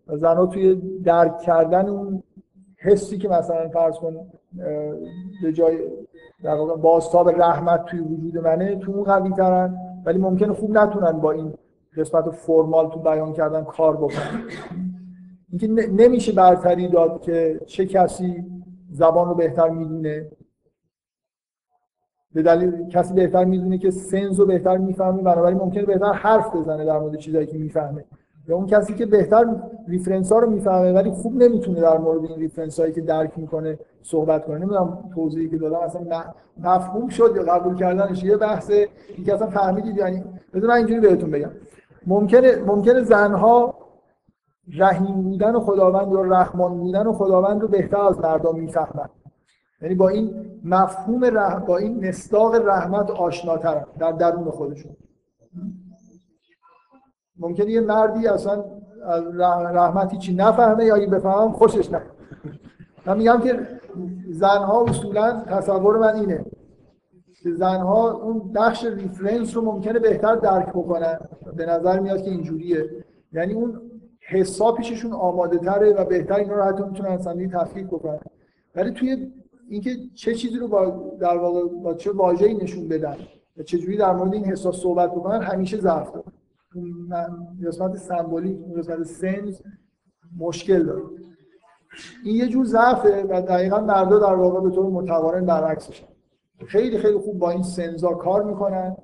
[0.06, 2.22] و زنها توی درک کردن اون
[2.86, 4.16] حسی که مثلا فرض کن
[5.42, 5.78] به جای
[6.42, 11.12] در واقع بازتاب رحمت توی وجود منه تو اون قوی ترن ولی ممکنه خوب نتونن
[11.12, 11.54] با این
[11.96, 14.42] قسمت formal تو بیان کردن کار بکنن.
[15.50, 18.44] اینکه نمیشه برتری داد که چه کسی
[18.90, 20.30] زبان رو بهتر می‌دونه.
[22.34, 26.84] به دلیل کسی بهتر می‌دونه که sense رو بهتر می‌فهمه بنابراین ممکنه بهتر حرف بزنه
[26.84, 28.04] در مورد چیزایی که می‌فهمه.
[28.48, 29.46] یا اون کسی که بهتر
[29.88, 33.78] reference ها رو می‌فهمه ولی خوب نمی‌تونه در مورد این reference هایی که درک می‌کنه
[34.02, 34.58] صحبت کنه.
[34.58, 36.24] نمی‌دونم توضیحی که دادم اصلا
[36.58, 38.88] مفهوم شد یا قبول کردنش یه بحثه
[39.26, 40.24] که اصلا فهمیدید یعنی
[40.54, 41.50] بذار من اینجوری بهتون بگم.
[42.06, 43.74] ممکنه ممکنه زنها
[44.78, 49.08] رحیم بودن و خداوند یا رحمان بودن و خداوند رو بهتر از مردم می‌فهمن.
[49.82, 50.34] یعنی با این
[50.64, 51.58] مفهوم رح...
[51.58, 54.96] با این مصداق رحمت آشناترن در درون خودشون.
[57.38, 58.64] ممکنه یه مردی اصلا
[59.72, 62.02] رحمتی چی نفهمه یا اگه بفهمم خوشش نه
[63.06, 63.68] من میگم که
[64.30, 66.44] زنها اصولا تصور من اینه
[67.42, 71.18] که زنها اون بخش reference رو ممکنه بهتر درک بکنن.
[71.56, 72.90] به نظر میاد که اینجوریه.
[73.32, 73.80] یعنی اون
[74.28, 78.18] احساس پیششون آماده تره و بهتر اینا رو حتی می‌تونن اصلا تفکیک بکنن.
[78.74, 79.32] ولی توی
[79.68, 83.16] اینکه چه چیزی رو با در واقع با چه واژه‌ای نشون بدن
[83.56, 86.26] و چجوری در مورد این احساس صحبت بکنن همیشه ضعف داره.
[87.66, 89.62] قسمت سمبولیک قسمت sense
[90.38, 91.02] مشکل داره.
[92.24, 96.04] این یه جور ضعفه و دقیقا مردا در واقع به طور متقارن برعکسش
[96.66, 98.96] خیلی خیلی خوب با این سنزا کار می‌کنن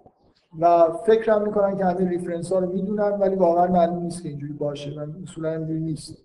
[0.60, 4.28] و فکر هم می‌کنن که همین ریفرنس ها رو می‌دونن ولی واقعا معلوم نیست که
[4.28, 6.24] اینجوری باشه و اصولا اینجوری نیست.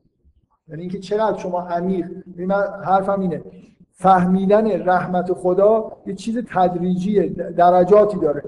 [0.68, 3.44] یعنی اینکه چقدر شما عمیق من حرفم اینه
[3.92, 8.44] فهمیدن رحمت خدا یه چیز تدریجیه درجاتی داره.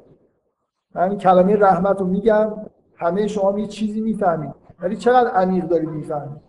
[0.95, 2.51] من کلمه رحمت رو میگم
[2.99, 4.51] همه شما یه چیزی می‌فهمید.
[4.81, 6.41] ولی چقدر عمیق دارید می‌فهمید؟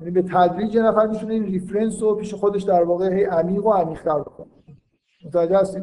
[0.00, 3.66] یعنی به تدریج یه نفر می‌تونه این reference رو پیش خودش در واقع هی عمیق
[3.66, 4.46] و عمیق‌تر بکنه.
[5.26, 5.82] متوجه هستید؟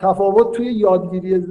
[0.00, 1.46] تفاوت توی یادگیری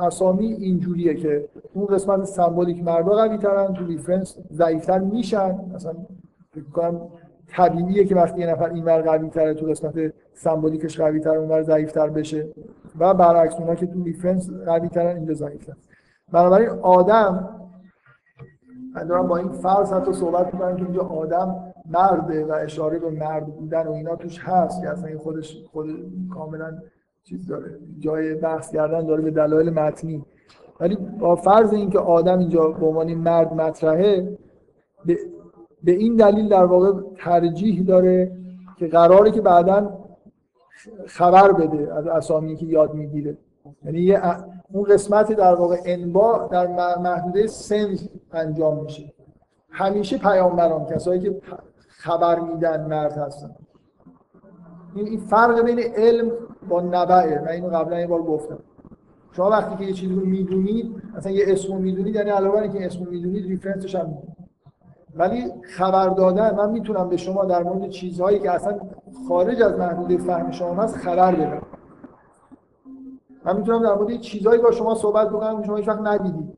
[0.00, 5.58] اسامی اینجوریه که اون قسمت سمبولیک مردا قوی ترن تو reference ضعیفتر میشن.
[5.74, 5.94] مثلا
[6.54, 7.00] فکر کنم
[7.48, 11.92] طبیعیه که وقتی یه نفر اینور قوی تره تو قسمت سمبولیکش قوی تر اونور ضعیف
[11.92, 12.48] تر بشه.
[12.98, 15.70] و برعکس اونا که تو ریفرنس قوی ترن اینجا ضعیف
[16.32, 17.56] بنابراین آدم
[18.94, 23.10] من دارم با این فرض حتی صحبت می‌کنم که اینجا آدم مرده و اشاره به
[23.10, 25.86] مرد بودن و اینا توش هست که اصلا خودش خود
[26.34, 26.78] کاملا
[27.24, 30.24] چیز داره جای بحث کردن داره به دلایل متنی.
[30.80, 34.38] ولی با فرض اینکه آدم اینجا به عنوان مرد مطرحه
[35.06, 35.18] به,
[35.84, 38.32] به این دلیل در واقع ترجیح داره
[38.76, 39.98] که قراره که بعدا
[41.06, 43.36] خبر بده از اسامی که یاد می‌گیره.
[43.84, 44.16] یعنی
[44.72, 46.66] اون قسمت در واقع انبا در
[46.98, 49.12] محدوده سنز انجام میشه.
[49.70, 51.40] همیشه پیامبران کسایی که
[51.88, 53.50] خبر میدن مرد هستن.
[54.94, 56.30] این فرق بین علم
[56.68, 57.40] با نبعه.
[57.40, 58.58] من اینو قبلا یه بار گفتم.
[59.32, 63.10] شما وقتی که یه چیزی رو می‌دونید مثلا یه اسمو می‌دونید یعنی علاوه اینکه اسمو
[63.10, 64.36] می‌دونید ریفرنسش هم می‌دونید
[65.14, 68.78] ولی خبر دادن من می‌تونم به شما در مورد چیزهایی که اصلا
[69.28, 71.62] خارج از محدوده فهم شما هست خبر بدم.
[73.46, 76.54] من می‌تونم در مورد چیزهایی با شما صحبت بکنم که شما هیچ وقت ندیدید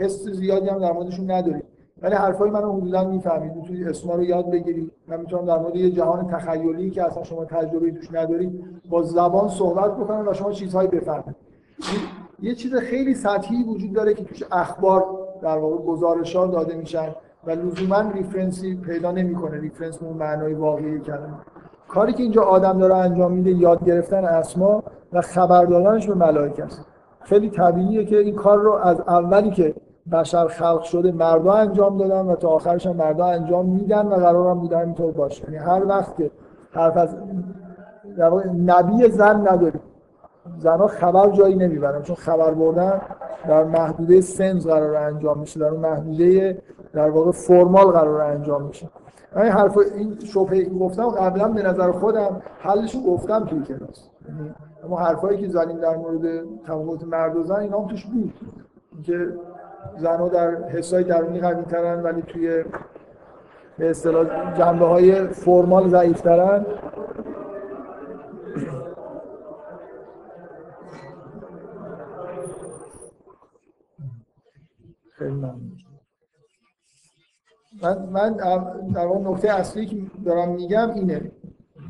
[0.00, 1.64] حس زیادی هم در موردشون ندارید
[2.02, 3.56] ولی حرفای منو حدودا می‌فهمید.
[3.56, 4.92] می‌تونید اسما رو یاد بگیرید.
[5.08, 9.48] من می‌تونم در مورد یه جهان تخیلی که اصلا شما تجربه توش ندارید با زبان
[9.48, 11.36] صحبت بکنم و شما چیزهایی بفهمید.
[12.42, 15.04] یه چیز خیلی سطحی وجود داره که توش اخبار
[15.42, 17.14] در واقع گزاره ها داده میشن
[17.44, 19.60] و لزوما reference ی پیدا نمی‌کنه.
[19.60, 21.38] reference اون معنای واقعی کلمه.
[21.88, 24.82] کاری که اینجا آدم داره انجام میده یاد گرفتن اسما
[25.12, 26.86] و خبر دادنش به ملائکه است.
[27.20, 29.74] خیلی طبیعیه که این کار رو از اولی که
[30.12, 34.50] بشر خلق شده مردا انجام دادن و تا آخرش هم مردا انجام میدن و قرار
[34.50, 35.44] هم بودن اینطور باشه.
[35.44, 36.30] یعنی هر وقت که
[36.72, 37.16] حرف از
[38.66, 39.80] نبی زن نداریم
[40.58, 43.00] زنها خبر جایی نمی‌برن چون خبر بردن
[43.48, 46.62] در محدوده سنز قرار انجام میشه در اون محدوده
[46.92, 48.88] در واقع فرمال قرار انجام میشه.
[49.36, 54.08] من این حرف این شبهه که گفتم قبلا به نظر خودم حلشو گفتم توی کلاس.
[54.28, 58.32] یعنی اما حرفایی که زنیم در مورد تفاوت مرد و زن اینا هم توش بود.
[59.02, 59.28] که
[59.98, 62.64] زنها در حسای درونی قوی ترن ولی توی
[63.78, 66.66] به اصطلاح جنبه های فرمال ضعیف ترن
[75.10, 75.87] خیلی ممنون.
[77.82, 78.32] من من
[78.94, 81.30] در واقع نکته اصلی که دارم میگم اینه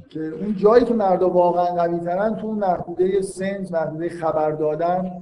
[0.09, 5.13] که اون جایی که مردا واقعا قوی ترن تو اون محدوده سنس محدوده خبر دادن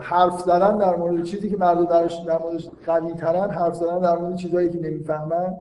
[0.00, 4.18] حرف زدن در مورد چیزی که مردا درش در موردش قوی ترن حرف زدن در
[4.18, 5.56] مورد چیزایی که نمی‌فهمن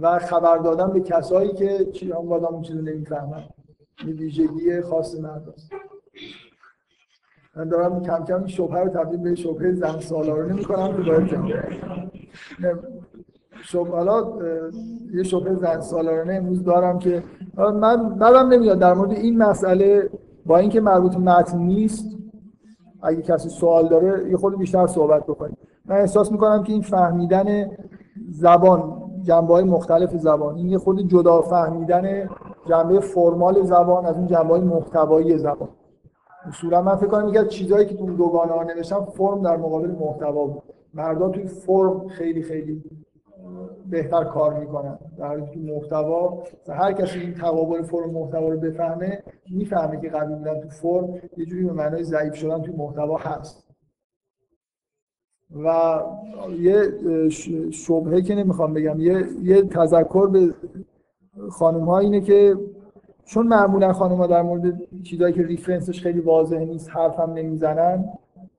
[0.00, 3.42] و خبر دادن به کسایی که چی هم اون چیزو نمی‌فهمن.
[4.06, 5.72] این ویژگی خاص مرداست.
[7.56, 11.52] من دارم کم کم شبهه رو تبدیل به شبهه زن سالارانه می‌کنم که باید جمع
[13.62, 14.32] شب حالا
[15.14, 17.22] یه شبهه زن سالارانه امروز دارم که
[17.56, 20.10] من بعدم نمیاد در مورد این مسئله
[20.46, 22.04] با اینکه مربوط متن نیست
[23.02, 25.56] اگه کسی سوال داره یه خود بیشتر صحبت بکنیم.
[25.84, 27.70] من احساس می‌کنم که این فهمیدن
[28.30, 32.28] زبان جنبه های مختلف زبان این یه خود جدا فهمیدن
[32.68, 35.68] جنبه فرمال زبان از اون جنبه های محتوایی زبان.
[36.44, 39.90] اصولا من فکر کنم یکی از چیزهایی که تو دوگانه ها نوشتم فرم در مقابل
[39.90, 40.62] محتوا بود.
[40.94, 42.84] مردا توی فرم خیلی خیلی
[43.90, 44.98] بهتر کار می‌کنن.
[45.18, 50.34] در حالی که محتوا هر کسی این تقابل فرم محتوا رو بفهمه می‌فهمه که قوی
[50.34, 53.66] بودن تو فرم یه جوری به معنای ضعیف شدن تو محتوا هست.
[55.64, 56.00] و
[56.58, 56.82] یه
[57.70, 60.54] شبهه که نمی‌خوام بگم یه, یه تذکر به
[61.50, 62.56] خانم ها اینه که
[63.30, 67.32] چون معمولا خانم ها در مورد چیزهایی که reference ش خیلی واضح نیست حرف هم
[67.32, 68.04] نمی‌زنن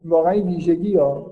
[0.05, 1.25] واقعا ویژگی یا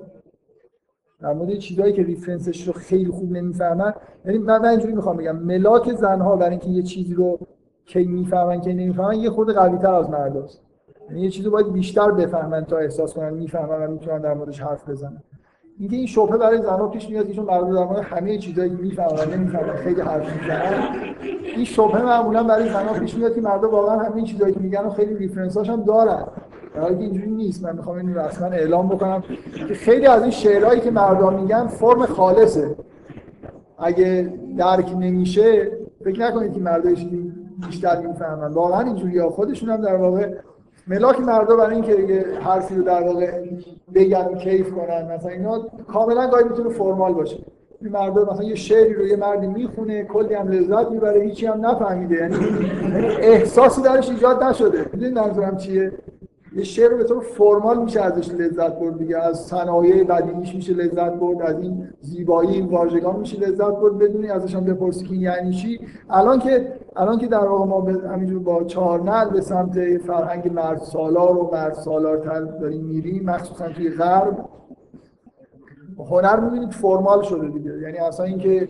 [1.22, 3.94] در مورد چیزهایی که reference ش رو خیلی خوب نمی‌فهمن
[4.26, 7.40] یعنی من اینجوری می‌خوام بگم ملاک زنها برای اینکه یه چیزی رو
[7.86, 10.62] کی می‌فهمن کی نمی‌فهمن یه خورده قوی تر از مرداست.
[11.10, 14.90] یعنی یه چیزی باید بیشتر بفهمن تا احساس کنن می‌فهمن و می‌تونن در موردش حرف
[14.90, 15.24] بزنن.
[15.80, 19.76] اینکه این شبهه برای زنها پیش میاد چون مرد در مورد همه چیزایی می‌فهمن نمی‌فهمن
[19.76, 20.84] خیلی حرف می‌زنن.
[21.56, 24.90] این شبهه معمولا برای زنها پیش میاد که مردا واقعا همه چیزایی که میگن و
[24.90, 26.26] خیلی ریفرنساش هم دارن.
[26.76, 27.64] در حالی که اینجوری نیست.
[27.64, 29.24] من می‌خوام اینو رسما اعلام بکنم
[29.68, 32.76] که خیلی از این شعرهایی که مردا میگن فرم خالصه.
[33.78, 35.72] اگه درک نمیشه
[36.04, 36.90] فکر نکنید که مردا
[37.68, 38.54] بیشتر می‌فهمن.
[38.54, 40.30] واقعا اینجوری خودشون هم در واقع
[40.90, 43.32] ملاک مردا برای اینکه یه حرفی رو در واقع
[43.96, 47.38] بگن کیف کنن مثلا اینا کاملا گاهی می‌تونه فرمال باشه.
[47.82, 51.66] این مردا مثلا یه شعری رو یه مردی می‌خونه کلی هم لذت می‌بره هیچی هم
[51.66, 52.16] نفهمیده.
[52.16, 52.36] یعنی
[53.22, 54.86] احساسی درش ایجاد نشده.
[54.94, 55.92] می‌دونید منظورم چیه؟
[56.56, 59.18] یه شعر به طور فرمال میشه ازش لذت برد دیگه.
[59.18, 63.98] از صنایع قدیمیش میشه لذت برد از این زیبایی این واژگان میشه لذت برد.
[63.98, 65.80] بدونی ازش هم بپرسی که یعنی چی؟
[66.10, 70.78] الان که الان که در واقع ما همینجور با چهار نل به سمت فرهنگ مرد
[70.78, 74.46] سالار و مرد سالارتر داریم میریم مخصوصا توی غرب
[75.98, 77.78] هنر می‌بینید فرمال شده دیگه.
[77.82, 78.70] یعنی اصلا اینکه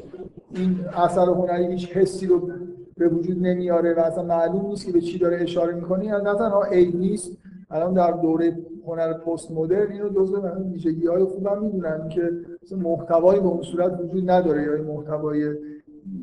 [0.56, 2.50] این اثر هنری هیچ حسی رو
[2.98, 6.06] به وجود نمیاره و اصلا معلوم نیست که به چی داره اشاره می‌کنه.
[6.06, 7.38] یعنی نه تنها عیب نیست
[7.72, 8.58] الان در دوره
[8.88, 10.40] هنر پست مدرن اینو جزء
[10.72, 12.32] ویژگی های خوبم می‌دونن که
[12.78, 15.56] محتوایی به اون صورت وجود نداره یا محتوای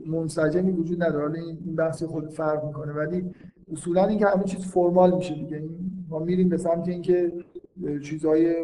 [0.09, 1.23] منسجمی وجود نداره.
[1.23, 2.93] حالا این بحث خود فرق می‌کنه.
[2.93, 3.24] ولی
[3.73, 5.62] اصولا اینکه همه چیز فرمال میشه دیگه.
[6.09, 7.33] ما میریم به سمت اینکه
[8.03, 8.55] چیزهای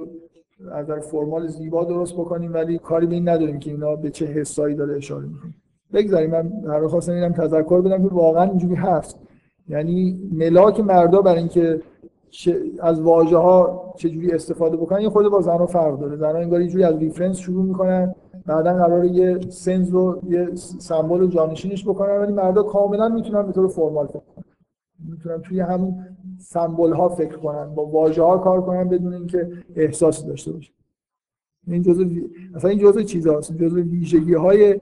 [0.73, 4.27] از در فرمال زیبا درست بکنیم ولی کاری به این نداریم که اینا به چه
[4.27, 5.55] حسایی داره اشاره می‌کنه.
[5.93, 6.31] بگذاریم.
[6.31, 9.19] من هر خواستم اینم تذکر بدم که واقعا اینجوری هست.
[9.69, 11.81] یعنی ملاک مردا برای اینکه
[12.81, 16.17] از واژه ها چجوری استفاده بکنن یه خود با زنها فرق داره.
[16.17, 18.15] زنها انگار یه از ریفرنس شروع می‌کنن.
[18.47, 23.69] بعدا قرار یه سنز رو یه سمبل جانشینش بکنن ولی مردا کاملا می‌تونن به طور
[23.69, 24.45] فرمال فکر کنن.
[25.09, 26.05] می‌تونن توی همون
[26.39, 30.73] سمبل ها فکر کنن با واژه ها کار کنن بدون اینکه احساسی داشته باشه
[31.67, 32.05] این جزء
[32.55, 33.53] اصلا این جزء چیزاست.
[33.53, 34.81] جزء ویژگی های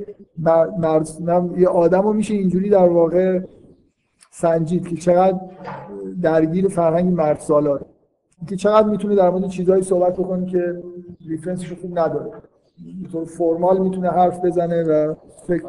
[0.78, 1.08] مرد
[1.58, 3.40] یه آدم رو میشه اینجوری در واقع
[4.30, 5.40] سنجید که چقدر
[6.22, 7.86] درگیر فرهنگ مرد سالاره
[8.48, 10.82] که چقدر می‌تونه در مورد چیزهایی صحبت بکنه که
[11.28, 12.30] ریفرنسش خوب نداره.
[13.12, 15.14] طور فرمال می‌تونه حرف بزنه و
[15.46, 15.64] فکر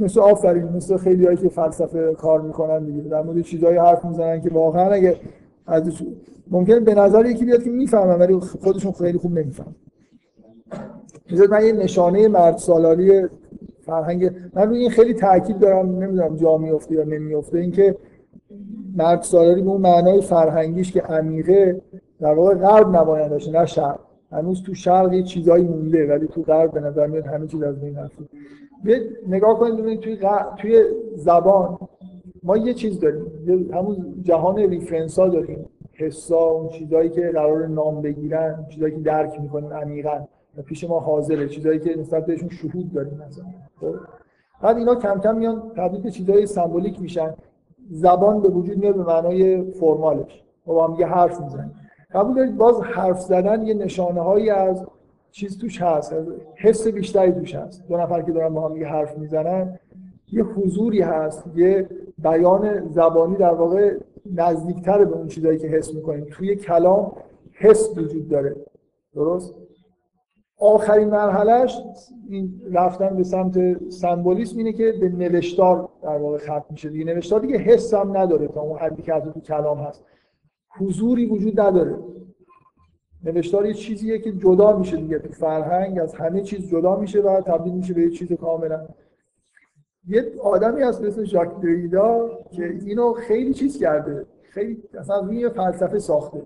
[0.00, 3.02] مثل آفرین مثل خیلی هایی که فلسفه کار می‌کنن دیگه.
[3.02, 5.16] در مورد چیزهایی حرف می‌زنن که واقعا اگه
[5.66, 6.02] از
[6.50, 9.74] ممکن به نظر یکی بیاد که می‌فهمن ولی خودشون خیلی خوب نمی‌فهمن.
[11.32, 13.28] مثل من یه نشانه مرد سالاری
[13.80, 17.96] فرهنگ من روی این خیلی تاکید دارم نمی‌دونم جا میفته یا نمیفته اینکه
[18.96, 21.82] مرد سالاری به اون معنای فرهنگیش که عمیقه
[22.20, 23.98] در واقع غرب نباید داشته نه شرق.
[24.34, 27.80] هنوز تو شرق یه چیزایی مونده ولی تو غرب به نظر میاد همه چیز از
[27.80, 28.24] بین رفته.
[29.28, 30.18] نگاه کنید ببینید توی
[30.58, 30.84] توی
[31.16, 31.78] زبان
[32.42, 35.66] ما یه چیز داریم همون جهان ریفرنس ها داریم.
[35.92, 40.24] حسا اون چیزایی که قرار نام بگیرن چیزایی که درک می‌کنن عمیقا.
[40.66, 43.44] پیش ما حاضره چیزایی که نسبت بهشون شهود داریم مثلا.
[43.80, 43.94] خب؟
[44.62, 47.34] بعد اینا کم کم میان تبدیل به چیزای سمبولیک میشن.
[47.90, 50.42] زبان به وجود میاد به معنای فرمالش.
[50.66, 51.74] ما با هم یه حرف می‌زنیم.
[52.14, 54.86] قبول دارید؟ باز حرف زدن یه نشانه هایی از
[55.30, 56.14] چیز توش هست
[56.56, 57.88] حس بیشتری توش هست.
[57.88, 59.78] دو نفر که دارن با هم دیگه حرف می‌زنن
[60.32, 61.88] یه حضوری هست یه
[62.18, 63.96] بیان زبانی در واقع
[64.34, 66.26] نزدیکتر به اون چیزایی که حس می‌کنیم.
[66.30, 67.12] توی کلام
[67.52, 68.56] حس وجود داره.
[69.14, 69.54] درست؟
[70.58, 71.82] آخرین مرحلهش
[72.28, 76.88] این رفتن به سمت سمبولیسم اینه که به نوشتار در واقع ختم میشه.
[76.88, 80.04] دیگه نوشتار دیگه حس هم نداره تا اون حدی که تو کلام هست.
[80.78, 81.98] حضوری وجود نداره.
[83.24, 85.18] نوشتار یه چیزیه که جدا میشه دیگه.
[85.18, 88.86] تو فرهنگ از همه چیز جدا میشه و تبدیل میشه به یه چیز کاملا.
[90.08, 94.26] یه آدمی هست مثل ژاک دریدا که اینو خیلی چیز کرده.
[94.42, 96.42] خیلی اصلا روی فلسفه ساخته.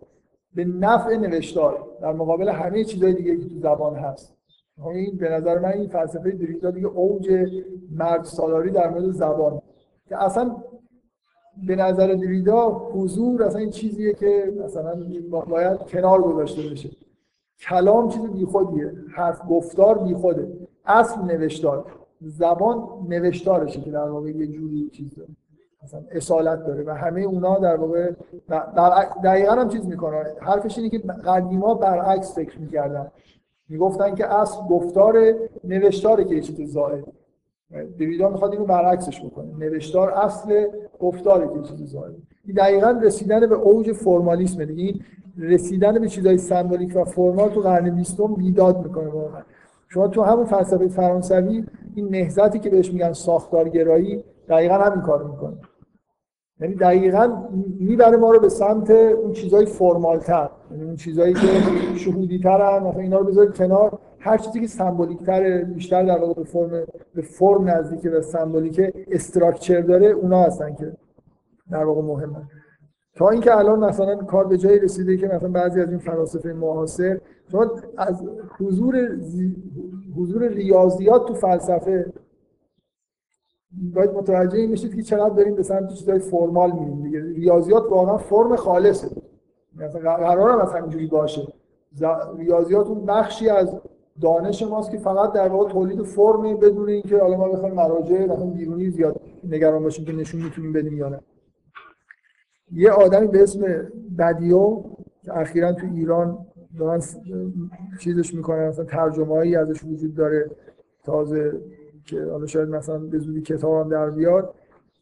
[0.54, 1.86] به نفع نوشتار.
[2.02, 4.34] در مقابل همه چیزهای دیگه که تو زبان هست.
[4.94, 7.30] این به نظر من این فلسفه دریدا دیگه اوج
[7.90, 9.62] مرد سالاری در مورد زبان.
[10.08, 10.56] که اصلا
[11.66, 14.94] به نظر دریدا حضور اصلا این چیزیه که مثلا
[15.48, 16.90] باید کنار گذاشته بشه.
[17.60, 18.92] کلام چیز بیخودیه.
[19.14, 20.52] حرف گفتار بیخوده.
[20.84, 21.84] اصل نوشتار.
[22.20, 25.28] زبان نوشتارشه که در واقع یه جوری چیز داره.
[25.84, 28.10] مثلا اصالت داره و همه اونا در واقع
[29.24, 30.24] دقیقا هم چیز می‌کنن.
[30.40, 33.10] حرفش اینه که قدیما برعکس فکر می‌کردن.
[33.68, 37.04] می‌گفتن که اصل گفتار نوشتاره که یه چیز زائد.
[37.98, 39.56] دویدا می‌خواد اینو برعکسش بکنه.
[39.58, 40.66] نوشتار اصل
[41.00, 42.14] گفتاره که چیز زائد
[42.44, 45.00] این دقیقا رسیدن به اوج فرمالیسم دیگه این
[45.38, 49.42] رسیدن به چیزای سمبولیک و فرمال تو قرن بیستم بیداد می‌کنه واقعا.
[49.88, 51.64] شما تو همون فلسفه فرانسوی
[51.94, 55.56] این نهضتی که بهش میگن ساختارگرایی دقیقا همین کار می‌کنه.
[56.60, 57.48] یعنی دقیقا
[57.80, 61.46] می‌بره ما رو به سمت اون چیزای فرمالتر یعنی اون چیزایی که
[61.96, 63.98] شهودی ترن مثلا اینا رو بذارید کنار.
[64.20, 68.80] هر چیزی که سمبولیک تره بیشتر در واقع به فرم به فرم نزدیک به سمبولیک
[69.10, 70.92] استراکچر داره اونا هستن که
[71.70, 72.42] در واقع مهمه
[73.14, 77.20] تا اینکه الان مثلا کار به جایی رسیده که مثلا بعضی از این فلاسفه معاصر
[77.50, 78.22] شما از
[78.58, 79.18] حضور
[80.16, 82.12] حضور ریاضیات تو فلسفه
[83.94, 87.22] باید متوجه این میشید که چقدر داریم به سمت چیزای فرمال میریم دیگه.
[87.22, 89.08] ریاضیات واقعا فرم خالصه.
[89.76, 91.52] مثلا قرار هم مثلا اینجوری باشه.
[92.36, 93.80] ریاضیات اون بخشی از
[94.20, 98.46] دانش ماست که فقط در واقع تولید فرمی بدون اینکه حالا ما بخوایم مراجع مثلا
[98.46, 101.20] بیرونی زیاد نگران باشیم که نشون می‌تونیم بدیم یا نه.
[102.72, 104.82] یه آدمی به اسم بدیو
[105.22, 106.38] که اخیرا تو ایران
[106.78, 107.00] دارن
[108.00, 110.50] چیزش می‌کنن مثلا ترجمه‌ای ازش وجود داره
[111.04, 111.60] تازه
[112.06, 114.54] که حالا شاید مثلا به زودی کتاب هم در بیاد.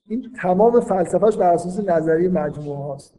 [0.07, 3.15] این تمام فلسفهش بر اساس نظریه مجموعه هاست.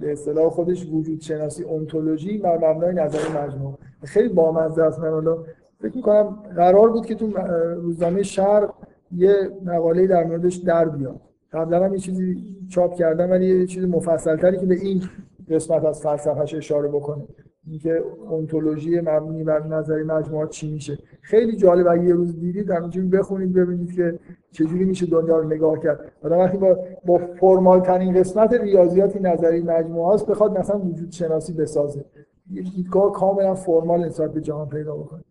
[0.00, 3.74] به اصطلاح خودش وجود شناسی اونتولوژی بر مبنای نظریه مجموعه.
[4.04, 5.38] خیلی بامزه است من حالا
[5.80, 7.26] فکر می‌کنم قرار بود که تو
[7.74, 8.72] روزنامه شرق
[9.12, 9.34] یه
[9.64, 11.20] مقاله در موردش در بیاد.
[11.52, 15.02] قبلا هم یه چیزی چاپ کردم ولی یه چیز مفصل تری که به این
[15.50, 17.24] قسمت از فلسفهش اشاره بکنه.
[17.66, 20.98] اینکه اونتولوژی مبنی بر نظری مجموعات چی میشه.
[21.22, 24.18] خیلی جالب اگه یه روز دیدید همینجوری بخونید ببینید که
[24.50, 26.12] چجوری میشه دنیا رو نگاه کرد.
[26.22, 31.52] آدم وقتی با با فرمال ترین قسمت ریاضیاتی نظری مجموعه است بخواد مثلا وجود شناسی
[31.52, 32.04] بسازه.
[32.50, 35.24] یه دیدگاه کاملا فرمال نسبت به جهان پیدا بکنه.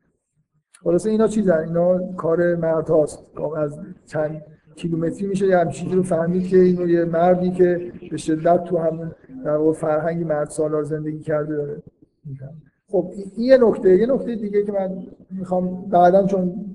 [0.83, 3.37] خلاصه اینا چیزن اینا کار مرد هاست.
[3.57, 4.41] از چند
[4.75, 5.47] کیلومتری میشه.
[5.47, 9.11] یه همچین رو فهمید که اینو یه مردی که به شدت تو همون
[9.45, 11.83] در فرهنگ مرد سالار زندگی کرده داره.
[12.87, 16.65] خب این یه نکته یه نکته دیگه که من می‌خوام بعدا چون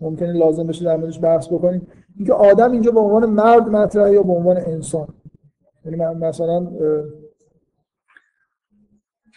[0.00, 4.22] ممکنه لازم بشه در موردش بحث بکنیم اینکه آدم اینجا به عنوان مرد مطرحه یا
[4.22, 5.08] به عنوان انسان؟
[5.84, 6.60] یعنی من مثلا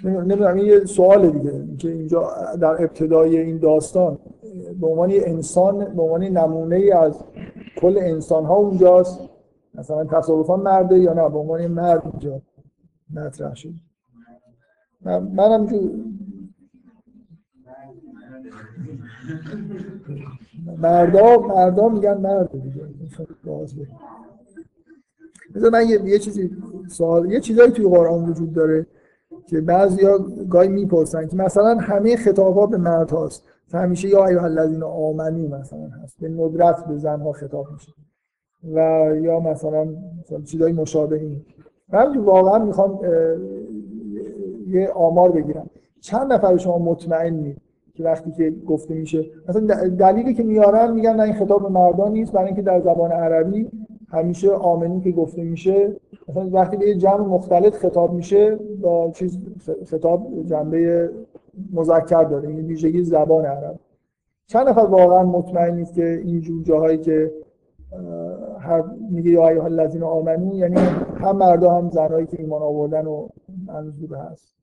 [0.03, 2.31] نمی‌دونم این یه سوال دیگه که اینجا
[2.61, 4.19] در ابتدای این داستان
[4.81, 7.23] به عنوان انسان به عنوان نمونه ای از
[7.81, 9.19] کل انسان ها اونجاست
[9.73, 12.41] مثلا تصادفا مرده یا نه به عنوان مرد اینجا
[13.13, 13.73] مطرح شد
[15.05, 15.89] منم جو
[20.77, 22.87] مردا مردا میگن مرد دیگه.
[25.55, 26.57] مثلا من یه, یه چیزی
[26.87, 28.85] سوال یه چیزایی توی قرآن وجود داره
[29.47, 30.17] که بعضیا
[30.49, 33.43] گاهی می‌پرسن که مثلا همه خطابات به مرد هاست.
[33.73, 36.19] همیشه یا ایها الذین آمنی مثلا هست.
[36.19, 37.91] به ندرت به زنها خطاب میشه.
[38.63, 38.77] و
[39.21, 39.87] یا مثلا,
[40.19, 41.45] مثلا چیزای مشابهی.
[41.93, 42.99] من واقعا می‌خوام
[44.69, 45.69] یه آمار بگیرم.
[46.01, 47.57] چند نفر شما مطمئنید
[47.93, 52.11] که وقتی که گفته میشه؟ مثلا دلیلی که میارن میگن نه این خطاب به مردان
[52.11, 53.69] نیست برای اینکه در زبان عربی
[54.11, 55.95] همیشه آمنی که گفته میشه
[56.27, 59.39] مثلا وقتی به یه جمع مختلف خطاب میشه با چیز
[59.85, 61.09] خطاب جنبه
[61.73, 63.79] مذکر داره این ویژگی زبان عرب.
[64.47, 67.31] چند نفر واقعا مطمئن نیست که این جور جاهایی که
[68.59, 70.75] هر میگه یا ایها الذین آمنو یعنی
[71.15, 73.27] هم مردا هم زنایی که ایمان آوردن و
[73.67, 74.58] منظور هست.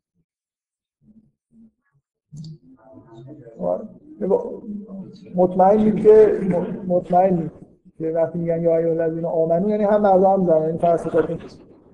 [5.34, 6.40] مطمئنید که
[6.88, 7.50] مطمئنید
[7.98, 11.06] که وقتی میگن یا ایها الذین آمنو یعنی هم مردم هم زنان این فرض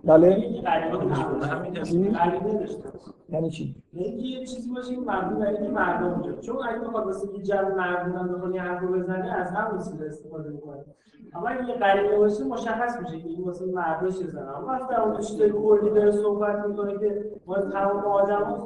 [0.04, 0.38] بله؟
[3.28, 7.42] یعنی چی؟ یعنی یه چیزی باشه که مردم یعنی مردم چون اگه بخواد واسه یه
[7.42, 10.84] جمع مردم هم بخواد بزنه از هم استفاده می‌کنه.
[11.34, 14.56] اما یه قریبه باشه مشخص میشه که این واسه مردمش زنه.
[14.56, 18.56] اما وقتی اون چیز کلی صحبت می‌کنه که ما تمام آدم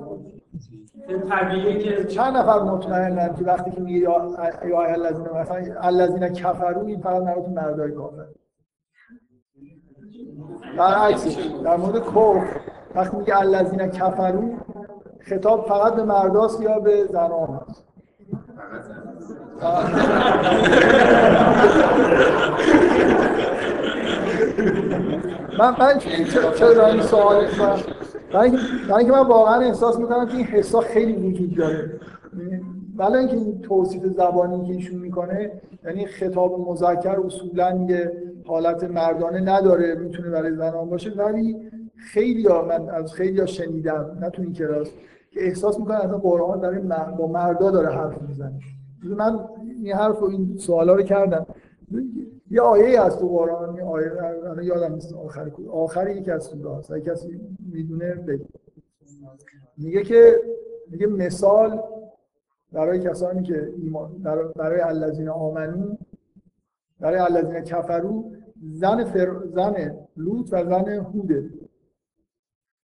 [1.30, 7.00] طبیعیه که چند نفر مطمئنن که وقتی که میگه یا الذین مثلا الذین کفروا این
[7.00, 8.26] فقط مربوط مردای کافر
[10.78, 12.60] برعکسش در مورد کفر
[12.94, 14.54] وقتی میگه الذین کفرو
[15.20, 17.84] خطاب فقط به مرداست یا به زنان هست
[25.58, 25.98] من من
[26.58, 27.46] چرا این سوال
[28.36, 28.50] برای
[28.98, 32.00] اینکه من واقعا احساس می‌کنم که این حسا خیلی وجود داره.
[32.96, 35.50] ولی اینکه این توصیف زبانی که ایشون می‌کنه
[35.84, 38.12] یعنی خطاب مذکر اصولا یه
[38.46, 41.56] حالت مردانه نداره می‌تونه برای زنان باشه ولی
[41.96, 44.88] خیلی ها من از خیلی شنیدم نه تو این کلاس
[45.30, 46.78] که احساس می‌کنن از قرآن داره
[47.18, 48.60] با مردا داره حرف می‌زنه.
[49.16, 49.38] من
[49.84, 51.46] این حرف و این سوالا رو کردم.
[52.50, 54.12] یه آیه از تو قرآن یه آیه
[54.62, 57.40] یادم نیست آخر آخر یکی از سوره هست اگه کسی
[57.72, 58.46] می‌دونه بگه
[59.76, 60.40] میگه که
[60.90, 61.82] میگه مثال
[62.72, 64.22] برای کسانی که ایمان
[64.56, 65.96] برای الذین آمنو
[67.00, 68.32] برای الذین کفرو
[68.62, 69.44] زن فر...
[69.44, 71.50] زن لوط و زن هوده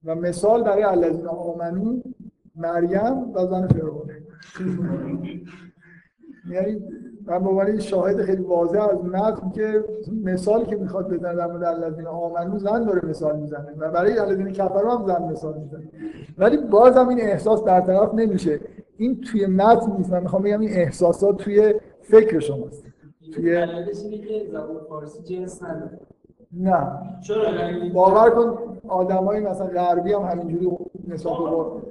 [0.05, 2.03] و مثال برای الذین آمنو
[2.57, 4.11] مریم و زن فرعون.
[6.51, 6.83] یعنی
[7.27, 9.85] من به عنوان شاهد خیلی واضح از متن که
[10.25, 14.53] مثالی که می‌خواد بزنه در مورد الذین آمنو زن داره مثال می‌زنه و برای الذین
[14.53, 15.83] کفروا هم زن مثال می‌زنه.
[16.39, 18.61] ولی بازم این احساس برطرف نمیشه.
[18.97, 22.85] این توی متن نیست من می‌خوام بگم این احساسات توی فکر شماست.
[23.35, 23.67] توی
[24.89, 26.01] فارسی جنس نداره.
[26.53, 26.87] نه.
[27.95, 28.59] باور کن
[28.89, 30.71] آدمایی مثلا غربی هم همینجوری
[31.09, 31.41] نسبت به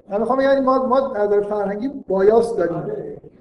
[0.10, 2.84] من می‌خوام یعنی ما ما از فرهنگی بایاس داریم.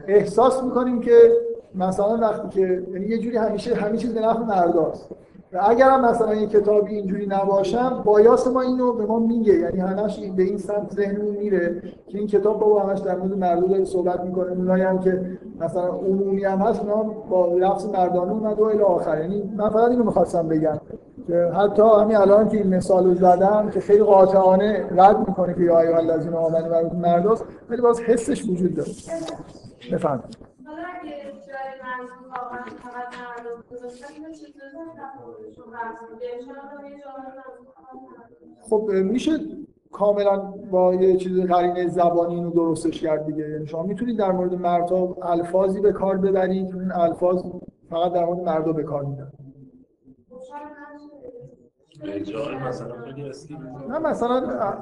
[0.08, 1.32] احساس می‌کنیم که
[1.74, 5.10] مثلا وقتی که یعنی یه جوری همیشه همه چیز به نفع مرداست.
[5.52, 9.54] و اگر هم مثلا یه کتابی اینجوری نباشم بایاس ما اینو به ما میگه.
[9.54, 13.66] یعنی همش به این سمت ذهنمون میره که این کتاب بابا همش در مورد مردم
[13.66, 14.52] داره صحبت می‌کنه.
[14.52, 19.20] اونایی هم که مثلا عمومی هم هست اونا با لفظ مردانه اومد و الی آخر.
[19.20, 20.80] یعنی من فقط اینو می‌خواستم بگم
[21.26, 25.60] که حتی همین الان که این مثال رو زدم که خیلی قاطعانه رد می‌کنه که
[25.60, 28.90] یا ایها الذین آمنوا مرداست ولی باز حسش وجود داره.
[36.40, 37.02] بفرمایید
[38.60, 39.32] خب میشه
[39.92, 40.36] کاملا
[40.70, 45.16] با یه چیز قرینه زبانی اینو درستش کرد دیگه؟ یعنی شما می‌تونید در مورد مردها
[45.22, 47.42] الفاظی به کار ببرید اون الفاظ
[47.90, 49.32] فقط در مورد مردا به کار میدن
[53.88, 54.36] نه مثلا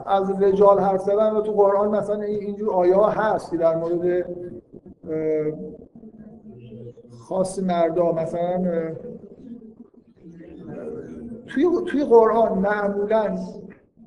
[0.06, 4.26] از رجال حرف زدن و تو قرآن مثلا اینجور آیه هست که در مورد
[7.28, 8.62] خاص مردا مثلا
[11.46, 13.38] توی توی قرآن معمولا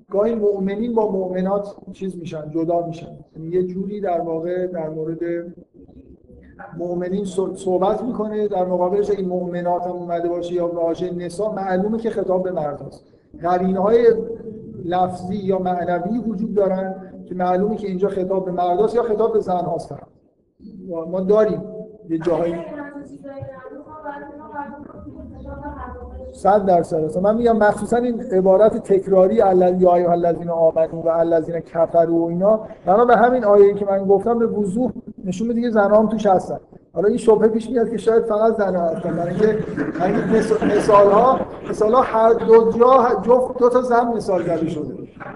[0.10, 3.18] گاهی مؤمنین با مؤمنات چیز میشن جدا میشن.
[3.36, 5.20] یعنی یه جوری در واقع در مورد
[6.78, 7.26] مؤمنین
[7.56, 12.44] صحبت می‌کنه در مقابلش این مؤمنات هم اومده باشه یا واژه نسا معلومه که خطاب
[12.44, 13.06] به مرد هست
[13.42, 14.08] قرینه های
[14.86, 16.96] لفظی یا معنوی وجود دارن
[17.26, 19.96] که معلومه که اینجا خطاب به مرد یا خطاب به زن هاست
[20.88, 21.62] ما داریم
[22.10, 22.81] یه جاهایی.
[26.34, 27.18] صد درصد.
[27.18, 32.60] من میگم مخصوصا این عبارت تکراری یا ایها الذین آمنو و الذین کفروا و اینا
[32.86, 34.92] بنا به همین آیه‌ای که من گفتم به وضوح
[35.26, 36.60] نشون میده که زنا هم توش هستن.
[36.94, 39.16] حالا این شبهه پیش میاد که شاید فقط زنا هستن.
[39.16, 39.58] برای اینکه
[40.78, 44.94] مثال ها مثال ها هر دو جا جفت دو تا زن مثال زده شده.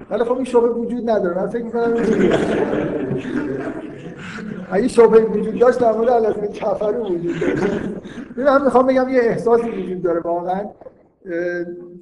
[0.09, 1.41] ولی خب این شبهه وجود نداره.
[1.41, 1.93] من فکر می‌کنم
[4.71, 7.63] اگه شبهه وجود داشت در مورد الذین کفروا وجود داشت.
[8.37, 10.65] من می‌خوام بگم یه احساسی وجود داره واقعا.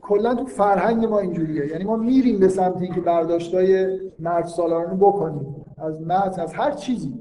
[0.01, 1.67] کلا تو فرهنگ ما اینجوریه.
[1.67, 5.55] یعنی ما میریم به سمت اینکه برداشتای مرد سالارانه بکنیم.
[5.77, 7.13] از متن از هر چیزی.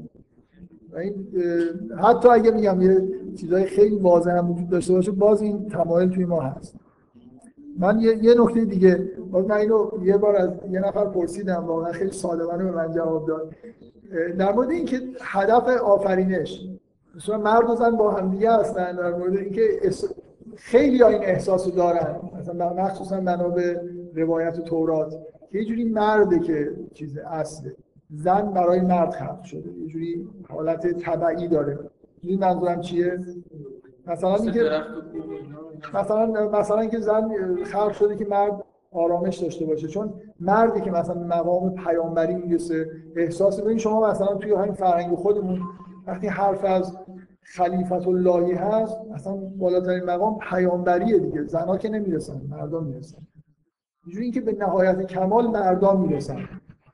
[2.03, 3.03] حتی اگه میگم یه
[3.41, 6.77] چیزای خیلی واضح هم وجود داشته باشه باز این تمایل توی ما هست.
[7.79, 9.11] من یه, یه نکته دیگه.
[9.33, 13.55] من اینو یه بار از یه نفر پرسیدم واقعا خیلی صادقانه به من جواب داد.
[14.39, 16.69] در مورد اینکه هدف آفرینش
[17.17, 19.63] مثلا مرد و زن با هم دیگه هستن در مورد اینکه
[20.57, 22.17] خیلی ها این احساس رو دارن.
[22.41, 23.81] مثلا مخصوصا بنا به
[24.15, 25.19] روایت تورات
[25.53, 27.77] که یه جوری مرده که چیز اصله.
[28.11, 29.71] زن برای مرد خلق شده.
[29.81, 31.79] یه جوری حالت طبعی داره.
[32.21, 33.19] این منظورم چیه؟
[34.07, 34.71] مثلا اینکه
[35.95, 37.31] مثلا مثلا اینکه زن
[37.65, 39.89] خلق شده که مرد آرامش داشته باشه.
[39.89, 45.61] چون مردی که مثلا مقام پیامبری می‌رسه احساس ببین شما مثلا توی همین فرهنگ خودمون
[46.07, 46.99] وقتی حرف از
[47.43, 51.47] خلیفت اللهی هست مثلا بالاترین مقام پیامبریه دیگه.
[51.47, 53.19] زنا که نمی‌رسن مردان می‌رسن.
[54.05, 56.39] اینجوری اینکه به نهایت کمال مردان می‌رسن.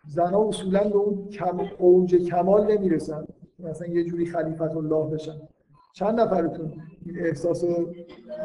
[0.06, 3.26] زنا اصولا به اون کم اوج کمال نمی‌رسن.
[3.58, 5.40] مثلا یه جوری خلیفت الله بشن.
[5.98, 6.72] چند نفرتون
[7.06, 7.86] این احساس رو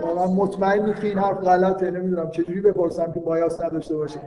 [0.02, 2.30] واقعا مطمئن که این حرف غلطه نمی‌دونم.
[2.32, 4.20] چجوری بپرسم که بایاس نداشته باشه.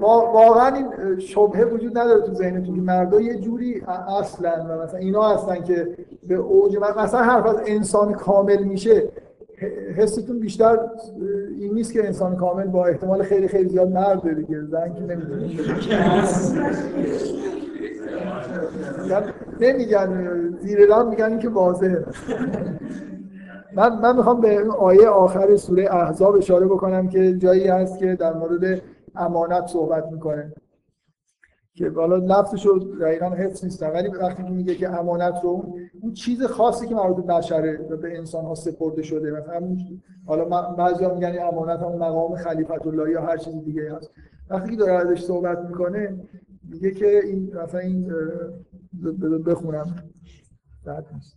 [0.00, 3.80] واقعا این شبهه وجود نداره تو ذهنتون که مردا یه جوری
[4.20, 5.96] اصلا و مثلا اینا هستن که
[6.28, 9.08] به اوج مثلا حرف از انسان کامل میشه
[9.96, 10.78] حستون بیشتر
[11.58, 15.48] این نیست که انسان کامل با احتمال خیلی خیلی زیاد مرد دیگه زن که نمی‌دونه
[19.60, 22.04] نمیگن زیر دام میگن که واضحه.
[23.74, 28.32] من من می‌خوام به آیه آخر سوره احزاب اشاره بکنم که جایی هست که در
[28.32, 28.82] مورد
[29.16, 30.52] امانت صحبت می‌کنه.
[31.74, 35.64] که حالا لفظش رو دقیقا حفظ نیستم ولی وقتی که میگه که امانت رو
[36.02, 39.76] اون چیز خاصی که مربوط به بشره و به انسان ها سپرده شده مثلا
[40.26, 44.10] حالا بعضیا میگن امانت هم مقام خلیفت الله یا هر چیز دیگه هست.
[44.50, 46.18] وقتی که داره ازش صحبت می‌کنه
[46.68, 48.12] میگه که این مثلا این
[49.46, 49.96] بخونم.
[50.84, 51.36] بعد نیست.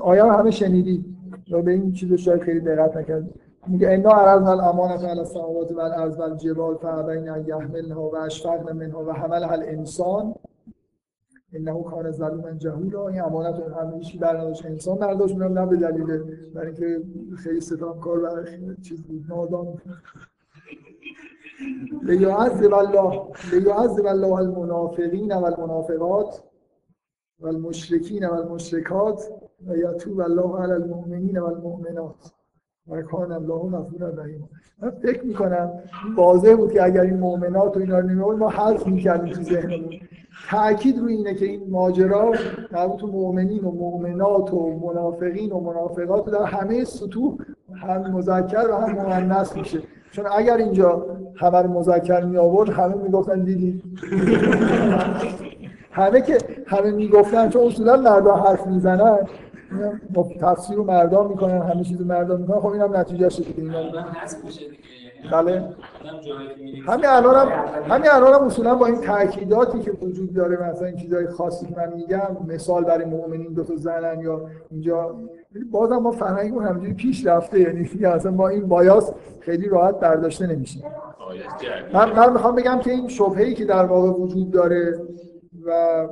[0.00, 1.16] آیا همه شنیدید
[1.46, 3.34] یا به این چیز شاید خیلی دقت نکرد.
[3.66, 8.76] میگه انا عرضنا الامانه علی السماوات و الارض و الجبال فابین ان یحملنها و اشفقن
[8.76, 10.34] منها و حملها الانسان
[11.52, 13.08] انه کان ظلوما جهولا.
[13.08, 13.62] این امانت
[13.98, 16.22] هیچ برنداش انسان برداشت میرم نه به دلیل
[16.54, 17.02] برای اینکه
[17.36, 19.80] خیلی ستام کار و چیز بود نادان
[22.02, 23.22] لیعذب الله
[23.52, 26.42] لیعذب الله المنافقین و المنافقات
[27.40, 29.32] و المشرکین و المشرکات
[29.66, 32.41] و یتوب الله علی المؤمنین و المؤمنات.
[32.88, 34.48] و کان الله غفور رحیم
[34.82, 35.70] من فکر می‌کنم
[36.16, 39.90] واضح بود که اگر این مؤمنات و اینا رو ما حذف می‌کردیم تو ذهنمون.
[40.50, 42.32] تاکید روی اینه که این ماجرا
[42.72, 47.34] مربوط مؤمنین و مؤمنات و منافقین و منافقات در همه سطوح
[47.74, 49.78] هم مذکر و هم مؤنث میشه.
[50.10, 51.06] چون اگر اینجا
[51.40, 53.82] رو مذکر می آورد همه می‌گفتن دیدی.
[55.92, 59.18] همه که همه می‌گفتن چون اصولا مردا حرف می‌زنن.
[60.14, 62.60] با تفسیر رو مردان می‌کنن همه چیز مردان می‌کنن.
[62.60, 63.78] خب اینم نتیجه شده که اینا
[65.32, 65.64] بله.
[66.86, 67.48] همین الان هم
[67.88, 71.74] همین الان هم اصولا با این تاکیداتی که وجود داره مثلا این چیزای خاصی که
[71.76, 75.16] من میگم مثال برای مؤمنین دو تا زنن یا اینجا
[75.70, 80.80] بازم ما فرهنگمون همینجوری پیش رفته یعنی اصلا ما این بایاس خیلی راحت برداشته نمیشه
[81.94, 85.00] من من می‌خوام بگم که این شبهه‌ای که در واقع وجود داره
[85.66, 86.06] و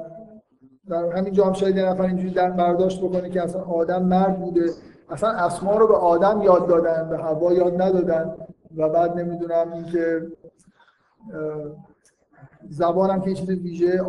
[0.90, 4.70] در همین جام شاید یه نفر اینجوری در برداشت بکنه که اصلا آدم مرد بوده.
[5.10, 8.34] اصلا اسما رو به آدم یاد دادن به هوا یاد ندادن
[8.76, 10.26] و بعد نمی‌دونم اینکه
[12.68, 14.02] زبانم که چیز ویژه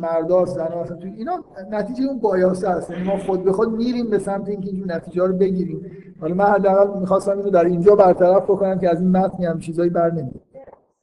[0.00, 4.10] مرداست زن اصلا تو اینا نتیجه اون بایاسه هست یعنی ما خود به خود میریم
[4.10, 5.90] به سمت اینکه این نتیجه رو بگیریم.
[6.20, 9.90] حالا من حداقل می‌خواستم اینو در اینجا برطرف بکنم که از این متنی هم چیزایی
[9.90, 10.40] بر نمیاد.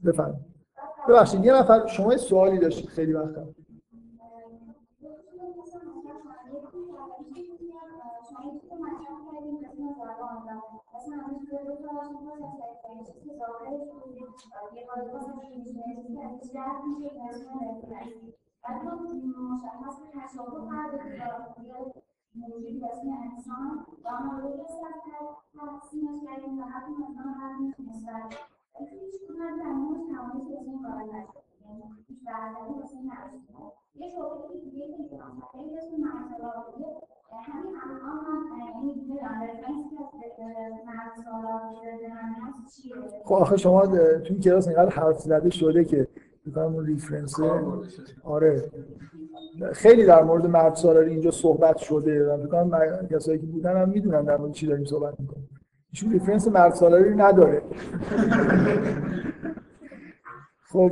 [0.05, 0.45] بفرمایید.
[1.09, 3.13] ببخشید یه نفر شما سوالی داشتید خیلی
[18.63, 18.95] وقتا
[19.51, 20.59] مشخص تشابه
[22.35, 24.59] موجود اسم انسان و مورد
[25.53, 28.35] تقسیمش کردیم و حتی مثلا هم نسبت
[28.79, 34.59] هیچ کدوم در مورد تمایز اسم وارد نشد یعنی هیچ برادری واسه نشد یه شغلی
[34.59, 35.03] که دیگه که
[37.31, 37.75] همین
[41.31, 42.13] الان یعنی
[43.25, 43.97] خب آخه شما تو
[44.29, 46.07] این کلاس اینقدر حرف زده شده که
[46.45, 47.39] می‌کنم اون ریفرنس
[48.23, 48.71] آره.
[49.73, 54.23] خیلی در مورد مرد سالاری اینجا صحبت شده و فکر کسایی که بودن هم می‌دونن
[54.23, 55.49] در مورد چی داریم صحبت می‌کنیم.
[55.91, 57.61] ایشون ریفرنس مرد سالاری نداره.
[60.71, 60.91] خب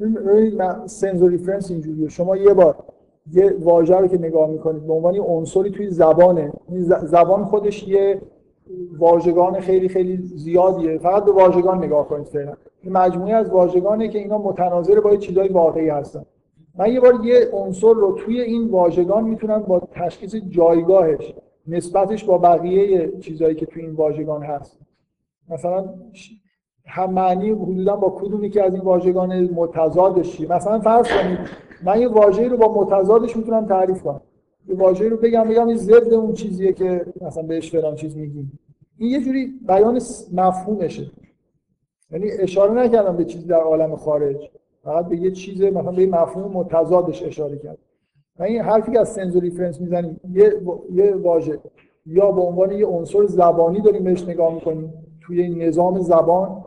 [0.00, 2.08] اگه یعنی ببینید سنسوری فرنس اینجوریه.
[2.08, 2.84] شما یه بار
[3.32, 6.52] یه واژه رو که نگاه می‌کنید به عنوان یه عنصری توی زبانه.
[7.02, 8.22] زبان خودش یه
[8.98, 10.98] واژگان خیلی خیلی زیادیه.
[10.98, 12.52] فقط به واژگان نگاه کنید فعلا.
[12.84, 16.24] مجموعه از واژگانه که اینا متناظر با چیزای واقعی هستن.
[16.78, 21.34] من یه بار یه عنصر رو توی این واژگان می‌تونم با تشخیص جایگاهش
[21.68, 24.78] نسبتش با بقیه چیزهایی که توی این واژگان هست.
[25.50, 25.94] مثلا
[26.86, 31.38] هم معنی حدودا با کدومی که از این واژگان متضادش مثلا فرض کنید
[31.84, 34.20] من یه واژه‌ای رو با متضادش می‌تونم تعریف کنم.
[34.68, 38.58] یه واژه‌ای رو بگم بگم این ضد اون چیزیه که مثلا بهش فلان چیز میگیم.
[38.98, 40.00] این یه جوری بیان
[40.34, 41.10] مفهومشه.
[42.10, 44.50] یعنی اشاره نکردم به چیزی در عالم خارج.
[44.86, 47.78] فقط به یه چیز مثلا به مفهوم متضادش اشاره کرد.
[48.38, 50.52] و این حرفی که از سنسوری فرنس می‌زنیم یه
[50.92, 51.58] یه واژه.
[52.06, 54.92] یا به عنوان یه عنصر زبانی داریم بهش نگاه می‌کنیم.
[55.20, 56.64] توی این نظام زبان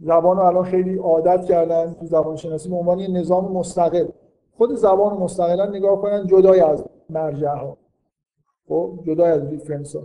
[0.00, 4.06] زبان رو الان خیلی عادت کردن تو زبان شناسی به عنوان یه نظام مستقل.
[4.56, 7.76] خود زبان مستقلا نگاه کنن جدای از مرجع ها
[8.68, 10.02] خب جدای از ریفرنس ها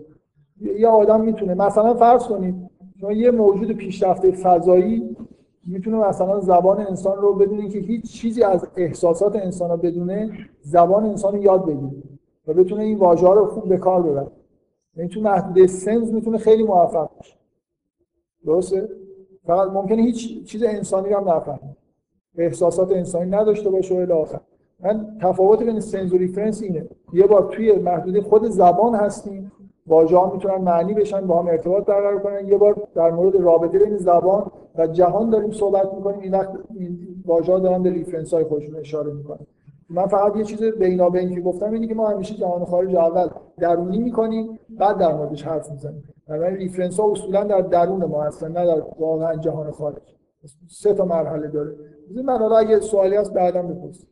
[0.61, 2.69] یه آدم می‌تونه مثلا فرض کنید
[3.01, 5.15] شما یه موجود پیشرفته فضایی
[5.65, 10.31] می‌تونه مثلا زبان انسان رو بدون که هیچ چیزی از احساسات انسان رو بدونه
[10.61, 12.03] زبان انسان رو یاد بگیره
[12.47, 14.31] و بتونه این واژه رو خوب به کار ببره.
[14.97, 17.35] یعنی تو محدوده سنز می‌تونه خیلی موفق باشه.
[18.45, 18.89] درسته؟
[19.45, 21.75] فقط ممکنه هیچ چیز انسانی رو هم نفهمه.
[22.37, 24.39] احساسات انسانی نداشته باشه و الی آخر.
[24.79, 26.17] من تفاوت بین سنس و
[26.61, 26.87] اینه.
[27.13, 29.51] یه بار توی محدوده خود زبان هستیم.
[29.87, 32.47] واژه ها می‌تونن معنی بشن با هم ارتباط برقرار کنن.
[32.47, 36.19] یه بار در مورد رابطه بین زبان و جهان داریم صحبت می‌کنیم.
[36.19, 39.47] این وقت این واژه ها دارن به reference های خودشون اشاره می‌کنن.
[39.89, 43.99] من فقط یه چیز بینابین که گفتم اینه که ما همیشه جهان خارج اول درونی
[43.99, 46.03] می‌کنیم بعد در موردش حرف می‌زنیم.
[46.27, 50.15] بنابراین reference ها اصولا در درون ما هستن نه در واقعا جهان خارج.
[50.69, 51.75] سه تا مرحله داره.
[52.25, 54.09] من حالا اگه سوالی هست بعدا بپرسید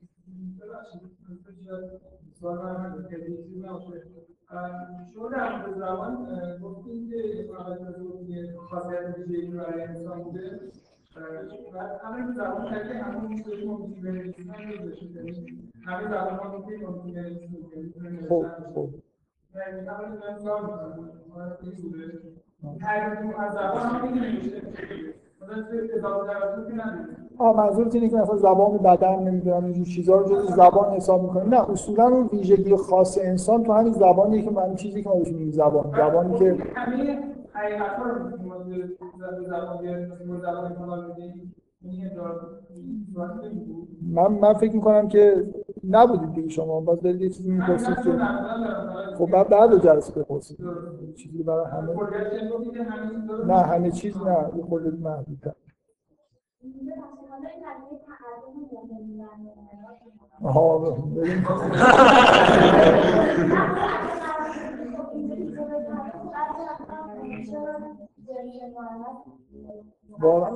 [5.13, 6.27] شما در مورد زبان
[6.63, 7.47] گفتین که
[8.69, 10.59] خاصیت ویژه‌ای برای انسان بوده.
[11.73, 14.53] بعد همین زبان که همون که ممکن بنویسیم
[15.85, 17.67] همه زبان ها ممکن ممکن بنویسیم
[18.29, 18.89] خب خب.
[19.55, 21.09] یعنی من سوال می‌کنم.
[22.79, 24.41] تعریف از زبان هم می‌دونیم
[27.37, 31.49] آه منظورت اینه که مثلا زبان بدن نمی‌دونم اینجور چیزا رو جز زبان حساب می‌کنیم
[31.53, 35.27] نه اصولا اون ویژگی خاص انسان تو همین زبانیه که من چیزی که ما بهش
[35.27, 35.91] میگیم زبان.
[35.97, 37.19] زبانی که همه
[37.53, 38.29] حقیقت ها رو
[40.39, 41.15] زبان زبان
[44.01, 45.53] من من فکر می‌کنم که
[45.89, 46.81] نبودید دیگه شما.
[46.81, 48.21] باز دارید یه چیزی می‌پرسید که
[49.17, 50.57] خب بعد بعد جلسه بپرسید.
[51.17, 51.99] چیزی برای همه
[53.43, 54.51] نه همه چیز نه.
[54.57, 55.53] یه خورده محدودتر.
[68.23, 68.61] ببین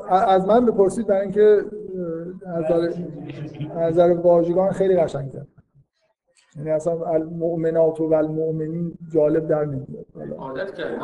[0.10, 1.62] از من بپرسید برای اینکه
[2.46, 2.66] از
[3.76, 5.46] نظر واژگان خیلی قشنگ‌تر.
[6.56, 10.06] یعنی اصلا المؤمنات و المؤمنین جالب در نمیاد.
[10.38, 11.02] عادت کردم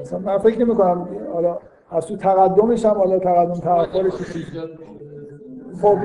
[0.00, 1.58] اصلا من فکر نمی کنم حالا
[1.90, 4.12] از تو تقدمش هم حالا تقدم تأخرش
[5.82, 5.98] خب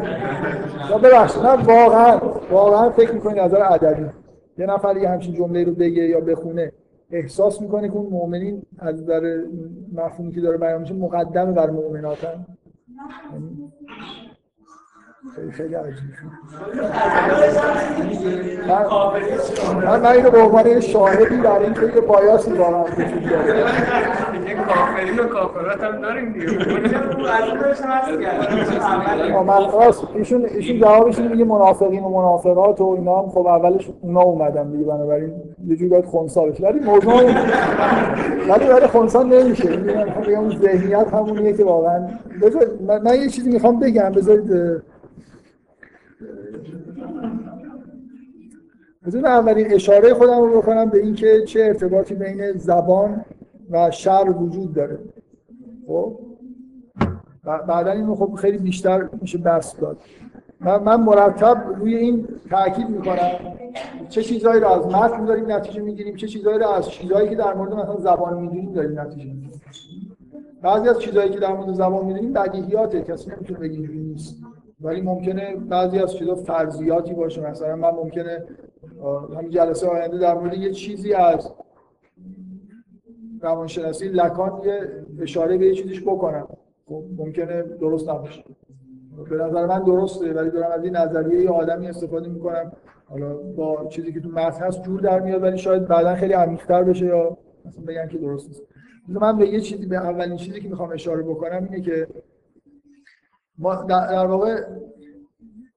[0.89, 2.19] یا ببخشید من واقعا
[2.51, 4.09] واقعا فکر می‌کنید نظر ادبی.
[4.57, 6.71] یه نفر یه همچین جمله رو بگه یا بخونه.
[7.15, 9.43] احساس می‌کنه که اون مؤمنین از نظر
[9.93, 12.45] مفهومی که داره بیان میشه مقدمه بر مؤمناتن؟
[15.51, 15.95] خیلی عجیب
[19.85, 23.63] من من اینو به عنوان شاهدی در این که بایاسی واقعا وجود داره.
[24.67, 26.45] کافرین و کافرات هم داریم دیگه.
[30.15, 33.29] ایشون ایشون جوابش میگه منافقین و منافقات و اینا هم.
[33.29, 35.33] خب اولش اونا اومدن دیگه بنابراین
[35.67, 37.23] یه جوری باید خنثی بشه ولی موضوع
[38.49, 39.69] ولی برای خنثی نمیشه.
[40.27, 42.07] میگم ذهنیت همونیه که واقعا
[43.03, 44.11] من یه چیزی می‌خوام بگم.
[44.11, 44.51] بذارید
[49.05, 53.25] بذارید اولین اشاره خودم رو بکنم به اینکه چه ارتباطی بین زبان
[53.71, 54.99] و شر وجود داره.
[55.87, 56.19] خب؟
[57.67, 59.97] بعدا اینو خب خیلی بیشتر میشه بحث داد.
[60.59, 63.31] من, من مرتب روی این تاکید می‌کنم
[64.09, 67.53] چه چیزهایی رو از متن داریم نتیجه می‌گیریم چه چیزهایی رو از چیزهایی که در
[67.53, 69.61] مورد مثلا زبان می‌دونیم داریم نتیجه می‌گیریم.
[70.61, 74.44] بعضی از چیزهایی که در مورد زبان می‌دونیم بدیهیاته کسی نمی‌تونه بگه نیست.
[74.85, 77.49] ولی ممکنه بعضی از چیزا فرضیاتی باشه.
[77.49, 78.45] مثلا من ممکنه
[79.37, 81.51] همین جلسه آینده در مورد یه چیزی از
[83.41, 84.81] روانشناسی لکان یه
[85.21, 86.47] اشاره به یه چیزیش بکنم.
[86.85, 88.43] خب ممکنه درست نباشه.
[89.29, 92.71] به نظر من درسته ولی دارم از این نظریه یه آدمی استفاده می‌کنم.
[93.05, 96.83] حالا با چیزی که تو متن هست جور در میاد ولی شاید بعدا خیلی عمیق‌تر
[96.83, 98.63] بشه یا مثلا بگن که درست نیست.
[99.07, 102.07] من به یه چیزی به اولین چیزی که می‌خوام اشاره بکنم اینه که
[103.57, 104.61] ما در واقع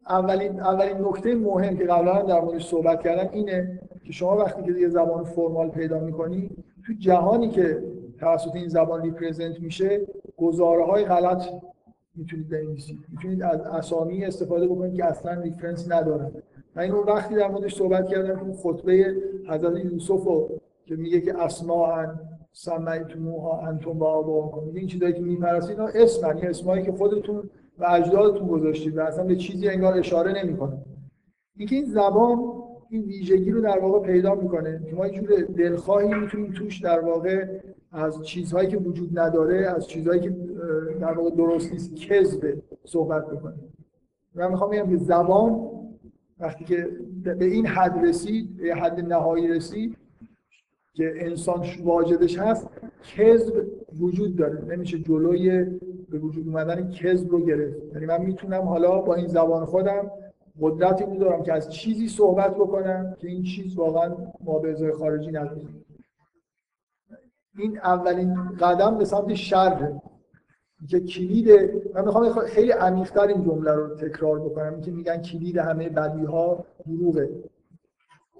[0.08, 4.80] اولین اولین نکته مهم که قبلا در موردش صحبت کردم اینه که شما وقتی که
[4.80, 6.50] یه زبان فرمال پیدا می‌کنی
[6.86, 7.82] تو جهانی که
[8.20, 10.00] توسط این زبان represent میشه
[10.36, 11.44] گزاره های غلط
[12.14, 12.98] می‌تونید بنویسید.
[13.08, 16.32] می‌تونید از اسامی استفاده بکنید که اصلا reference ندارن.
[16.74, 19.16] من اینو وقتی در موردش صحبت کردم که خطبه
[19.48, 20.50] حضرت یوسف رو
[20.86, 22.06] که میگه که اسماء
[22.52, 26.38] سمیتموها انتم و آباؤکم این چیزایی که میپرستید اینا اسمن.
[26.38, 30.78] اسمایی که خودتون و اجدادتون گذاشتید و اصلا به چیزی انگار اشاره نمی‌کنه.
[31.56, 32.38] اینکه این زبان
[32.90, 34.80] این ویژگی رو در واقع پیدا می‌کنه.
[34.90, 37.46] که ما یه جور دلخواهی می‌تونیم توش در واقع
[37.92, 40.36] از چیزهایی که وجود نداره از چیزهایی که
[41.00, 43.72] در واقع درست نیست کذب صحبت بکنیم
[44.34, 45.70] من می‌خوام بگم که زبان
[46.40, 46.88] وقتی که
[47.24, 49.96] به این حد رسید به حد نهایی رسید
[50.94, 52.68] که انسان واجدش هست
[53.16, 53.66] کذب
[54.00, 54.64] وجود داره.
[54.64, 55.66] نمیشه جلوی
[56.10, 57.76] به وجود اومدن کذب رو گرفت.
[57.92, 60.10] یعنی من می‌تونم حالا با این زبان خودم
[60.60, 65.60] قدرتی دارم که از چیزی صحبت بکنم که این چیز واقعا ما به خارجی نداره
[67.58, 69.92] این اولین قدم به سمت شر
[70.88, 71.50] که کلید
[71.94, 74.80] من می‌خوام خیلی عمیق‌تر این جمله رو تکرار بکنم.
[74.80, 77.28] که میگن کلید همه بدی ها دروغه.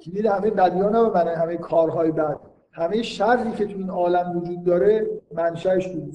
[0.02, 2.40] کلید همه بدی ها به همه کارهای بد.
[2.72, 6.14] همه شری که تو این عالم وجود داره منشأش دروغ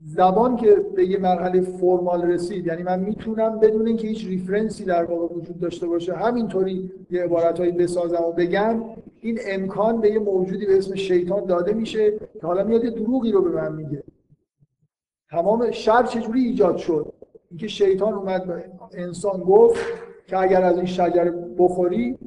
[0.00, 5.04] زبان که به یه مرحله فرمال رسید یعنی من می‌تونم بدون اینکه هیچ ریفرنسی در
[5.04, 8.84] واقع وجود داشته باشه همینطوری یه عبارتهایی بسازم و بگم
[9.20, 13.32] این امکان به یه موجودی به اسم شیطان داده میشه که حالا میاد یه دروغی
[13.32, 14.02] رو به من میگه.
[15.30, 17.12] تمام شر چجوری ایجاد شد؟
[17.50, 19.80] اینکه شیطان اومد به انسان گفت
[20.26, 22.18] که اگر از این شجره بخوری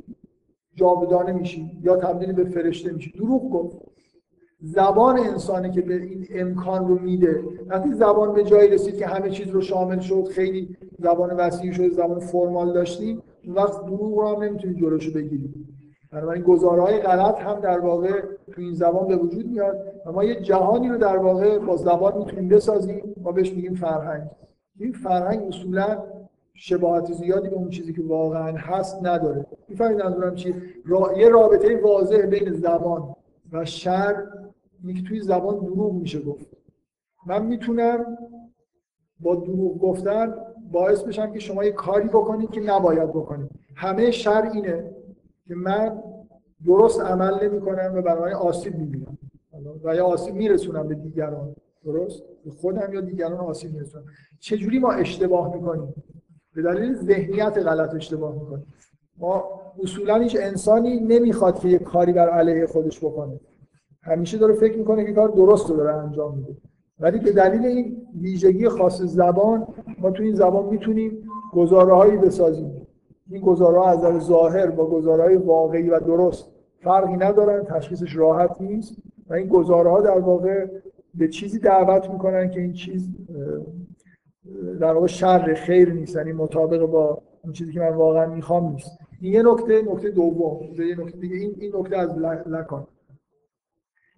[0.76, 3.12] جاودانه میشی یا تبدیل به فرشته میشی.
[3.12, 3.91] دروغ گفت.
[4.64, 7.44] زبان انسانه که به این امکان رو میده.
[7.68, 11.92] وقتی زبان به جایی رسید که همه چیز رو شامل شد خیلی زبان وسیع شد
[11.92, 15.54] زبان فرمال داشتیم اون وقت دروغ رو هم نمی‌تونید جلوشو بگیرید
[16.12, 18.22] بنابراین گزارهای غلط هم در واقع
[18.52, 22.18] تو این زبان به وجود میاد و ما یه جهانی رو در واقع با زبان
[22.18, 24.24] می‌تونیم بسازیم ما بهش میگیم فرهنگ.
[24.80, 26.04] این فرهنگ اصولا
[26.54, 29.46] شباهت زیادی به اون چیزی که واقعا هست نداره.
[29.68, 30.56] می‌فهمید منظورم چی
[30.86, 31.12] را...
[31.18, 33.16] یه رابطه واضح بین زبان.
[33.52, 34.24] و شر
[34.84, 36.46] اینه توی زبان دروغ میشه گفت.
[37.26, 38.18] من می‌تونم
[39.20, 40.34] با دروغ گفتن
[40.72, 43.50] باعث بشم که شما یه کاری بکنید که نباید بکنید.
[43.76, 44.92] همه شر اینه
[45.48, 46.04] که من
[46.66, 49.18] درست عمل نمی کنم و برای آسیب می‌بینم.
[49.84, 51.56] و یا آسیب میرسونم به دیگران.
[51.86, 54.06] درست؟ به خودم یا دیگران آسیب میرسونم.
[54.40, 55.94] چجوری ما اشتباه می‌کنیم؟
[56.56, 58.66] به دلیل ذهنیت غلط اشتباه می‌کنیم.
[59.18, 63.40] ما اصولا هیچ انسانی نمی‌خواد که یه کاری بر علیه خودش بکنه.
[64.04, 66.58] همیشه داره فکر می‌کنه که کار درست رو داره انجام میده.
[67.00, 69.68] ولی به دلیل این ویژگی خاص زبان
[70.00, 71.24] ما تو این زبان می‌تونیم
[71.54, 72.88] گزاره هایی بسازیم.
[73.30, 76.50] این گزاره از نظر ظاهر با گزاره واقعی و درست
[76.80, 78.96] فرقی ندارن تشخیصش راحت نیست
[79.30, 80.68] و این گزاره ها در واقع
[81.16, 83.10] به چیزی دعوت می‌کنن که این چیز
[84.80, 88.92] در واقع شر خیر نیست یعنی مطابق با اون چیزی که من واقعا می‌خوام نیست.
[89.22, 91.36] یه نکته نکته دوم یه نکته دیگه.
[91.36, 92.18] این این نکته از
[92.48, 92.88] لکان.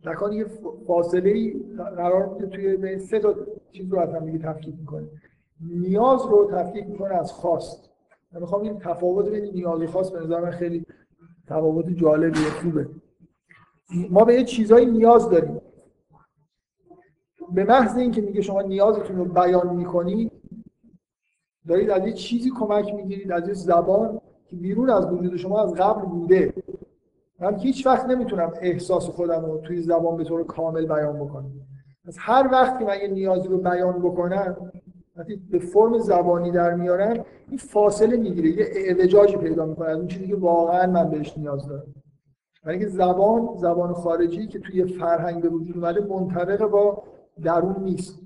[0.06, 0.46] لکان یه
[0.88, 3.36] فاصله ای قرار میده توی بین سه تا
[3.72, 5.08] چیز رو از هم دیگه تفکیک می‌کنه.
[5.62, 7.90] نیاز رو تفکیک می‌کنه از خواست.
[8.32, 10.86] من می‌خوام این تفاوت بین نیاز و خواست به نظر من خیلی
[11.48, 12.90] تفاوت جالبیه خوبه.
[14.10, 15.62] ما به یه چیزایی نیاز داریم.
[17.52, 20.32] به محض اینکه میگه شما نیازتون رو بیان می‌کنید
[21.68, 24.22] دارید از یه چیزی کمک می‌گیرید از یه زبان
[24.62, 26.54] بیرون از وجود شما از قبل بوده.
[27.40, 31.52] من هیچ وقت نمی‌تونم احساس خودم رو توی زبان به طور کامل بیان بکنم.
[32.06, 34.72] از هر وقت که من یه نیازی رو بیان بکنم
[35.16, 40.08] وقتی به فرم زبانی در میارم این فاصله می‌گیره یه اعوجاجی پیدا می‌کنه از اون
[40.08, 41.94] چیزی که واقعا من بهش نیاز دارم.
[42.64, 47.04] برای اینکه زبان زبان خارجی که توی فرهنگ به وجود اومده منطبق با
[47.44, 48.20] درون نیست.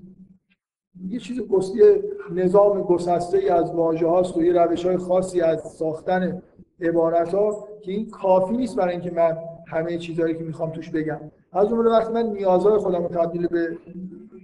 [1.06, 1.38] یه چیز
[1.74, 6.42] یه نظام گسسته ای از واژه هاست و یه روش های خاصی از ساختن
[6.80, 9.36] عبارت ها که این کافی نیست برای اینکه من
[9.68, 11.20] همه چیزهایی که می‌خوام توش بگم.
[11.52, 13.78] از اون وقتی من نیازهای خودم رو تبدیل به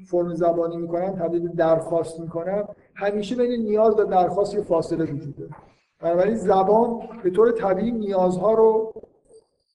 [0.07, 2.69] فرم زبانی می‌کنم تبدیل به درخواست می‌کنم.
[2.95, 5.51] همیشه بین نیاز و درخواست یه فاصله وجود داره.
[6.01, 8.93] بنابراین زبان به طور طبیعی نیازها رو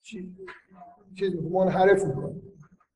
[0.04, 0.36] چی-
[1.20, 2.36] چیز منحرف می‌کنه.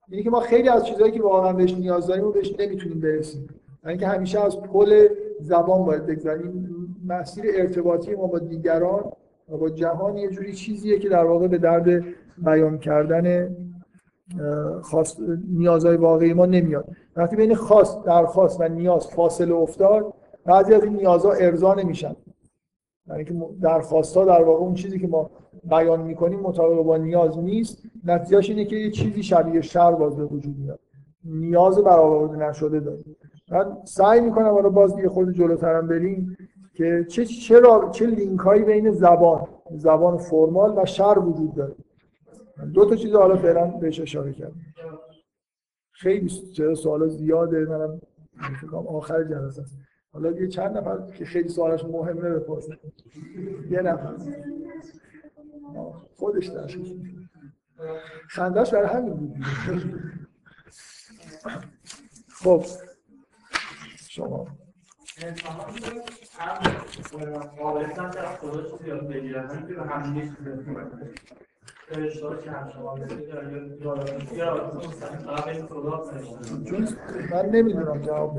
[0.10, 3.42] اینی که ما خیلی از چیزهایی که واقعا بهش نیاز داریم و بهش نمی‌تونیم برسیم.
[3.42, 5.08] یعنی اینکه همیشه از پل
[5.40, 6.70] زبان باید بگذاریم.
[7.08, 9.04] مسیر ارتباطی ما با دیگران
[9.50, 12.04] و با جهان یه جوری چیزیه که در واقع به درد
[12.38, 13.56] بیان کردن
[14.82, 15.18] خواست
[15.50, 16.88] نیازهای واقعی ما نمیاد.
[17.16, 20.14] وقتی بین خواست درخواست و نیاز فاصله افتاد
[20.46, 22.16] بعضی از این نیازها ارضا نمیشن.
[23.08, 25.30] یعنی که درخواست در واقع اون چیزی که ما
[25.64, 27.84] بیان می‌کنیم مطابق با نیاز نیست.
[28.06, 30.80] نتیجهش اینه که یه چیزی شبیه شر باز به وجود میاد.
[31.26, 33.16] نیاز برآورده نشده داریم.
[33.54, 36.38] من سعی می‌کنم حالا باز دیگه خود جلوترم بریم
[36.74, 41.76] که چه چه, را- چه لینک هایی بین زبان زبان فرمال و شر وجود داره.
[42.74, 44.62] دو تا چیز حالا فعلا بهش اشاره کردم.
[45.92, 48.02] خیلی چرا سوالا زیاده؟ منم
[48.72, 49.78] کنم آخر جلسه است.
[50.14, 52.78] حالا یه چند نفر که خیلی سوالش مهمه بپرسن.
[53.70, 54.14] یه نفر.
[56.16, 57.10] خودش میده.
[58.30, 59.36] خندش برای همین بود.
[62.44, 62.64] خب.
[64.14, 64.48] شما.
[77.32, 78.38] من نمی‌دونم جواب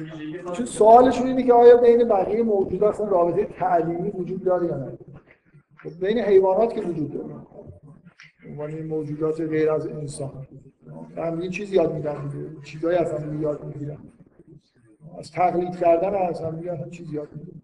[0.00, 4.76] ویژگی چون سوالشون اینه که آیا بین بقیه موجودات اصلا رابطه تعلیمی وجود داره یا
[4.76, 4.98] نه؟
[6.00, 7.34] بین حیوانات که وجود داره.
[8.48, 10.46] عنوان موجودات غیر از انسان.
[11.16, 12.62] هم یه چیزی یاد میدن دیگه.
[12.64, 13.98] چیزایی از هم یاد می‌گیرن
[15.18, 17.60] از تقلید کردن از هم دیگه اصلا چیز یاد می‌گیرن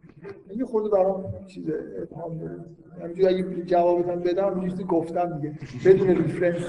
[0.51, 1.71] این خود برام چیز
[2.03, 2.65] ابهام داره.
[3.03, 5.59] همینجوری اگه جوابتون بدم یه چیزی گفتم دیگه.
[5.85, 6.63] بدون ریفرنس.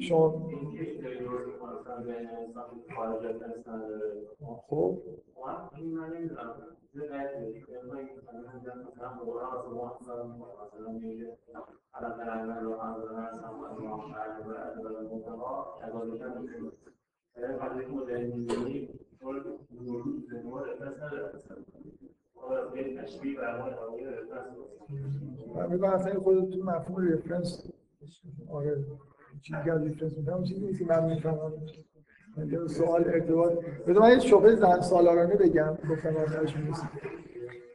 [0.00, 0.50] شما.
[4.68, 4.98] خب.
[25.70, 26.12] میگم اصلا
[26.50, 27.66] تو مفهوم رفرنس
[28.50, 28.84] آره
[29.42, 31.52] چیزی که از رفرنس می‌فهمم چیزی نیست که من می‌فهمم.
[32.66, 33.52] سوال ارتباط
[33.86, 36.14] بذار من یه شبه زن سالارانه بگم گفتم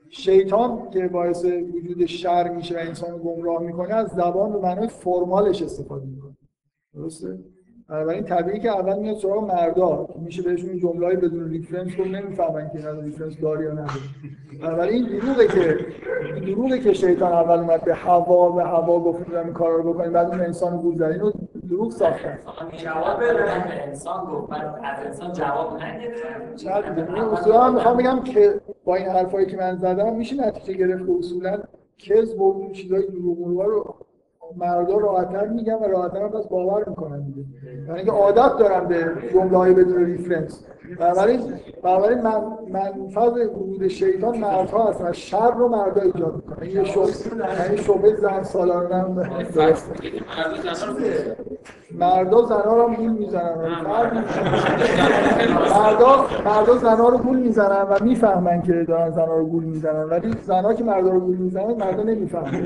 [0.10, 5.43] شیطان که باعث وجود شر میشه و انسان گمراه می‌کنه از زبان به معنای formal
[5.43, 6.36] ش استفاده می‌کنه.
[6.94, 7.40] درسته؟
[7.90, 10.08] بنابراین طبیعی که اول میاد سراغ مردا.
[10.26, 13.90] میشه بهشون این جمله‌ای بدون reference رو نمی‌فهمن که اینا reference داری یا نداره
[14.62, 15.78] بنابراین این دروغه که
[16.46, 20.28] دروغه که شیطان اول اومد به حوا به حوا گفت این کارا رو بکنید بعد
[20.28, 20.98] اون انسان گول
[21.74, 22.40] دروغ ساختن
[22.78, 23.20] جواب
[23.88, 24.54] انسان گفت.
[24.84, 25.80] از انسان جواب
[27.34, 31.58] اصولا می‌خوام بگم که با این حرفایی که من زدم میشه نتیجه گرفت که اصولا
[31.98, 33.96] کذب و اون چیزای دروغ رو
[34.58, 37.46] مردا راحت‌تر میگن و راحت‌تر هم باور می‌کنن دیگه.
[37.88, 40.66] یعنی اینکه عادت دارن به جمله‌های بدون ریفرنس
[41.00, 46.58] بنابراین من منفذ ورود شیطان مردها هستن و شر رو مردا ایجاد می‌کنن.
[46.62, 47.02] این یه شبه
[47.60, 49.30] یعنی شبه زن سالانه هم
[52.00, 53.56] مردا زنا رو گول می‌زنن.
[55.74, 60.04] مردا مردا زنا رو گول می‌زنن و می‌فهمن که دارن زنا رو گول می‌زنن.
[60.04, 62.64] ولی زنا که مردا رو گول می‌زنن مردا نمی‌فهمن.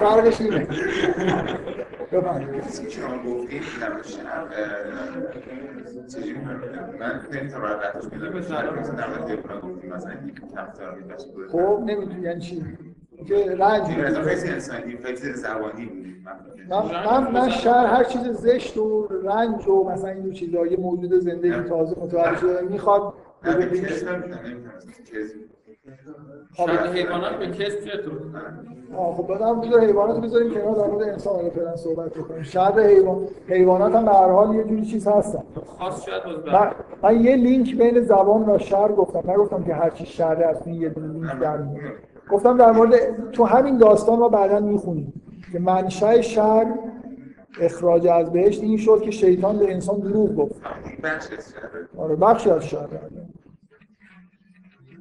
[0.00, 0.66] فرقش اینه.
[2.20, 2.64] بفرمایید.
[2.90, 3.62] شما گفتید
[6.08, 6.38] چجوری؟
[7.00, 7.20] من
[8.96, 10.96] در مورد گفتیم مثلا یک طرفدار.
[11.48, 12.64] خب نمی‌تونی یعنی چی؟
[13.28, 13.82] که رنج
[17.00, 21.50] من من شهر هر چیز زشت و رنج و مثلا این چیزا یه موجود زنده
[21.50, 23.14] که تازه متولد شده می‌خواد
[26.56, 28.18] شاید حیوانات به کس چطور؟
[28.96, 32.42] خب بعدم بذار حیوانات بذاریم کنار در مورد انسان رو فعلا صحبت بکنیم.
[32.42, 35.42] شر حیوان حیوانات هم به هر حال یه جوری چیز هستن.
[35.78, 36.72] خاص شاید باز من,
[37.02, 39.30] من یه لینک بین زبان و شر گفتم.
[39.30, 41.92] نگفتم که هر چی از این یه دونه لینک در میاد.
[42.30, 42.92] گفتم در مورد
[43.32, 45.22] تو همین داستان ما بعدا می‌خونیم.
[45.52, 46.66] که منشأ شر
[47.60, 50.62] اخراج از بهشت این شد که شیطان به انسان دروغ گفت.
[51.02, 52.88] بخش از شهر آره بخشی از شر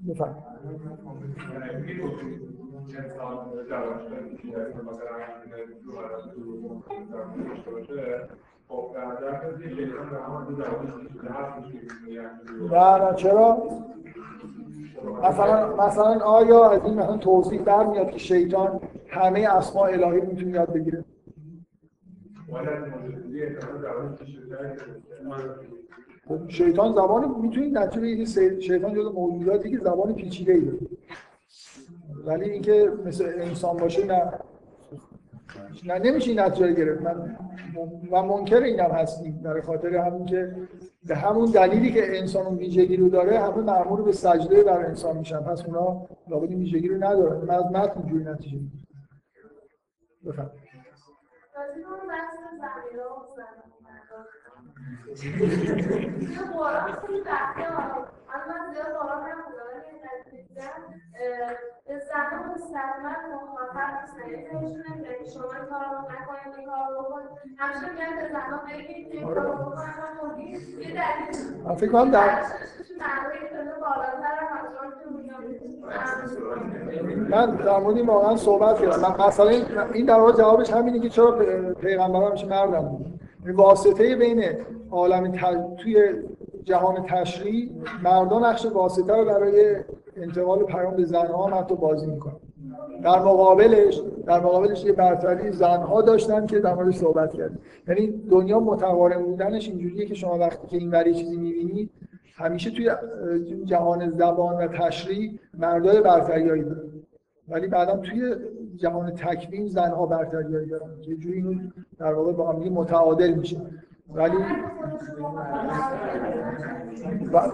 [0.10, 0.55] بفهم
[12.72, 13.58] نه نه چرا؟
[15.24, 20.52] مثلا مثلا آیا از این مثلا توضیح برمیاد که شیطان همه اسماء الهی رو می‌تونه
[20.52, 21.06] یاد بگیره؟
[26.28, 30.80] خب شیطان زبان می‌تونید نتیجه که شیطان جزو موجوداتی که زبان پیچیده ای داره.
[32.26, 34.34] ولی اینکه مثل انسان باشه نه.
[35.86, 37.02] نه نمیشه این نتیجه گرفت.
[37.02, 37.38] من
[38.12, 39.42] و منکر اینم هستیم.
[39.44, 40.56] در خاطر همین که
[41.08, 45.18] به همون دلیلی که انسان اون ویژگی رو داره همه مأمور به سجده بر انسان
[45.18, 45.40] میشن.
[45.40, 47.46] پس اونا لابد این ویژگی رو ندارن.
[47.46, 48.88] من از متن اینجوری نتیجه می‌گیرم.
[50.26, 50.52] بفهم
[71.66, 72.42] همیشه فکر کنم در.
[77.30, 81.32] من در مورد این واقعا صحبت کردم مثلا این- در واقع جوابش همینه که چرا
[81.82, 83.20] پیغمبران میشه مردم بود
[83.54, 84.44] واسطه بین
[84.92, 86.04] عالم ت- توی
[86.64, 87.70] جهان تشریع
[88.04, 89.76] مردان نقش واسطه رو برای
[90.18, 92.36] انتقال پیام به زنها هم حتی بازی می‌کنن.
[93.04, 98.60] در مقابلش در مقابلش یه برتری زنها داشتن که در موردش صحبت کردیم یعنی دنیا
[98.60, 101.90] متقارن بودنش اینجوریه که شما وقتی که این وری چیزی می‌بینید
[102.38, 102.92] همیشه توی
[103.66, 106.82] جهان زبان و تشریع مردای برتریایی دارن
[107.50, 108.36] ولی بعدا توی
[108.76, 110.90] جهان تکوین زنها برتریایی دارن.
[111.08, 111.60] یه جوری اینو
[111.98, 113.58] در واقع با هم متعادل میشه.
[114.14, 114.36] ولی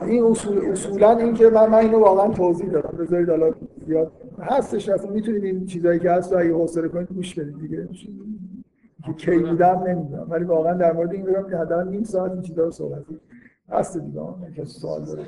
[0.05, 2.97] این اصول اصولا این که من, من اینو واقعا توضیح دادم.
[2.97, 3.51] بذارید حالا
[3.88, 7.88] زیاد هستش اصلا می‌تونید این چیزایی که هست رو اگه حوصله کنید گوش بدید دیگه.
[9.05, 10.27] که کی بودم نمی‌دونم.
[10.30, 13.01] ولی واقعا در مورد این بگم که حداقل نیم ساعت این چیزا رو صحبت.
[13.69, 14.22] هست دیگه.
[14.57, 15.23] کسی سوال داره؟